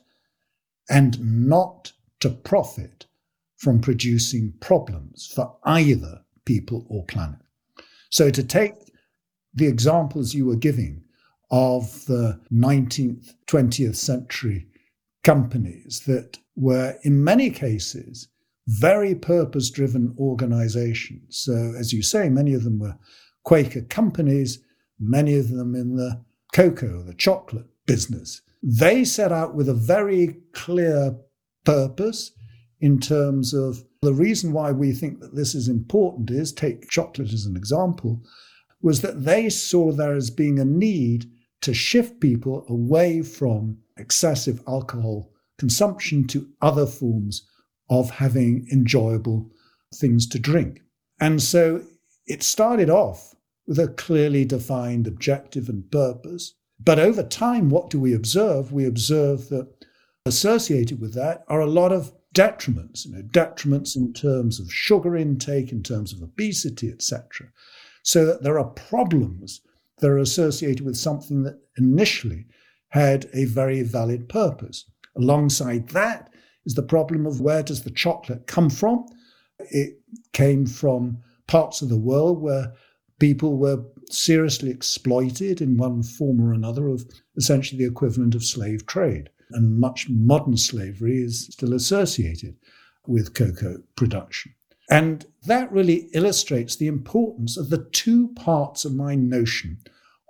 and 0.90 1.48
not 1.48 1.92
to 2.22 2.30
profit 2.30 3.06
from 3.62 3.80
producing 3.80 4.52
problems 4.60 5.32
for 5.36 5.56
either 5.66 6.20
people 6.46 6.84
or 6.90 7.06
planet. 7.06 7.40
So, 8.10 8.32
to 8.32 8.44
take 8.44 8.74
the 9.54 9.68
examples 9.68 10.34
you 10.34 10.48
were 10.48 10.56
giving 10.56 11.04
of 11.52 12.06
the 12.06 12.40
19th, 12.52 13.36
20th 13.48 13.96
century 13.96 14.68
companies 15.24 16.02
that 16.08 16.40
were, 16.56 16.98
in 17.04 17.24
many 17.24 17.52
cases, 17.52 18.30
very 18.68 19.14
purpose 19.14 19.70
driven 19.70 20.16
organizations. 20.18 21.38
So, 21.38 21.74
as 21.78 21.94
you 21.94 22.02
say, 22.02 22.30
many 22.30 22.56
of 22.56 22.64
them 22.64 22.80
were 22.80 22.98
Quaker 23.44 23.82
companies, 23.82 24.58
many 25.00 25.38
of 25.38 25.50
them 25.50 25.76
in 25.76 25.98
the 25.98 26.24
cocoa, 26.52 27.04
the 27.04 27.14
chocolate 27.14 27.68
business. 27.86 28.42
They 28.64 29.04
set 29.04 29.32
out 29.32 29.54
with 29.54 29.70
a 29.70 29.76
very 29.76 30.38
clear 30.54 31.16
purpose 31.64 32.32
in 32.82 33.00
terms 33.00 33.54
of 33.54 33.84
the 34.02 34.14
reason 34.14 34.52
why 34.52 34.72
we 34.72 34.92
think 34.92 35.20
that 35.20 35.36
this 35.36 35.56
is 35.56 35.68
important 35.68 36.32
is 36.32 36.52
take 36.52 36.90
chocolate 36.90 37.32
as 37.32 37.46
an 37.46 37.56
example, 37.56 38.22
was 38.82 39.02
that 39.02 39.24
they 39.24 39.50
saw 39.50 39.92
there 39.92 40.16
as 40.16 40.32
being 40.32 40.60
a 40.60 40.66
need 40.66 41.30
to 41.62 41.74
shift 41.74 42.20
people 42.20 42.66
away 42.68 43.22
from 43.22 43.78
excessive 43.98 44.62
alcohol 44.68 45.32
consumption 45.60 46.26
to 46.26 46.50
other 46.62 46.88
forms 46.88 47.48
of 47.90 48.10
having 48.10 48.68
enjoyable 48.72 49.52
things 49.94 50.28
to 50.28 50.40
drink. 50.40 50.82
And 51.20 51.40
so 51.40 51.84
it 52.26 52.42
started 52.42 52.90
off 52.90 53.36
with 53.68 53.78
a 53.78 53.90
clearly 53.90 54.44
defined 54.44 55.06
objective 55.06 55.70
and 55.70 55.90
purpose. 55.92 56.56
But 56.84 56.98
over 56.98 57.22
time, 57.22 57.70
what 57.70 57.92
do 57.92 58.00
we 58.00 58.16
observe? 58.16 58.72
We 58.72 58.86
observe 58.86 59.50
that 59.50 59.68
associated 60.26 61.00
with 61.00 61.14
that 61.14 61.44
are 61.48 61.62
a 61.62 61.68
lot 61.68 61.92
of 61.92 62.12
detriments, 62.34 63.06
you 63.06 63.14
know, 63.14 63.22
detriments 63.22 63.96
in 63.96 64.14
terms 64.14 64.60
of 64.60 64.72
sugar 64.72 65.16
intake, 65.16 65.72
in 65.72 65.84
terms 65.84 66.14
of 66.14 66.22
obesity, 66.22 66.90
etc. 66.90 67.48
So 68.04 68.26
that 68.26 68.44
there 68.44 68.58
are 68.58 68.70
problems 68.70 69.62
that 70.00 70.10
are 70.10 70.18
associated 70.18 70.86
with 70.86 70.98
something 70.98 71.44
that 71.44 71.60
initially 71.78 72.46
had 72.90 73.28
a 73.34 73.46
very 73.46 73.84
valid 73.84 74.28
purpose. 74.30 74.86
Alongside 75.16 75.90
that 75.90 76.32
is 76.66 76.76
the 76.76 76.84
problem 76.84 77.26
of 77.26 77.42
where 77.42 77.64
does 77.64 77.84
the 77.84 77.92
chocolate 77.92 78.48
come 78.48 78.70
from? 78.70 79.06
It 79.60 80.00
came 80.34 80.66
from 80.66 81.20
parts 81.48 81.82
of 81.82 81.90
the 81.90 82.00
world 82.00 82.42
where 82.42 82.74
people 83.20 83.58
were 83.58 83.84
seriously 84.10 84.72
exploited 84.72 85.62
in 85.62 85.78
one 85.78 86.04
form 86.04 86.42
or 86.42 86.54
another 86.54 86.88
of 86.88 87.06
essentially 87.38 87.78
the 87.84 87.90
equivalent 87.90 88.36
of 88.36 88.44
slave 88.44 88.86
trade. 88.86 89.30
And 89.54 89.80
much 89.80 90.08
modern 90.10 90.58
slavery 90.58 91.22
is 91.22 91.48
still 91.52 91.74
associated 91.74 92.56
with 93.08 93.34
cocoa 93.34 93.78
production. 93.96 94.54
And 94.90 95.26
that 95.46 95.72
really 95.72 96.10
illustrates 96.14 96.76
the 96.76 96.88
importance 96.88 97.58
of 97.58 97.70
the 97.70 97.88
two 97.92 98.30
parts 98.34 98.84
of 98.84 98.94
my 98.94 99.16
notion 99.16 99.80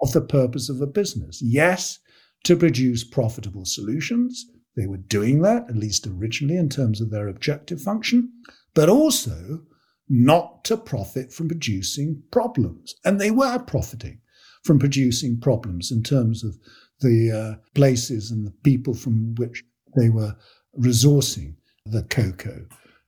of 0.01 0.11
the 0.13 0.21
purpose 0.21 0.69
of 0.69 0.81
a 0.81 0.87
business. 0.87 1.41
Yes, 1.41 1.99
to 2.43 2.55
produce 2.55 3.03
profitable 3.03 3.65
solutions. 3.65 4.45
They 4.75 4.87
were 4.87 4.97
doing 4.97 5.41
that, 5.41 5.69
at 5.69 5.75
least 5.75 6.07
originally, 6.07 6.57
in 6.57 6.69
terms 6.69 7.01
of 7.01 7.09
their 7.09 7.27
objective 7.27 7.81
function, 7.81 8.31
but 8.73 8.89
also 8.89 9.63
not 10.09 10.63
to 10.65 10.77
profit 10.77 11.31
from 11.31 11.47
producing 11.47 12.21
problems. 12.31 12.95
And 13.05 13.19
they 13.19 13.31
were 13.31 13.59
profiting 13.59 14.21
from 14.63 14.79
producing 14.79 15.39
problems 15.39 15.91
in 15.91 16.03
terms 16.03 16.43
of 16.43 16.57
the 17.01 17.31
uh, 17.31 17.55
places 17.75 18.31
and 18.31 18.45
the 18.45 18.53
people 18.63 18.93
from 18.93 19.35
which 19.35 19.63
they 19.97 20.09
were 20.09 20.35
resourcing 20.79 21.55
the 21.85 22.03
cocoa. 22.03 22.65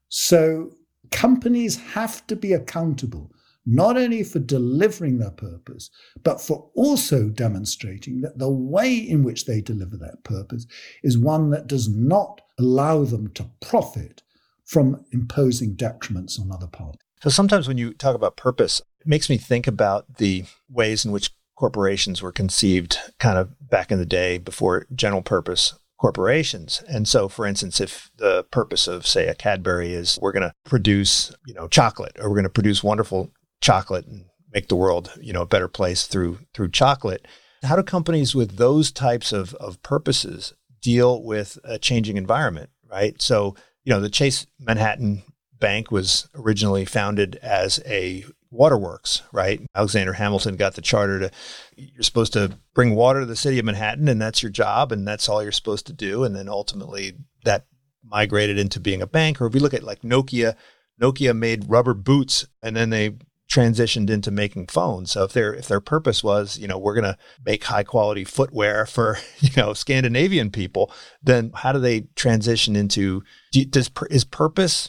So 0.08 0.70
companies 1.10 1.76
have 1.76 2.26
to 2.26 2.36
be 2.36 2.52
accountable 2.52 3.30
not 3.66 3.96
only 3.96 4.22
for 4.22 4.40
delivering 4.40 5.18
their 5.18 5.30
purpose, 5.30 5.90
but 6.22 6.40
for 6.40 6.70
also 6.74 7.28
demonstrating 7.28 8.20
that 8.20 8.38
the 8.38 8.50
way 8.50 8.94
in 8.94 9.22
which 9.22 9.46
they 9.46 9.60
deliver 9.60 9.96
that 9.96 10.22
purpose 10.22 10.66
is 11.02 11.16
one 11.16 11.50
that 11.50 11.66
does 11.66 11.88
not 11.88 12.42
allow 12.58 13.04
them 13.04 13.28
to 13.32 13.50
profit 13.62 14.22
from 14.66 15.02
imposing 15.12 15.74
detriments 15.76 16.38
on 16.38 16.52
other 16.52 16.66
parties. 16.66 17.00
So 17.22 17.30
sometimes 17.30 17.66
when 17.66 17.78
you 17.78 17.94
talk 17.94 18.14
about 18.14 18.36
purpose, 18.36 18.82
it 19.00 19.06
makes 19.06 19.30
me 19.30 19.38
think 19.38 19.66
about 19.66 20.16
the 20.18 20.44
ways 20.68 21.04
in 21.04 21.12
which 21.12 21.30
corporations 21.56 22.22
were 22.22 22.32
conceived 22.32 22.98
kind 23.18 23.38
of 23.38 23.54
back 23.60 23.90
in 23.90 23.98
the 23.98 24.06
day 24.06 24.38
before 24.38 24.86
general 24.94 25.22
purpose 25.22 25.74
corporations. 25.98 26.82
And 26.88 27.08
so, 27.08 27.28
for 27.28 27.46
instance, 27.46 27.80
if 27.80 28.10
the 28.16 28.44
purpose 28.50 28.86
of, 28.86 29.06
say, 29.06 29.26
a 29.28 29.34
Cadbury 29.34 29.92
is 29.92 30.18
we're 30.20 30.32
going 30.32 30.42
to 30.42 30.52
produce, 30.64 31.34
you 31.46 31.54
know, 31.54 31.68
chocolate 31.68 32.16
or 32.18 32.28
we're 32.28 32.36
going 32.36 32.44
to 32.44 32.50
produce 32.50 32.82
wonderful 32.82 33.30
chocolate 33.60 34.06
and 34.06 34.26
make 34.52 34.68
the 34.68 34.76
world, 34.76 35.12
you 35.20 35.32
know, 35.32 35.42
a 35.42 35.46
better 35.46 35.68
place 35.68 36.06
through 36.06 36.40
through 36.52 36.70
chocolate. 36.70 37.26
How 37.62 37.76
do 37.76 37.82
companies 37.82 38.34
with 38.34 38.56
those 38.56 38.92
types 38.92 39.32
of, 39.32 39.54
of 39.54 39.82
purposes 39.82 40.52
deal 40.82 41.22
with 41.22 41.58
a 41.64 41.78
changing 41.78 42.18
environment, 42.18 42.68
right? 42.90 43.20
So, 43.22 43.56
you 43.84 43.92
know, 43.92 44.00
the 44.00 44.10
Chase 44.10 44.46
Manhattan 44.60 45.22
Bank 45.58 45.90
was 45.90 46.28
originally 46.34 46.84
founded 46.84 47.36
as 47.36 47.80
a 47.86 48.24
waterworks, 48.54 49.22
right? 49.32 49.60
Alexander 49.74 50.14
Hamilton 50.14 50.56
got 50.56 50.74
the 50.74 50.82
charter 50.82 51.18
to 51.20 51.30
you're 51.76 52.02
supposed 52.02 52.32
to 52.34 52.58
bring 52.74 52.94
water 52.94 53.20
to 53.20 53.26
the 53.26 53.36
city 53.36 53.58
of 53.58 53.64
Manhattan 53.64 54.08
and 54.08 54.20
that's 54.20 54.42
your 54.42 54.50
job 54.50 54.92
and 54.92 55.06
that's 55.06 55.28
all 55.28 55.42
you're 55.42 55.52
supposed 55.52 55.86
to 55.86 55.92
do 55.92 56.24
and 56.24 56.34
then 56.34 56.48
ultimately 56.48 57.14
that 57.44 57.66
migrated 58.04 58.58
into 58.58 58.80
being 58.80 59.02
a 59.02 59.06
bank 59.06 59.40
or 59.40 59.46
if 59.46 59.54
you 59.54 59.60
look 59.60 59.74
at 59.74 59.82
like 59.82 60.02
Nokia 60.02 60.54
Nokia 61.00 61.36
made 61.36 61.68
rubber 61.68 61.94
boots 61.94 62.46
and 62.62 62.76
then 62.76 62.90
they 62.90 63.16
transitioned 63.50 64.10
into 64.10 64.30
making 64.30 64.66
phones. 64.66 65.12
So 65.12 65.24
if 65.24 65.32
their 65.32 65.54
if 65.54 65.68
their 65.68 65.80
purpose 65.80 66.24
was, 66.24 66.58
you 66.58 66.66
know, 66.66 66.78
we're 66.78 66.94
going 66.94 67.04
to 67.04 67.18
make 67.44 67.64
high 67.64 67.84
quality 67.84 68.24
footwear 68.24 68.86
for 68.86 69.18
you 69.38 69.50
know 69.56 69.74
Scandinavian 69.74 70.50
people, 70.50 70.90
then 71.22 71.52
how 71.54 71.72
do 71.72 71.78
they 71.78 72.02
transition 72.16 72.76
into? 72.76 73.22
Does 73.52 73.90
is 74.10 74.24
purpose 74.24 74.88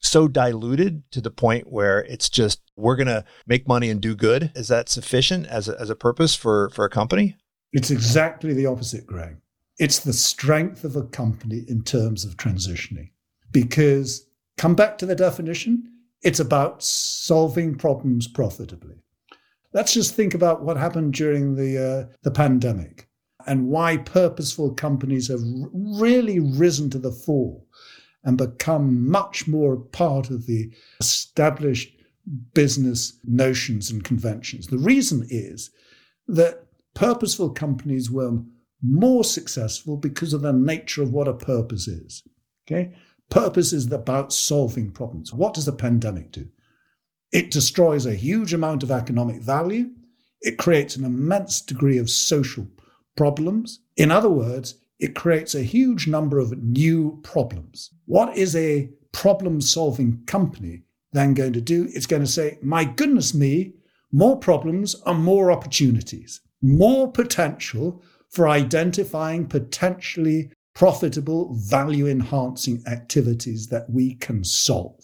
so 0.00 0.28
diluted 0.28 1.02
to 1.12 1.20
the 1.20 1.30
point 1.30 1.72
where 1.72 2.04
it's 2.04 2.28
just 2.28 2.60
we're 2.76 2.96
going 2.96 3.06
to 3.06 3.24
make 3.46 3.68
money 3.68 3.90
and 3.90 4.00
do 4.00 4.14
good? 4.14 4.50
Is 4.54 4.68
that 4.68 4.88
sufficient 4.88 5.46
as 5.46 5.68
a, 5.68 5.80
as 5.80 5.90
a 5.90 5.96
purpose 5.96 6.34
for 6.34 6.70
for 6.70 6.84
a 6.84 6.90
company? 6.90 7.36
It's 7.72 7.90
exactly 7.90 8.54
the 8.54 8.66
opposite, 8.66 9.06
Greg. 9.06 9.36
It's 9.78 9.98
the 9.98 10.12
strength 10.12 10.84
of 10.84 10.94
a 10.94 11.02
company 11.02 11.64
in 11.66 11.82
terms 11.82 12.24
of 12.24 12.36
transitioning. 12.36 13.10
Because 13.50 14.26
come 14.56 14.74
back 14.76 14.98
to 14.98 15.06
the 15.06 15.16
definition, 15.16 15.90
it's 16.22 16.40
about 16.40 16.82
solving 16.82 17.74
problems 17.74 18.28
profitably. 18.28 18.94
Let's 19.72 19.92
just 19.92 20.14
think 20.14 20.34
about 20.34 20.62
what 20.62 20.76
happened 20.76 21.14
during 21.14 21.56
the, 21.56 22.08
uh, 22.10 22.14
the 22.22 22.30
pandemic 22.30 23.08
and 23.46 23.68
why 23.68 23.96
purposeful 23.96 24.72
companies 24.74 25.28
have 25.28 25.40
really 25.72 26.38
risen 26.38 26.90
to 26.90 26.98
the 26.98 27.10
fore 27.10 27.60
and 28.22 28.38
become 28.38 29.08
much 29.08 29.46
more 29.48 29.76
part 29.76 30.30
of 30.30 30.46
the 30.46 30.72
established 31.00 31.93
business 32.54 33.18
notions 33.24 33.90
and 33.90 34.02
conventions. 34.04 34.66
The 34.66 34.78
reason 34.78 35.26
is 35.28 35.70
that 36.26 36.66
purposeful 36.94 37.50
companies 37.50 38.10
were 38.10 38.38
more 38.82 39.24
successful 39.24 39.96
because 39.96 40.32
of 40.32 40.42
the 40.42 40.52
nature 40.52 41.02
of 41.02 41.12
what 41.12 41.28
a 41.28 41.34
purpose 41.34 41.88
is. 41.88 42.22
Okay? 42.66 42.94
Purpose 43.30 43.72
is 43.72 43.90
about 43.90 44.32
solving 44.32 44.90
problems. 44.90 45.32
What 45.32 45.54
does 45.54 45.64
the 45.64 45.72
pandemic 45.72 46.32
do? 46.32 46.48
It 47.32 47.50
destroys 47.50 48.06
a 48.06 48.14
huge 48.14 48.54
amount 48.54 48.82
of 48.82 48.90
economic 48.90 49.42
value. 49.42 49.90
It 50.40 50.58
creates 50.58 50.96
an 50.96 51.04
immense 51.04 51.60
degree 51.60 51.98
of 51.98 52.10
social 52.10 52.66
problems. 53.16 53.80
In 53.96 54.10
other 54.10 54.28
words, 54.28 54.76
it 55.00 55.14
creates 55.14 55.54
a 55.54 55.62
huge 55.62 56.06
number 56.06 56.38
of 56.38 56.56
new 56.62 57.20
problems. 57.22 57.90
What 58.06 58.36
is 58.36 58.54
a 58.54 58.90
problem 59.12 59.60
solving 59.60 60.22
company 60.26 60.82
then 61.14 61.32
going 61.32 61.52
to 61.54 61.60
do? 61.60 61.88
It's 61.94 62.06
going 62.06 62.22
to 62.22 62.28
say, 62.28 62.58
my 62.60 62.84
goodness 62.84 63.32
me, 63.32 63.72
more 64.12 64.36
problems 64.36 64.94
are 65.06 65.14
more 65.14 65.50
opportunities, 65.50 66.40
more 66.60 67.10
potential 67.10 68.02
for 68.30 68.48
identifying 68.48 69.46
potentially 69.46 70.50
profitable, 70.74 71.54
value 71.54 72.08
enhancing 72.08 72.82
activities 72.86 73.68
that 73.68 73.88
we 73.88 74.16
can 74.16 74.42
solve. 74.42 75.00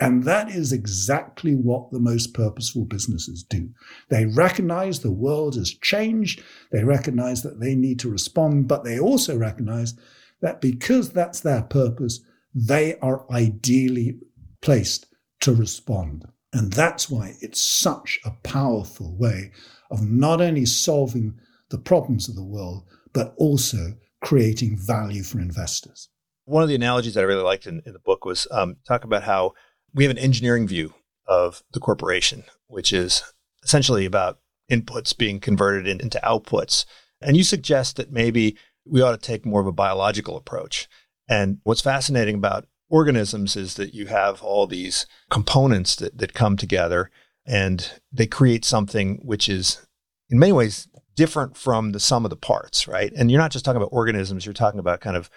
And 0.00 0.24
that 0.24 0.50
is 0.50 0.72
exactly 0.72 1.54
what 1.54 1.90
the 1.90 2.00
most 2.00 2.34
purposeful 2.34 2.84
businesses 2.84 3.42
do. 3.44 3.70
They 4.10 4.26
recognize 4.26 5.00
the 5.00 5.12
world 5.12 5.54
has 5.54 5.72
changed. 5.72 6.42
They 6.70 6.84
recognize 6.84 7.42
that 7.42 7.60
they 7.60 7.74
need 7.74 8.00
to 8.00 8.10
respond, 8.10 8.68
but 8.68 8.84
they 8.84 8.98
also 8.98 9.38
recognize 9.38 9.94
that 10.42 10.60
because 10.60 11.10
that's 11.10 11.40
their 11.40 11.62
purpose, 11.62 12.20
they 12.54 12.98
are 12.98 13.24
ideally 13.30 14.18
placed 14.60 15.06
to 15.40 15.54
respond. 15.54 16.26
And 16.52 16.72
that's 16.72 17.10
why 17.10 17.34
it's 17.40 17.60
such 17.60 18.18
a 18.24 18.30
powerful 18.42 19.14
way 19.16 19.52
of 19.90 20.02
not 20.02 20.40
only 20.40 20.66
solving 20.66 21.38
the 21.70 21.78
problems 21.78 22.28
of 22.28 22.36
the 22.36 22.44
world, 22.44 22.84
but 23.12 23.34
also 23.36 23.94
creating 24.22 24.76
value 24.78 25.22
for 25.22 25.38
investors. 25.38 26.08
One 26.44 26.62
of 26.62 26.68
the 26.68 26.74
analogies 26.74 27.14
that 27.14 27.20
I 27.20 27.24
really 27.24 27.42
liked 27.42 27.66
in, 27.66 27.82
in 27.84 27.92
the 27.92 27.98
book 27.98 28.24
was 28.24 28.46
um, 28.50 28.76
talk 28.86 29.04
about 29.04 29.24
how 29.24 29.52
we 29.94 30.04
have 30.04 30.10
an 30.10 30.18
engineering 30.18 30.68
view 30.68 30.94
of 31.26 31.62
the 31.72 31.80
corporation, 31.80 32.44
which 32.68 32.92
is 32.92 33.22
essentially 33.64 34.06
about 34.06 34.38
inputs 34.70 35.16
being 35.16 35.40
converted 35.40 35.86
in, 35.86 36.00
into 36.00 36.20
outputs. 36.22 36.84
And 37.20 37.36
you 37.36 37.42
suggest 37.42 37.96
that 37.96 38.12
maybe 38.12 38.56
we 38.84 39.02
ought 39.02 39.12
to 39.12 39.18
take 39.18 39.44
more 39.44 39.60
of 39.60 39.66
a 39.66 39.72
biological 39.72 40.36
approach. 40.36 40.88
And 41.28 41.58
what's 41.64 41.80
fascinating 41.80 42.36
about 42.36 42.66
organisms 42.88 43.56
is 43.56 43.74
that 43.74 43.94
you 43.94 44.06
have 44.06 44.42
all 44.42 44.66
these 44.66 45.06
components 45.30 45.96
that, 45.96 46.18
that 46.18 46.34
come 46.34 46.56
together 46.56 47.10
and 47.46 48.00
they 48.12 48.26
create 48.26 48.64
something 48.64 49.20
which 49.22 49.48
is 49.48 49.86
in 50.30 50.38
many 50.38 50.52
ways 50.52 50.88
different 51.14 51.56
from 51.56 51.92
the 51.92 52.00
sum 52.00 52.24
of 52.24 52.30
the 52.30 52.36
parts, 52.36 52.86
right? 52.86 53.12
And 53.16 53.30
you're 53.30 53.40
not 53.40 53.50
just 53.50 53.64
talking 53.64 53.80
about 53.80 53.92
organisms, 53.92 54.44
you're 54.44 54.52
talking 54.52 54.80
about 54.80 55.00
kind 55.00 55.16
of 55.16 55.30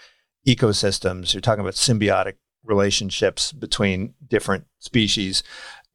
ecosystems, 0.47 1.33
you're 1.33 1.41
talking 1.41 1.61
about 1.61 1.73
symbiotic 1.73 2.33
relationships 2.63 3.51
between 3.51 4.13
different 4.27 4.65
species. 4.79 5.43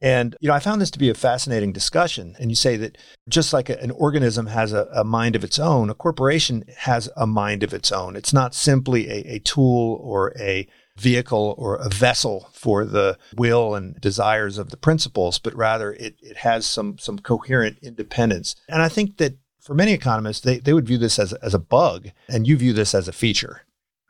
And, 0.01 0.35
you 0.41 0.49
know, 0.49 0.55
I 0.55 0.59
found 0.59 0.81
this 0.81 0.91
to 0.91 0.99
be 0.99 1.09
a 1.09 1.15
fascinating 1.15 1.71
discussion. 1.71 2.35
And 2.39 2.51
you 2.51 2.55
say 2.55 2.75
that 2.77 2.97
just 3.29 3.53
like 3.53 3.69
an 3.69 3.91
organism 3.91 4.47
has 4.47 4.73
a, 4.73 4.87
a 4.93 5.03
mind 5.03 5.35
of 5.35 5.43
its 5.43 5.59
own, 5.59 5.89
a 5.89 5.95
corporation 5.95 6.63
has 6.77 7.09
a 7.15 7.27
mind 7.27 7.63
of 7.63 7.73
its 7.73 7.91
own. 7.91 8.15
It's 8.15 8.33
not 8.33 8.53
simply 8.53 9.09
a, 9.09 9.35
a 9.35 9.39
tool 9.39 9.99
or 10.01 10.33
a 10.39 10.67
vehicle 10.97 11.55
or 11.57 11.75
a 11.75 11.89
vessel 11.89 12.49
for 12.53 12.85
the 12.85 13.17
will 13.35 13.75
and 13.75 13.99
desires 13.99 14.57
of 14.57 14.69
the 14.69 14.77
principles, 14.77 15.39
but 15.39 15.55
rather 15.55 15.93
it, 15.93 16.15
it 16.21 16.37
has 16.37 16.65
some 16.65 16.97
some 16.97 17.19
coherent 17.19 17.77
independence. 17.81 18.55
And 18.69 18.81
I 18.81 18.89
think 18.89 19.17
that 19.17 19.37
for 19.61 19.73
many 19.73 19.93
economists, 19.93 20.41
they, 20.41 20.59
they 20.59 20.73
would 20.73 20.87
view 20.87 20.99
this 20.99 21.17
as, 21.17 21.33
as 21.33 21.53
a 21.55 21.59
bug, 21.59 22.09
and 22.29 22.47
you 22.47 22.55
view 22.55 22.71
this 22.71 22.93
as 22.93 23.07
a 23.07 23.11
feature. 23.13 23.61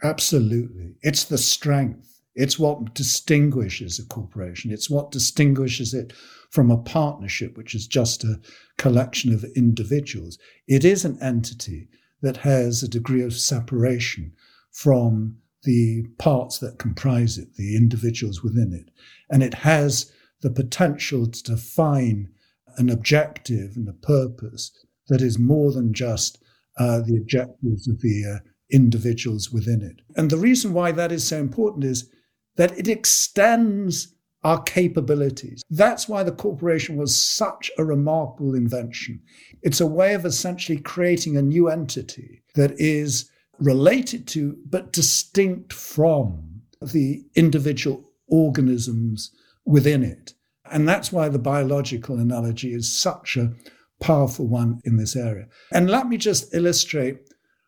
Absolutely. 0.03 0.95
It's 1.01 1.23
the 1.23 1.37
strength. 1.37 2.21
It's 2.35 2.59
what 2.59 2.93
distinguishes 2.93 3.97
a 3.97 4.05
corporation. 4.05 4.71
It's 4.71 4.89
what 4.89 5.11
distinguishes 5.11 5.93
it 5.93 6.11
from 6.51 6.69
a 6.69 6.77
partnership, 6.77 7.57
which 7.57 7.73
is 7.73 7.87
just 7.87 8.25
a 8.25 8.41
collection 8.77 9.33
of 9.33 9.45
individuals. 9.55 10.37
It 10.67 10.83
is 10.83 11.05
an 11.05 11.17
entity 11.21 11.87
that 12.21 12.37
has 12.37 12.83
a 12.83 12.89
degree 12.89 13.23
of 13.23 13.33
separation 13.33 14.33
from 14.71 15.37
the 15.65 16.05
parts 16.17 16.59
that 16.59 16.79
comprise 16.79 17.37
it, 17.37 17.55
the 17.55 17.75
individuals 17.75 18.43
within 18.43 18.73
it. 18.73 18.91
And 19.29 19.43
it 19.43 19.53
has 19.53 20.11
the 20.41 20.49
potential 20.49 21.27
to 21.27 21.43
define 21.43 22.29
an 22.77 22.89
objective 22.89 23.75
and 23.75 23.87
a 23.87 23.93
purpose 23.93 24.71
that 25.07 25.21
is 25.21 25.39
more 25.39 25.71
than 25.71 25.93
just 25.93 26.41
uh, 26.77 26.99
the 26.99 27.17
objectives 27.17 27.87
of 27.87 28.01
the 28.01 28.23
uh, 28.25 28.39
individuals 28.71 29.51
within 29.51 29.81
it. 29.81 30.01
And 30.17 30.29
the 30.29 30.37
reason 30.37 30.73
why 30.73 30.91
that 30.91 31.11
is 31.11 31.27
so 31.27 31.37
important 31.37 31.83
is 31.83 32.09
that 32.57 32.77
it 32.77 32.87
extends 32.87 34.13
our 34.43 34.61
capabilities. 34.61 35.63
That's 35.71 36.07
why 36.07 36.21
the 36.23 36.31
corporation 36.31 36.97
was 36.97 37.15
such 37.15 37.71
a 37.77 37.83
remarkable 37.83 38.53
invention. 38.53 39.21
It's 39.63 39.81
a 39.81 39.87
way 39.87 40.13
of 40.13 40.25
essentially 40.25 40.77
creating 40.77 41.35
a 41.35 41.41
new 41.41 41.67
entity 41.67 42.43
that 42.53 42.79
is 42.79 43.29
related 43.59 44.27
to, 44.29 44.57
but 44.65 44.91
distinct 44.93 45.73
from, 45.73 46.61
the 46.81 47.23
individual 47.35 48.11
organisms 48.27 49.31
within 49.65 50.03
it. 50.03 50.33
And 50.71 50.87
that's 50.87 51.11
why 51.11 51.29
the 51.29 51.39
biological 51.39 52.17
analogy 52.17 52.73
is 52.73 52.95
such 52.95 53.37
a 53.37 53.53
powerful 54.01 54.47
one 54.47 54.81
in 54.83 54.97
this 54.97 55.15
area. 55.15 55.47
And 55.71 55.89
let 55.89 56.07
me 56.07 56.17
just 56.17 56.53
illustrate 56.53 57.19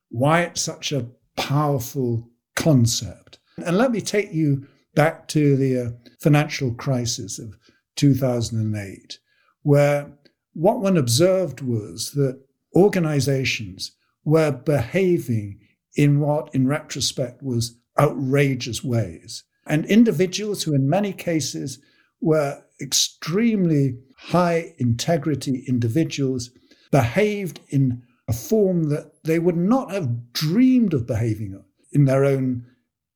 why 0.09 0.41
it's 0.41 0.61
such 0.61 0.91
a 0.91 1.07
powerful 1.35 2.29
concept. 2.55 3.39
And 3.65 3.77
let 3.77 3.91
me 3.91 4.01
take 4.01 4.33
you 4.33 4.67
back 4.95 5.27
to 5.29 5.55
the 5.55 5.79
uh, 5.79 5.89
financial 6.19 6.73
crisis 6.73 7.39
of 7.39 7.55
2008, 7.95 9.19
where 9.61 10.11
what 10.53 10.79
one 10.79 10.97
observed 10.97 11.61
was 11.61 12.11
that 12.11 12.39
organizations 12.75 13.91
were 14.23 14.51
behaving 14.51 15.59
in 15.97 16.19
what, 16.21 16.53
in 16.53 16.67
retrospect, 16.67 17.43
was 17.43 17.77
outrageous 17.99 18.83
ways. 18.83 19.43
And 19.65 19.83
individuals 19.85 20.63
who, 20.63 20.73
in 20.73 20.87
many 20.87 21.11
cases, 21.11 21.79
were 22.21 22.63
extremely 22.79 23.97
high 24.17 24.73
integrity 24.77 25.65
individuals 25.67 26.51
behaved 26.91 27.59
in 27.69 28.03
a 28.27 28.33
form 28.33 28.83
that 28.89 29.11
they 29.23 29.39
would 29.39 29.57
not 29.57 29.91
have 29.91 30.31
dreamed 30.33 30.93
of 30.93 31.07
behaving 31.07 31.61
in 31.91 32.05
their 32.05 32.23
own 32.23 32.65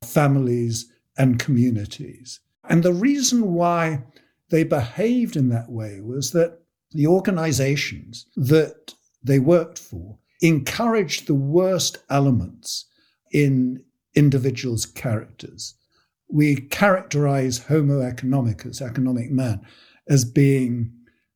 families 0.03 0.91
and 1.17 1.39
communities. 1.39 2.39
And 2.67 2.83
the 2.83 2.93
reason 2.93 3.53
why 3.53 4.03
they 4.49 4.63
behaved 4.63 5.35
in 5.35 5.49
that 5.49 5.69
way 5.69 6.01
was 6.01 6.31
that 6.31 6.59
the 6.91 7.07
organizations 7.07 8.25
that 8.35 8.93
they 9.23 9.39
worked 9.39 9.77
for 9.77 10.17
encouraged 10.41 11.27
the 11.27 11.35
worst 11.35 11.99
elements 12.09 12.85
in 13.31 13.83
individuals' 14.15 14.85
characters. 14.85 15.75
We 16.27 16.55
characterize 16.55 17.59
Homo 17.59 18.01
economicus, 18.01 18.81
economic 18.81 19.31
man, 19.31 19.61
as 20.07 20.25
being 20.25 20.91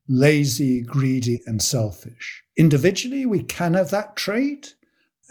lazy, 0.08 0.82
greedy, 0.82 1.42
and 1.46 1.62
selfish. 1.62 2.44
Individually, 2.58 3.26
we 3.26 3.44
can 3.44 3.74
have 3.74 3.90
that 3.92 4.16
trait, 4.16 4.76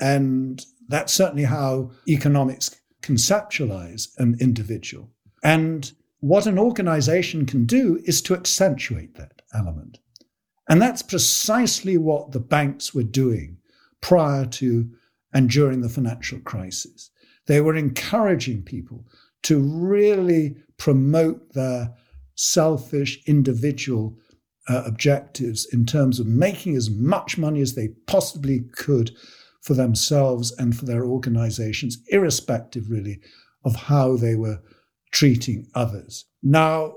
and 0.00 0.64
that's 0.88 1.12
certainly 1.12 1.44
how 1.44 1.90
economics 2.08 2.80
conceptualize 3.02 4.08
an 4.18 4.36
individual. 4.40 5.10
And 5.42 5.92
what 6.20 6.46
an 6.46 6.58
organization 6.58 7.44
can 7.46 7.66
do 7.66 8.00
is 8.04 8.22
to 8.22 8.34
accentuate 8.34 9.14
that 9.16 9.42
element. 9.54 9.98
And 10.68 10.80
that's 10.80 11.02
precisely 11.02 11.98
what 11.98 12.32
the 12.32 12.40
banks 12.40 12.94
were 12.94 13.02
doing 13.02 13.58
prior 14.04 14.44
to 14.44 14.86
and 15.32 15.48
during 15.48 15.80
the 15.80 15.88
financial 15.88 16.38
crisis. 16.40 17.10
They 17.46 17.62
were 17.62 17.74
encouraging 17.74 18.62
people 18.62 19.06
to 19.44 19.58
really 19.58 20.56
promote 20.76 21.54
their 21.54 21.90
selfish 22.34 23.22
individual 23.26 24.14
uh, 24.68 24.82
objectives 24.84 25.66
in 25.72 25.86
terms 25.86 26.20
of 26.20 26.26
making 26.26 26.76
as 26.76 26.90
much 26.90 27.38
money 27.38 27.62
as 27.62 27.74
they 27.74 27.88
possibly 28.06 28.60
could 28.72 29.10
for 29.62 29.72
themselves 29.72 30.52
and 30.58 30.76
for 30.76 30.84
their 30.84 31.06
organizations, 31.06 31.96
irrespective 32.08 32.90
really 32.90 33.18
of 33.64 33.74
how 33.74 34.18
they 34.18 34.34
were 34.34 34.60
treating 35.12 35.66
others. 35.74 36.26
Now, 36.42 36.96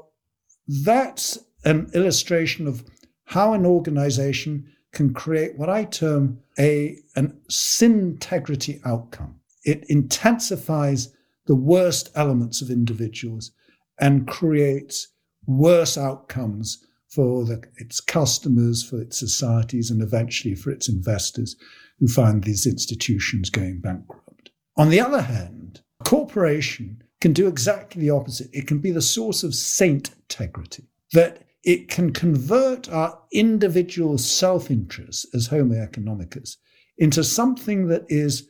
that's 0.68 1.38
an 1.64 1.90
illustration 1.94 2.68
of 2.68 2.84
how 3.24 3.54
an 3.54 3.66
organization 3.66 4.74
can 4.98 5.14
create 5.14 5.56
what 5.56 5.70
I 5.70 5.84
term 5.84 6.40
a 6.58 6.98
an 7.16 7.40
syntegrity 7.52 8.82
outcome. 8.84 9.40
It 9.64 9.86
intensifies 9.90 11.14
the 11.46 11.56
worst 11.56 12.10
elements 12.16 12.64
of 12.64 12.72
individuals 12.72 13.52
and 14.00 14.28
creates 14.28 15.10
worse 15.46 16.00
outcomes 16.00 16.84
for 17.10 17.46
the, 17.46 17.64
its 17.78 18.00
customers, 18.00 18.84
for 18.84 19.00
its 19.00 19.20
societies, 19.20 19.92
and 19.92 20.02
eventually 20.02 20.56
for 20.56 20.72
its 20.72 20.90
investors 20.90 21.56
who 22.00 22.08
find 22.08 22.44
these 22.44 22.66
institutions 22.66 23.52
going 23.52 23.80
bankrupt. 23.80 24.50
On 24.78 24.90
the 24.90 25.00
other 25.00 25.22
hand, 25.22 25.82
a 26.02 26.06
corporation 26.06 27.04
can 27.22 27.34
do 27.34 27.48
exactly 27.48 28.02
the 28.02 28.10
opposite. 28.10 28.50
It 28.52 28.66
can 28.66 28.80
be 28.80 28.92
the 28.92 29.02
source 29.04 29.44
of 29.44 29.54
saint 29.54 30.10
integrity, 30.16 30.86
that 31.14 31.44
it 31.64 31.88
can 31.88 32.14
convert 32.14 32.90
our 32.90 33.20
individual 33.32 34.18
self 34.18 34.72
interest 34.72 35.28
as 35.34 35.48
Homo 35.48 35.76
economicus 35.76 36.58
into 36.98 37.24
something 37.24 37.88
that 37.88 38.06
is 38.08 38.50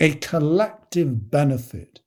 a 0.00 0.14
collective 0.14 1.30
benefit 1.30 2.00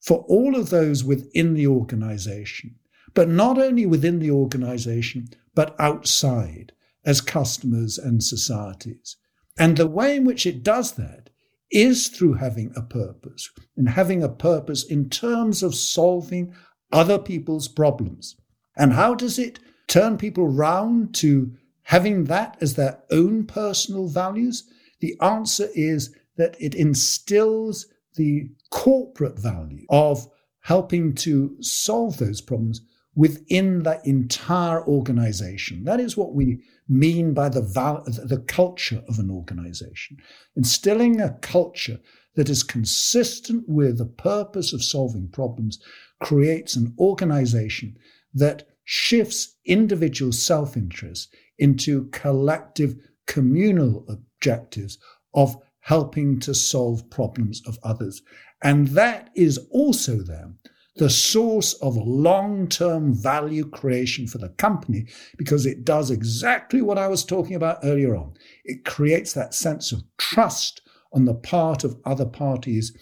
for 0.00 0.24
all 0.28 0.54
of 0.56 0.70
those 0.70 1.02
within 1.04 1.54
the 1.54 1.66
organization 1.66 2.76
but 3.14 3.28
not 3.28 3.58
only 3.58 3.86
within 3.86 4.18
the 4.18 4.30
organization, 4.30 5.28
but 5.54 5.74
outside 5.78 6.72
as 7.04 7.20
customers 7.20 7.96
and 7.96 8.22
societies. 8.22 9.16
And 9.56 9.76
the 9.76 9.86
way 9.86 10.16
in 10.16 10.24
which 10.24 10.46
it 10.46 10.64
does 10.64 10.92
that 10.92 11.30
is 11.70 12.08
through 12.08 12.34
having 12.34 12.72
a 12.76 12.82
purpose 12.82 13.50
and 13.76 13.88
having 13.88 14.22
a 14.22 14.28
purpose 14.28 14.84
in 14.84 15.08
terms 15.08 15.62
of 15.62 15.74
solving 15.74 16.54
other 16.92 17.18
people's 17.18 17.68
problems. 17.68 18.36
And 18.76 18.92
how 18.92 19.14
does 19.14 19.38
it 19.38 19.60
turn 19.86 20.18
people 20.18 20.48
round 20.48 21.14
to 21.16 21.52
having 21.82 22.24
that 22.24 22.56
as 22.60 22.74
their 22.74 23.00
own 23.10 23.46
personal 23.46 24.08
values? 24.08 24.64
The 25.00 25.16
answer 25.20 25.68
is 25.74 26.14
that 26.36 26.56
it 26.58 26.74
instills 26.74 27.86
the 28.16 28.48
corporate 28.70 29.38
value 29.38 29.84
of 29.90 30.26
helping 30.60 31.14
to 31.14 31.56
solve 31.60 32.18
those 32.18 32.40
problems 32.40 32.80
within 33.14 33.82
the 33.82 34.00
entire 34.04 34.84
organization. 34.86 35.84
That 35.84 36.00
is 36.00 36.16
what 36.16 36.34
we 36.34 36.62
mean 36.88 37.32
by 37.32 37.48
the, 37.48 37.62
val- 37.62 38.02
the 38.04 38.42
culture 38.46 39.02
of 39.08 39.18
an 39.18 39.30
organization. 39.30 40.18
Instilling 40.56 41.20
a 41.20 41.38
culture 41.40 42.00
that 42.34 42.48
is 42.48 42.62
consistent 42.62 43.64
with 43.68 43.98
the 43.98 44.06
purpose 44.06 44.72
of 44.72 44.82
solving 44.82 45.28
problems 45.28 45.78
creates 46.20 46.74
an 46.76 46.94
organization 46.98 47.96
that 48.32 48.66
shifts 48.84 49.56
individual 49.64 50.32
self 50.32 50.76
interest 50.76 51.34
into 51.58 52.08
collective 52.10 52.94
communal 53.26 54.04
objectives 54.08 54.98
of 55.34 55.56
helping 55.80 56.40
to 56.40 56.54
solve 56.54 57.08
problems 57.10 57.62
of 57.66 57.78
others. 57.82 58.22
And 58.62 58.88
that 58.88 59.30
is 59.34 59.58
also 59.70 60.18
then 60.18 60.58
the 60.96 61.10
source 61.10 61.74
of 61.74 61.96
long 61.96 62.68
term 62.68 63.12
value 63.12 63.68
creation 63.68 64.26
for 64.26 64.38
the 64.38 64.50
company 64.50 65.06
because 65.36 65.66
it 65.66 65.84
does 65.84 66.10
exactly 66.10 66.80
what 66.80 66.98
I 66.98 67.08
was 67.08 67.24
talking 67.24 67.56
about 67.56 67.80
earlier 67.82 68.16
on. 68.16 68.34
It 68.64 68.84
creates 68.84 69.32
that 69.32 69.54
sense 69.54 69.92
of 69.92 70.04
trust 70.18 70.80
on 71.12 71.24
the 71.24 71.34
part 71.34 71.84
of 71.84 71.96
other 72.04 72.26
parties 72.26 72.96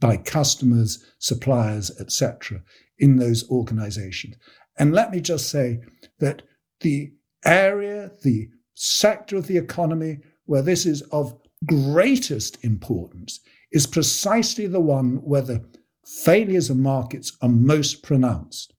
by 0.00 0.16
customers, 0.16 1.04
suppliers, 1.18 1.92
etc., 2.00 2.62
in 2.98 3.16
those 3.16 3.48
organizations. 3.48 4.34
And 4.78 4.92
let 4.92 5.10
me 5.10 5.20
just 5.20 5.48
say 5.48 5.80
that 6.20 6.42
the 6.80 7.12
area, 7.44 8.12
the 8.22 8.48
sector 8.74 9.36
of 9.36 9.46
the 9.46 9.56
economy 9.56 10.18
where 10.46 10.62
this 10.62 10.86
is 10.86 11.02
of 11.12 11.36
greatest 11.66 12.64
importance 12.64 13.40
is 13.72 13.86
precisely 13.86 14.66
the 14.66 14.80
one 14.80 15.16
where 15.16 15.42
the 15.42 15.64
failures 16.04 16.70
of 16.70 16.76
markets 16.76 17.36
are 17.42 17.48
most 17.48 18.02
pronounced, 18.02 18.72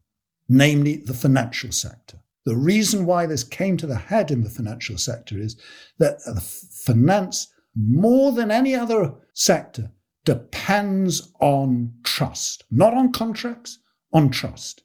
namely 0.47 0.97
the 0.97 1.13
financial 1.13 1.71
sector. 1.71 2.17
The 2.45 2.57
reason 2.57 3.05
why 3.05 3.25
this 3.25 3.43
came 3.43 3.77
to 3.77 3.85
the 3.85 3.97
head 3.97 4.31
in 4.31 4.43
the 4.43 4.49
financial 4.49 4.97
sector 4.97 5.37
is 5.37 5.59
that 5.99 6.21
finance, 6.85 7.53
more 7.75 8.31
than 8.31 8.49
any 8.49 8.73
other 8.73 9.13
sector, 9.33 9.91
depends 10.25 11.31
on 11.39 11.93
trust, 12.03 12.63
not 12.71 12.93
on 12.93 13.11
contracts, 13.11 13.79
on 14.11 14.29
trust. 14.29 14.83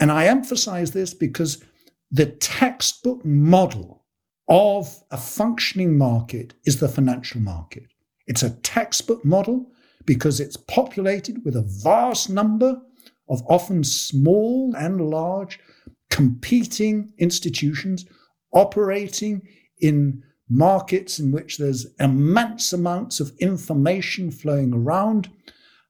And 0.00 0.10
I 0.10 0.26
emphasize 0.26 0.92
this 0.92 1.14
because 1.14 1.62
the 2.10 2.26
textbook 2.26 3.24
model 3.24 4.04
of 4.48 5.02
a 5.10 5.16
functioning 5.16 5.96
market 5.96 6.54
is 6.64 6.80
the 6.80 6.88
financial 6.88 7.40
market. 7.40 7.84
It's 8.26 8.42
a 8.42 8.50
textbook 8.50 9.24
model 9.24 9.70
because 10.04 10.40
it's 10.40 10.56
populated 10.56 11.44
with 11.44 11.56
a 11.56 11.62
vast 11.82 12.28
number 12.28 12.80
of 13.28 13.42
often 13.48 13.84
small 13.84 14.74
and 14.76 15.00
large 15.10 15.58
competing 16.10 17.12
institutions 17.18 18.04
operating 18.52 19.42
in 19.80 20.22
markets 20.48 21.18
in 21.18 21.32
which 21.32 21.58
there's 21.58 21.86
immense 21.98 22.72
amounts 22.72 23.18
of 23.18 23.32
information 23.38 24.30
flowing 24.30 24.72
around, 24.72 25.30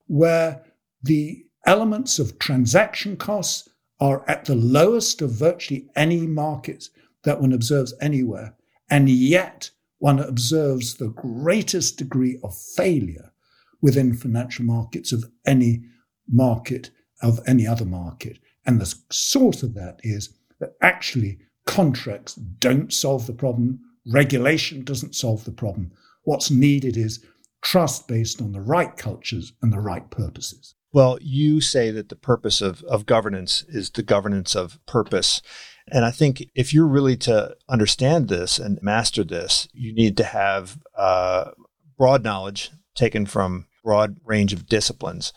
where 0.06 0.64
the 1.02 1.44
elements 1.66 2.18
of 2.18 2.38
transaction 2.38 3.16
costs 3.16 3.68
are 4.00 4.28
at 4.28 4.44
the 4.44 4.54
lowest 4.54 5.22
of 5.22 5.30
virtually 5.30 5.88
any 5.96 6.26
markets 6.26 6.90
that 7.22 7.40
one 7.40 7.52
observes 7.52 7.94
anywhere. 8.00 8.54
And 8.90 9.08
yet, 9.08 9.70
one 9.98 10.18
observes 10.18 10.94
the 10.94 11.08
greatest 11.08 11.96
degree 11.96 12.38
of 12.42 12.56
failure 12.76 13.32
within 13.80 14.14
financial 14.14 14.64
markets 14.64 15.12
of 15.12 15.24
any 15.46 15.84
market, 16.28 16.90
of 17.22 17.40
any 17.46 17.66
other 17.66 17.84
market. 17.84 18.38
And 18.66 18.80
the 18.80 18.94
source 19.10 19.62
of 19.62 19.74
that 19.74 20.00
is 20.02 20.34
that 20.60 20.74
actually 20.82 21.38
contracts 21.66 22.34
don't 22.34 22.92
solve 22.92 23.26
the 23.26 23.32
problem 23.32 23.80
Regulation 24.06 24.84
doesn't 24.84 25.14
solve 25.14 25.44
the 25.44 25.52
problem. 25.52 25.90
What's 26.24 26.50
needed 26.50 26.96
is 26.96 27.24
trust 27.62 28.06
based 28.06 28.42
on 28.42 28.52
the 28.52 28.60
right 28.60 28.94
cultures 28.96 29.52
and 29.62 29.72
the 29.72 29.80
right 29.80 30.08
purposes. 30.10 30.74
Well, 30.94 31.18
you 31.20 31.60
say 31.60 31.90
that 31.90 32.08
the 32.08 32.14
purpose 32.14 32.62
of, 32.62 32.84
of 32.84 33.04
governance 33.04 33.64
is 33.68 33.90
the 33.90 34.04
governance 34.04 34.54
of 34.54 34.78
purpose. 34.86 35.42
And 35.90 36.04
I 36.04 36.12
think 36.12 36.48
if 36.54 36.72
you're 36.72 36.86
really 36.86 37.16
to 37.16 37.56
understand 37.68 38.28
this 38.28 38.60
and 38.60 38.78
master 38.80 39.24
this, 39.24 39.66
you 39.72 39.92
need 39.92 40.16
to 40.18 40.24
have 40.24 40.78
uh, 40.96 41.50
broad 41.98 42.22
knowledge 42.22 42.70
taken 42.94 43.26
from 43.26 43.66
broad 43.82 44.18
range 44.24 44.52
of 44.52 44.68
disciplines. 44.68 45.32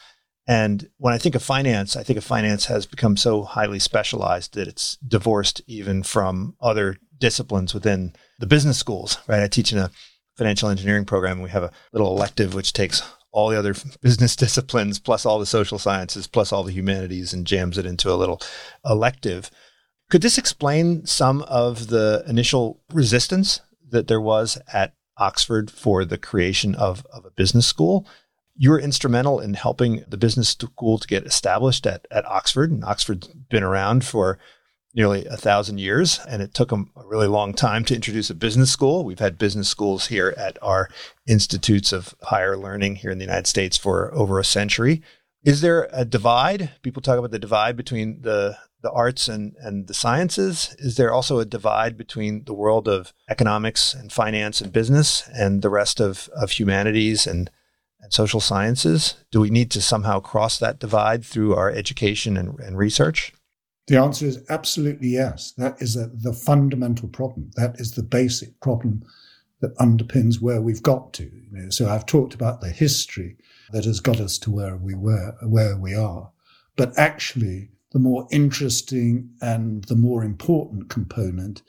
And 0.48 0.92
when 0.98 1.16
I 1.16 1.18
think 1.18 1.34
of 1.34 1.42
finance, 1.42 1.96
I 1.96 2.04
think 2.04 2.18
of 2.18 2.24
finance 2.24 2.68
has 2.68 2.86
become 2.86 3.18
so 3.18 3.42
highly 3.42 3.80
specialized 3.80 4.54
that 4.54 4.68
it's 4.68 4.98
divorced 4.98 5.64
even 5.66 6.04
from 6.04 6.56
other 6.62 6.98
disciplines 7.18 7.74
within 7.74 8.14
the 8.38 8.46
business 8.46 8.78
schools, 8.78 9.18
right? 9.28 9.42
I 9.42 9.48
teach 9.48 9.74
in 9.74 9.80
a 9.80 9.90
financial 10.38 10.70
engineering 10.70 11.06
program. 11.06 11.42
We 11.42 11.50
have 11.50 11.64
a 11.64 11.72
little 11.92 12.16
elective 12.16 12.54
which 12.54 12.74
takes 12.74 13.02
all 13.38 13.50
the 13.50 13.60
other 13.60 13.76
business 14.02 14.36
disciplines 14.36 14.98
plus 14.98 15.24
all 15.24 15.38
the 15.38 15.46
social 15.46 15.78
sciences 15.78 16.26
plus 16.26 16.52
all 16.52 16.64
the 16.64 16.74
humanities 16.74 17.34
and 17.34 17.46
jams 17.46 17.78
it 17.78 17.86
into 17.86 18.12
a 18.12 18.18
little 18.18 18.42
elective. 18.84 19.52
Could 20.10 20.24
this 20.24 20.40
explain 20.40 21.06
some 21.06 21.44
of 21.44 21.88
the 21.88 22.24
initial 22.28 22.82
resistance 22.92 23.62
that 23.90 24.08
there 24.08 24.20
was 24.20 24.58
at 24.74 24.96
Oxford 25.18 25.70
for 25.70 26.04
the 26.04 26.18
creation 26.18 26.74
of, 26.76 27.06
of 27.14 27.26
a 27.26 27.32
business 27.32 27.68
school? 27.68 28.08
You 28.56 28.72
were 28.72 28.80
instrumental 28.80 29.40
in 29.40 29.54
helping 29.54 30.04
the 30.08 30.18
business 30.18 30.50
school 30.50 30.98
to 30.98 31.08
get 31.08 31.28
established 31.28 31.86
at, 31.86 32.08
at 32.10 32.26
Oxford, 32.26 32.72
and 32.72 32.84
Oxford's 32.84 33.28
been 33.28 33.62
around 33.62 34.04
for 34.04 34.40
nearly 34.98 35.26
a 35.28 35.38
thousand 35.38 35.78
years, 35.78 36.20
and 36.28 36.42
it 36.42 36.56
took 36.56 36.70
them 36.70 36.90
a 36.96 37.06
really 37.06 37.28
long 37.28 37.54
time 37.54 37.86
to 37.86 37.94
introduce 37.94 38.32
a 38.32 38.36
business 38.36 38.72
school. 38.72 39.06
We've 39.06 39.20
had 39.20 39.38
business 39.38 39.70
schools 39.70 40.08
here 40.08 40.34
at 40.36 40.58
our 40.64 40.90
institutes 41.28 41.94
of 41.94 42.16
higher 42.24 42.58
learning 42.58 42.96
here 42.96 43.12
in 43.12 43.20
the 43.20 43.24
United 43.24 43.46
States 43.46 43.78
for 43.78 44.12
over 44.16 44.40
a 44.40 44.44
century. 44.44 45.04
Is 45.44 45.62
there 45.62 45.88
a 45.94 46.04
divide? 46.04 46.72
People 46.82 47.04
talk 47.04 47.20
about 47.20 47.30
the 47.30 47.40
divide 47.40 47.78
between 47.78 48.24
the 48.24 48.58
the 48.82 48.92
arts 48.92 49.28
and, 49.28 49.56
and 49.60 49.88
the 49.88 49.94
sciences. 49.94 50.76
Is 50.78 50.98
there 50.98 51.12
also 51.12 51.40
a 51.40 51.46
divide 51.46 51.98
between 51.98 52.44
the 52.44 52.54
world 52.54 52.88
of 52.88 53.12
economics 53.28 53.94
and 53.94 54.12
finance 54.12 54.62
and 54.62 54.72
business 54.72 55.28
and 55.34 55.62
the 55.64 55.70
rest 55.70 56.00
of, 56.00 56.30
of 56.40 56.52
humanities 56.52 57.26
and, 57.26 57.50
and 58.00 58.14
social 58.14 58.40
sciences? 58.40 59.16
Do 59.32 59.42
we 59.42 59.50
need 59.50 59.72
to 59.72 59.82
somehow 59.82 60.20
cross 60.20 60.60
that 60.60 60.80
divide 60.80 61.26
through 61.26 61.56
our 61.56 61.72
education 61.72 62.38
and, 62.38 62.60
and 62.60 62.78
research? 62.78 63.34
The 63.88 63.98
answer 63.98 64.26
is 64.26 64.44
absolutely 64.50 65.10
yes. 65.10 65.54
That 65.58 65.82
is 65.82 65.96
a, 65.96 66.08
the 66.08 66.34
fundamental 66.34 67.08
problem. 67.08 67.52
That 67.56 67.80
is 67.80 67.92
the 67.92 68.04
basic 68.04 68.60
problem 68.60 69.04
that 69.62 69.76
underpins 69.78 70.42
where 70.42 70.62
we've 70.62 70.84
got 70.84 71.14
to. 71.14 71.24
You 71.24 71.48
know, 71.52 71.70
so 71.70 71.90
I've 71.90 72.06
talked 72.06 72.34
about 72.34 72.62
the 72.62 72.70
history 72.70 73.38
that 73.72 73.86
has 73.86 74.00
got 74.00 74.20
us 74.20 74.38
to 74.40 74.52
where 74.52 74.76
we 74.76 74.94
were, 74.94 75.36
where 75.42 75.78
we 75.78 75.96
are. 75.96 76.32
But 76.76 76.98
actually, 76.98 77.70
the 77.92 78.00
more 78.00 78.28
interesting 78.30 79.32
and 79.42 79.86
the 79.86 79.96
more 79.96 80.24
important 80.24 80.90
component 80.90 81.64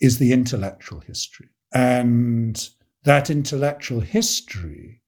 is 0.00 0.18
the 0.18 0.32
intellectual 0.32 1.00
history. 1.00 1.48
And 1.72 2.68
that 3.04 3.30
intellectual 3.30 4.00
history 4.00 5.02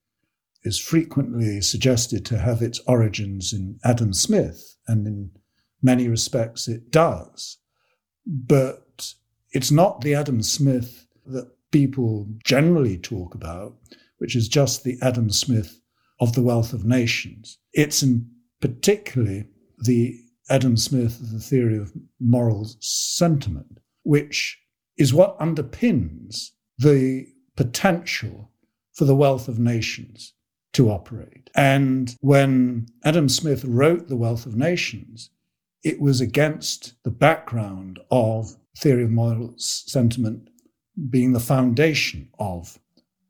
is 0.63 0.79
frequently 0.79 1.59
suggested 1.61 2.25
to 2.25 2.39
have 2.39 2.61
its 2.61 2.79
origins 2.87 3.51
in 3.51 3.79
Adam 3.83 4.13
Smith 4.13 4.77
and 4.87 5.05
in 5.05 5.31
many 5.83 6.07
respects 6.07 6.67
it 6.67 6.91
does. 6.91 7.57
But 8.25 9.13
it's 9.51 9.71
not 9.71 10.01
the 10.01 10.15
Adam 10.15 10.41
Smith 10.41 11.05
that 11.25 11.51
people 11.71 12.27
generally 12.43 12.97
talk 12.97 13.35
about, 13.35 13.75
which 14.17 14.35
is 14.35 14.47
just 14.47 14.83
the 14.83 14.97
Adam 15.01 15.29
Smith 15.29 15.81
of 16.19 16.33
the 16.33 16.41
wealth 16.41 16.73
of 16.73 16.85
nations. 16.85 17.57
It's 17.73 18.01
in 18.01 18.29
particularly 18.61 19.45
the 19.79 20.19
Adam 20.49 20.77
Smith 20.77 21.19
of 21.19 21.31
the 21.31 21.39
theory 21.39 21.77
of 21.77 21.93
moral 22.19 22.69
sentiment, 22.79 23.79
which 24.03 24.59
is 24.97 25.13
what 25.13 25.39
underpins 25.39 26.49
the 26.77 27.27
potential 27.55 28.51
for 28.93 29.05
the 29.05 29.15
wealth 29.15 29.47
of 29.47 29.59
nations 29.59 30.33
to 30.73 30.89
operate. 30.89 31.49
And 31.55 32.15
when 32.21 32.87
Adam 33.03 33.29
Smith 33.29 33.63
wrote 33.63 34.07
The 34.07 34.15
Wealth 34.15 34.45
of 34.45 34.55
Nations, 34.55 35.29
it 35.83 35.99
was 35.99 36.21
against 36.21 36.93
the 37.03 37.11
background 37.11 37.99
of 38.09 38.55
theory 38.77 39.03
of 39.03 39.11
moral 39.11 39.53
sentiment 39.57 40.49
being 41.09 41.33
the 41.33 41.39
foundation 41.39 42.29
of 42.39 42.79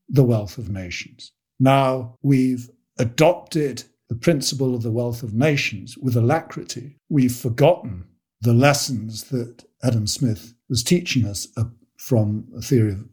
the 0.09 0.23
wealth 0.23 0.57
of 0.57 0.69
nations. 0.69 1.31
Now 1.59 2.17
we've 2.21 2.69
adopted 2.97 3.83
the 4.09 4.15
principle 4.15 4.75
of 4.75 4.83
the 4.83 4.91
wealth 4.91 5.23
of 5.23 5.33
nations 5.33 5.97
with 5.97 6.15
alacrity. 6.15 6.97
We've 7.09 7.35
forgotten 7.35 8.05
the 8.41 8.53
lessons 8.53 9.25
that 9.25 9.63
Adam 9.81 10.05
Smith 10.05 10.53
was 10.69 10.83
teaching 10.83 11.25
us 11.25 11.47
uh, 11.57 11.63
from 11.97 12.45
a 12.55 12.61
theory 12.61 12.91
of 12.91 13.05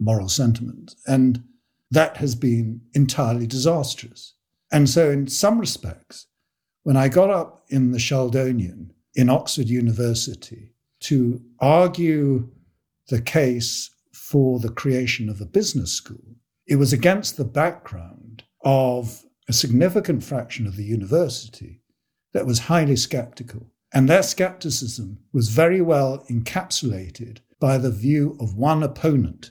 moral 0.00 0.28
sentiment. 0.28 0.94
And 1.06 1.42
that 1.90 2.16
has 2.18 2.34
been 2.34 2.80
entirely 2.94 3.46
disastrous. 3.46 4.34
And 4.72 4.88
so, 4.88 5.10
in 5.10 5.28
some 5.28 5.58
respects, 5.58 6.26
when 6.86 6.96
I 6.96 7.08
got 7.08 7.30
up 7.30 7.64
in 7.68 7.90
the 7.90 7.98
Sheldonian 7.98 8.90
in 9.16 9.28
Oxford 9.28 9.68
University 9.68 10.70
to 11.00 11.42
argue 11.58 12.48
the 13.08 13.20
case 13.20 13.90
for 14.14 14.60
the 14.60 14.68
creation 14.68 15.28
of 15.28 15.40
a 15.40 15.46
business 15.46 15.90
school, 15.90 16.36
it 16.64 16.76
was 16.76 16.92
against 16.92 17.36
the 17.36 17.44
background 17.44 18.44
of 18.64 19.24
a 19.48 19.52
significant 19.52 20.22
fraction 20.22 20.64
of 20.64 20.76
the 20.76 20.84
university 20.84 21.82
that 22.32 22.46
was 22.46 22.60
highly 22.60 22.94
skeptical. 22.94 23.66
And 23.92 24.08
their 24.08 24.22
skepticism 24.22 25.18
was 25.32 25.48
very 25.48 25.80
well 25.80 26.24
encapsulated 26.30 27.38
by 27.58 27.78
the 27.78 27.90
view 27.90 28.36
of 28.38 28.54
one 28.54 28.84
opponent 28.84 29.50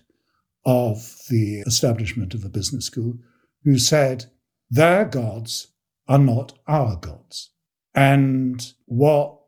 of 0.65 1.17
the 1.29 1.63
establishment 1.67 2.33
of 2.33 2.45
a 2.45 2.49
business 2.49 2.85
school 2.85 3.17
who 3.65 3.77
said 3.77 4.27
their 4.69 5.03
gods 5.03 5.67
are 6.07 6.19
not 6.19 6.53
our 6.67 6.95
gods. 6.97 7.51
And 7.93 8.73
what 8.85 9.39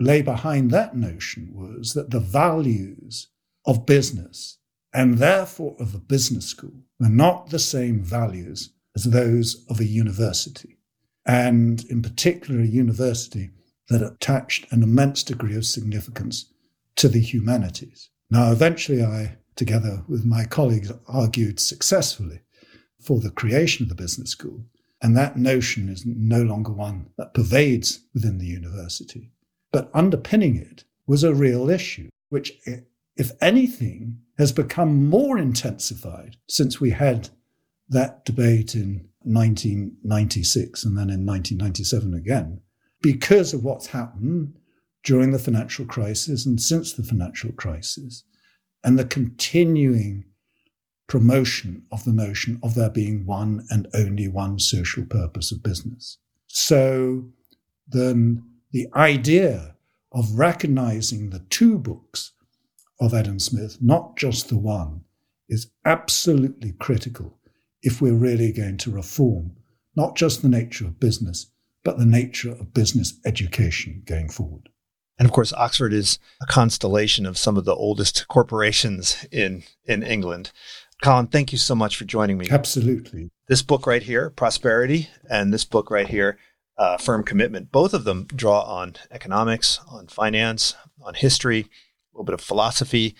lay 0.00 0.22
behind 0.22 0.70
that 0.70 0.96
notion 0.96 1.50
was 1.52 1.94
that 1.94 2.10
the 2.10 2.20
values 2.20 3.28
of 3.64 3.86
business 3.86 4.58
and 4.92 5.18
therefore 5.18 5.76
of 5.78 5.94
a 5.94 5.98
business 5.98 6.46
school 6.46 6.74
were 7.00 7.08
not 7.08 7.50
the 7.50 7.58
same 7.58 8.02
values 8.02 8.70
as 8.94 9.04
those 9.04 9.64
of 9.70 9.80
a 9.80 9.84
university. 9.84 10.78
And 11.24 11.84
in 11.84 12.02
particular, 12.02 12.60
a 12.60 12.66
university 12.66 13.50
that 13.88 14.02
attached 14.02 14.70
an 14.72 14.82
immense 14.82 15.22
degree 15.22 15.56
of 15.56 15.64
significance 15.64 16.52
to 16.96 17.08
the 17.08 17.20
humanities. 17.20 18.10
Now, 18.30 18.50
eventually, 18.50 19.02
I, 19.02 19.36
together 19.56 20.02
with 20.08 20.24
my 20.24 20.44
colleagues, 20.44 20.92
argued 21.06 21.60
successfully 21.60 22.40
for 23.00 23.20
the 23.20 23.30
creation 23.30 23.84
of 23.84 23.88
the 23.88 23.94
business 23.94 24.30
school. 24.30 24.64
And 25.02 25.16
that 25.16 25.36
notion 25.36 25.88
is 25.88 26.06
no 26.06 26.42
longer 26.42 26.72
one 26.72 27.10
that 27.18 27.34
pervades 27.34 28.00
within 28.14 28.38
the 28.38 28.46
university. 28.46 29.32
But 29.72 29.90
underpinning 29.92 30.56
it 30.56 30.84
was 31.06 31.24
a 31.24 31.34
real 31.34 31.68
issue, 31.68 32.08
which, 32.28 32.52
if 33.16 33.32
anything, 33.40 34.20
has 34.38 34.52
become 34.52 35.08
more 35.08 35.38
intensified 35.38 36.36
since 36.48 36.80
we 36.80 36.90
had 36.90 37.30
that 37.88 38.24
debate 38.24 38.74
in 38.76 39.08
1996 39.24 40.84
and 40.84 40.96
then 40.96 41.10
in 41.10 41.26
1997 41.26 42.14
again, 42.14 42.60
because 43.02 43.52
of 43.52 43.64
what's 43.64 43.88
happened 43.88 44.56
during 45.02 45.32
the 45.32 45.38
financial 45.38 45.84
crisis 45.84 46.46
and 46.46 46.60
since 46.60 46.92
the 46.92 47.02
financial 47.02 47.50
crisis, 47.52 48.22
and 48.84 48.98
the 48.98 49.04
continuing 49.04 50.24
promotion 51.06 51.82
of 51.92 52.04
the 52.04 52.12
notion 52.12 52.58
of 52.62 52.74
there 52.74 52.90
being 52.90 53.26
one 53.26 53.66
and 53.70 53.88
only 53.94 54.28
one 54.28 54.58
social 54.58 55.04
purpose 55.04 55.52
of 55.52 55.62
business. 55.62 56.18
So 56.46 57.24
then 57.88 58.42
the 58.70 58.88
idea 58.94 59.76
of 60.12 60.38
recognizing 60.38 61.30
the 61.30 61.44
two 61.50 61.78
books 61.78 62.32
of 63.00 63.14
Adam 63.14 63.38
Smith, 63.38 63.78
not 63.80 64.16
just 64.16 64.48
the 64.48 64.58
one, 64.58 65.02
is 65.48 65.70
absolutely 65.84 66.72
critical 66.72 67.38
if 67.82 68.00
we're 68.00 68.14
really 68.14 68.52
going 68.52 68.76
to 68.78 68.90
reform 68.90 69.56
not 69.96 70.16
just 70.16 70.42
the 70.42 70.48
nature 70.48 70.86
of 70.86 71.00
business, 71.00 71.50
but 71.84 71.98
the 71.98 72.06
nature 72.06 72.52
of 72.52 72.72
business 72.72 73.14
education 73.24 74.02
going 74.06 74.28
forward. 74.28 74.68
And 75.18 75.26
of 75.26 75.32
course, 75.32 75.52
Oxford 75.52 75.92
is 75.92 76.18
a 76.40 76.46
constellation 76.46 77.26
of 77.26 77.36
some 77.36 77.56
of 77.56 77.64
the 77.64 77.74
oldest 77.74 78.26
corporations 78.28 79.26
in, 79.30 79.62
in 79.84 80.02
England. 80.02 80.52
Colin, 81.02 81.26
thank 81.26 81.50
you 81.50 81.58
so 81.58 81.74
much 81.74 81.96
for 81.96 82.04
joining 82.04 82.38
me. 82.38 82.46
Absolutely. 82.48 83.30
This 83.48 83.60
book 83.60 83.88
right 83.88 84.04
here, 84.04 84.30
Prosperity, 84.30 85.08
and 85.28 85.52
this 85.52 85.64
book 85.64 85.90
right 85.90 86.06
here, 86.06 86.38
uh, 86.78 86.96
Firm 86.96 87.24
Commitment, 87.24 87.72
both 87.72 87.92
of 87.92 88.04
them 88.04 88.28
draw 88.34 88.60
on 88.60 88.94
economics, 89.10 89.80
on 89.90 90.06
finance, 90.06 90.76
on 91.02 91.14
history, 91.14 91.60
a 91.60 91.66
little 92.14 92.24
bit 92.24 92.34
of 92.34 92.40
philosophy, 92.40 93.16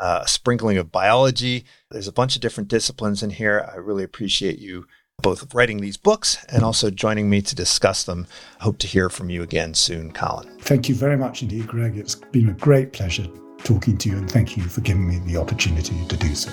uh, 0.00 0.20
a 0.24 0.28
sprinkling 0.28 0.78
of 0.78 0.90
biology. 0.90 1.66
There's 1.90 2.08
a 2.08 2.12
bunch 2.12 2.34
of 2.34 2.40
different 2.40 2.70
disciplines 2.70 3.22
in 3.22 3.30
here. 3.30 3.68
I 3.70 3.76
really 3.76 4.04
appreciate 4.04 4.58
you 4.58 4.86
both 5.20 5.52
writing 5.54 5.82
these 5.82 5.98
books 5.98 6.42
and 6.48 6.62
also 6.62 6.90
joining 6.90 7.28
me 7.28 7.42
to 7.42 7.54
discuss 7.54 8.04
them. 8.04 8.26
Hope 8.60 8.78
to 8.78 8.86
hear 8.86 9.10
from 9.10 9.28
you 9.28 9.42
again 9.42 9.74
soon, 9.74 10.12
Colin. 10.12 10.48
Thank 10.60 10.88
you 10.88 10.94
very 10.94 11.16
much 11.18 11.42
indeed, 11.42 11.66
Greg. 11.66 11.98
It's 11.98 12.14
been 12.14 12.48
a 12.48 12.54
great 12.54 12.94
pleasure 12.94 13.28
talking 13.64 13.98
to 13.98 14.08
you, 14.08 14.16
and 14.16 14.30
thank 14.30 14.56
you 14.56 14.62
for 14.64 14.80
giving 14.80 15.06
me 15.06 15.18
the 15.20 15.36
opportunity 15.36 16.04
to 16.06 16.16
do 16.16 16.34
so. 16.34 16.50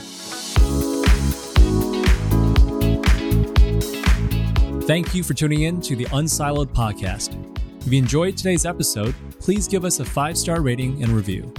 Thank 4.85 5.15
you 5.15 5.23
for 5.23 5.33
tuning 5.33 5.63
in 5.63 5.81
to 5.81 5.95
the 5.95 6.05
Unsiloed 6.05 6.67
podcast. 6.67 7.35
If 7.85 7.91
you 7.91 7.97
enjoyed 7.97 8.37
today's 8.37 8.65
episode, 8.65 9.15
please 9.39 9.67
give 9.67 9.83
us 9.83 9.99
a 9.99 10.05
five 10.05 10.37
star 10.37 10.61
rating 10.61 11.01
and 11.01 11.11
review. 11.11 11.51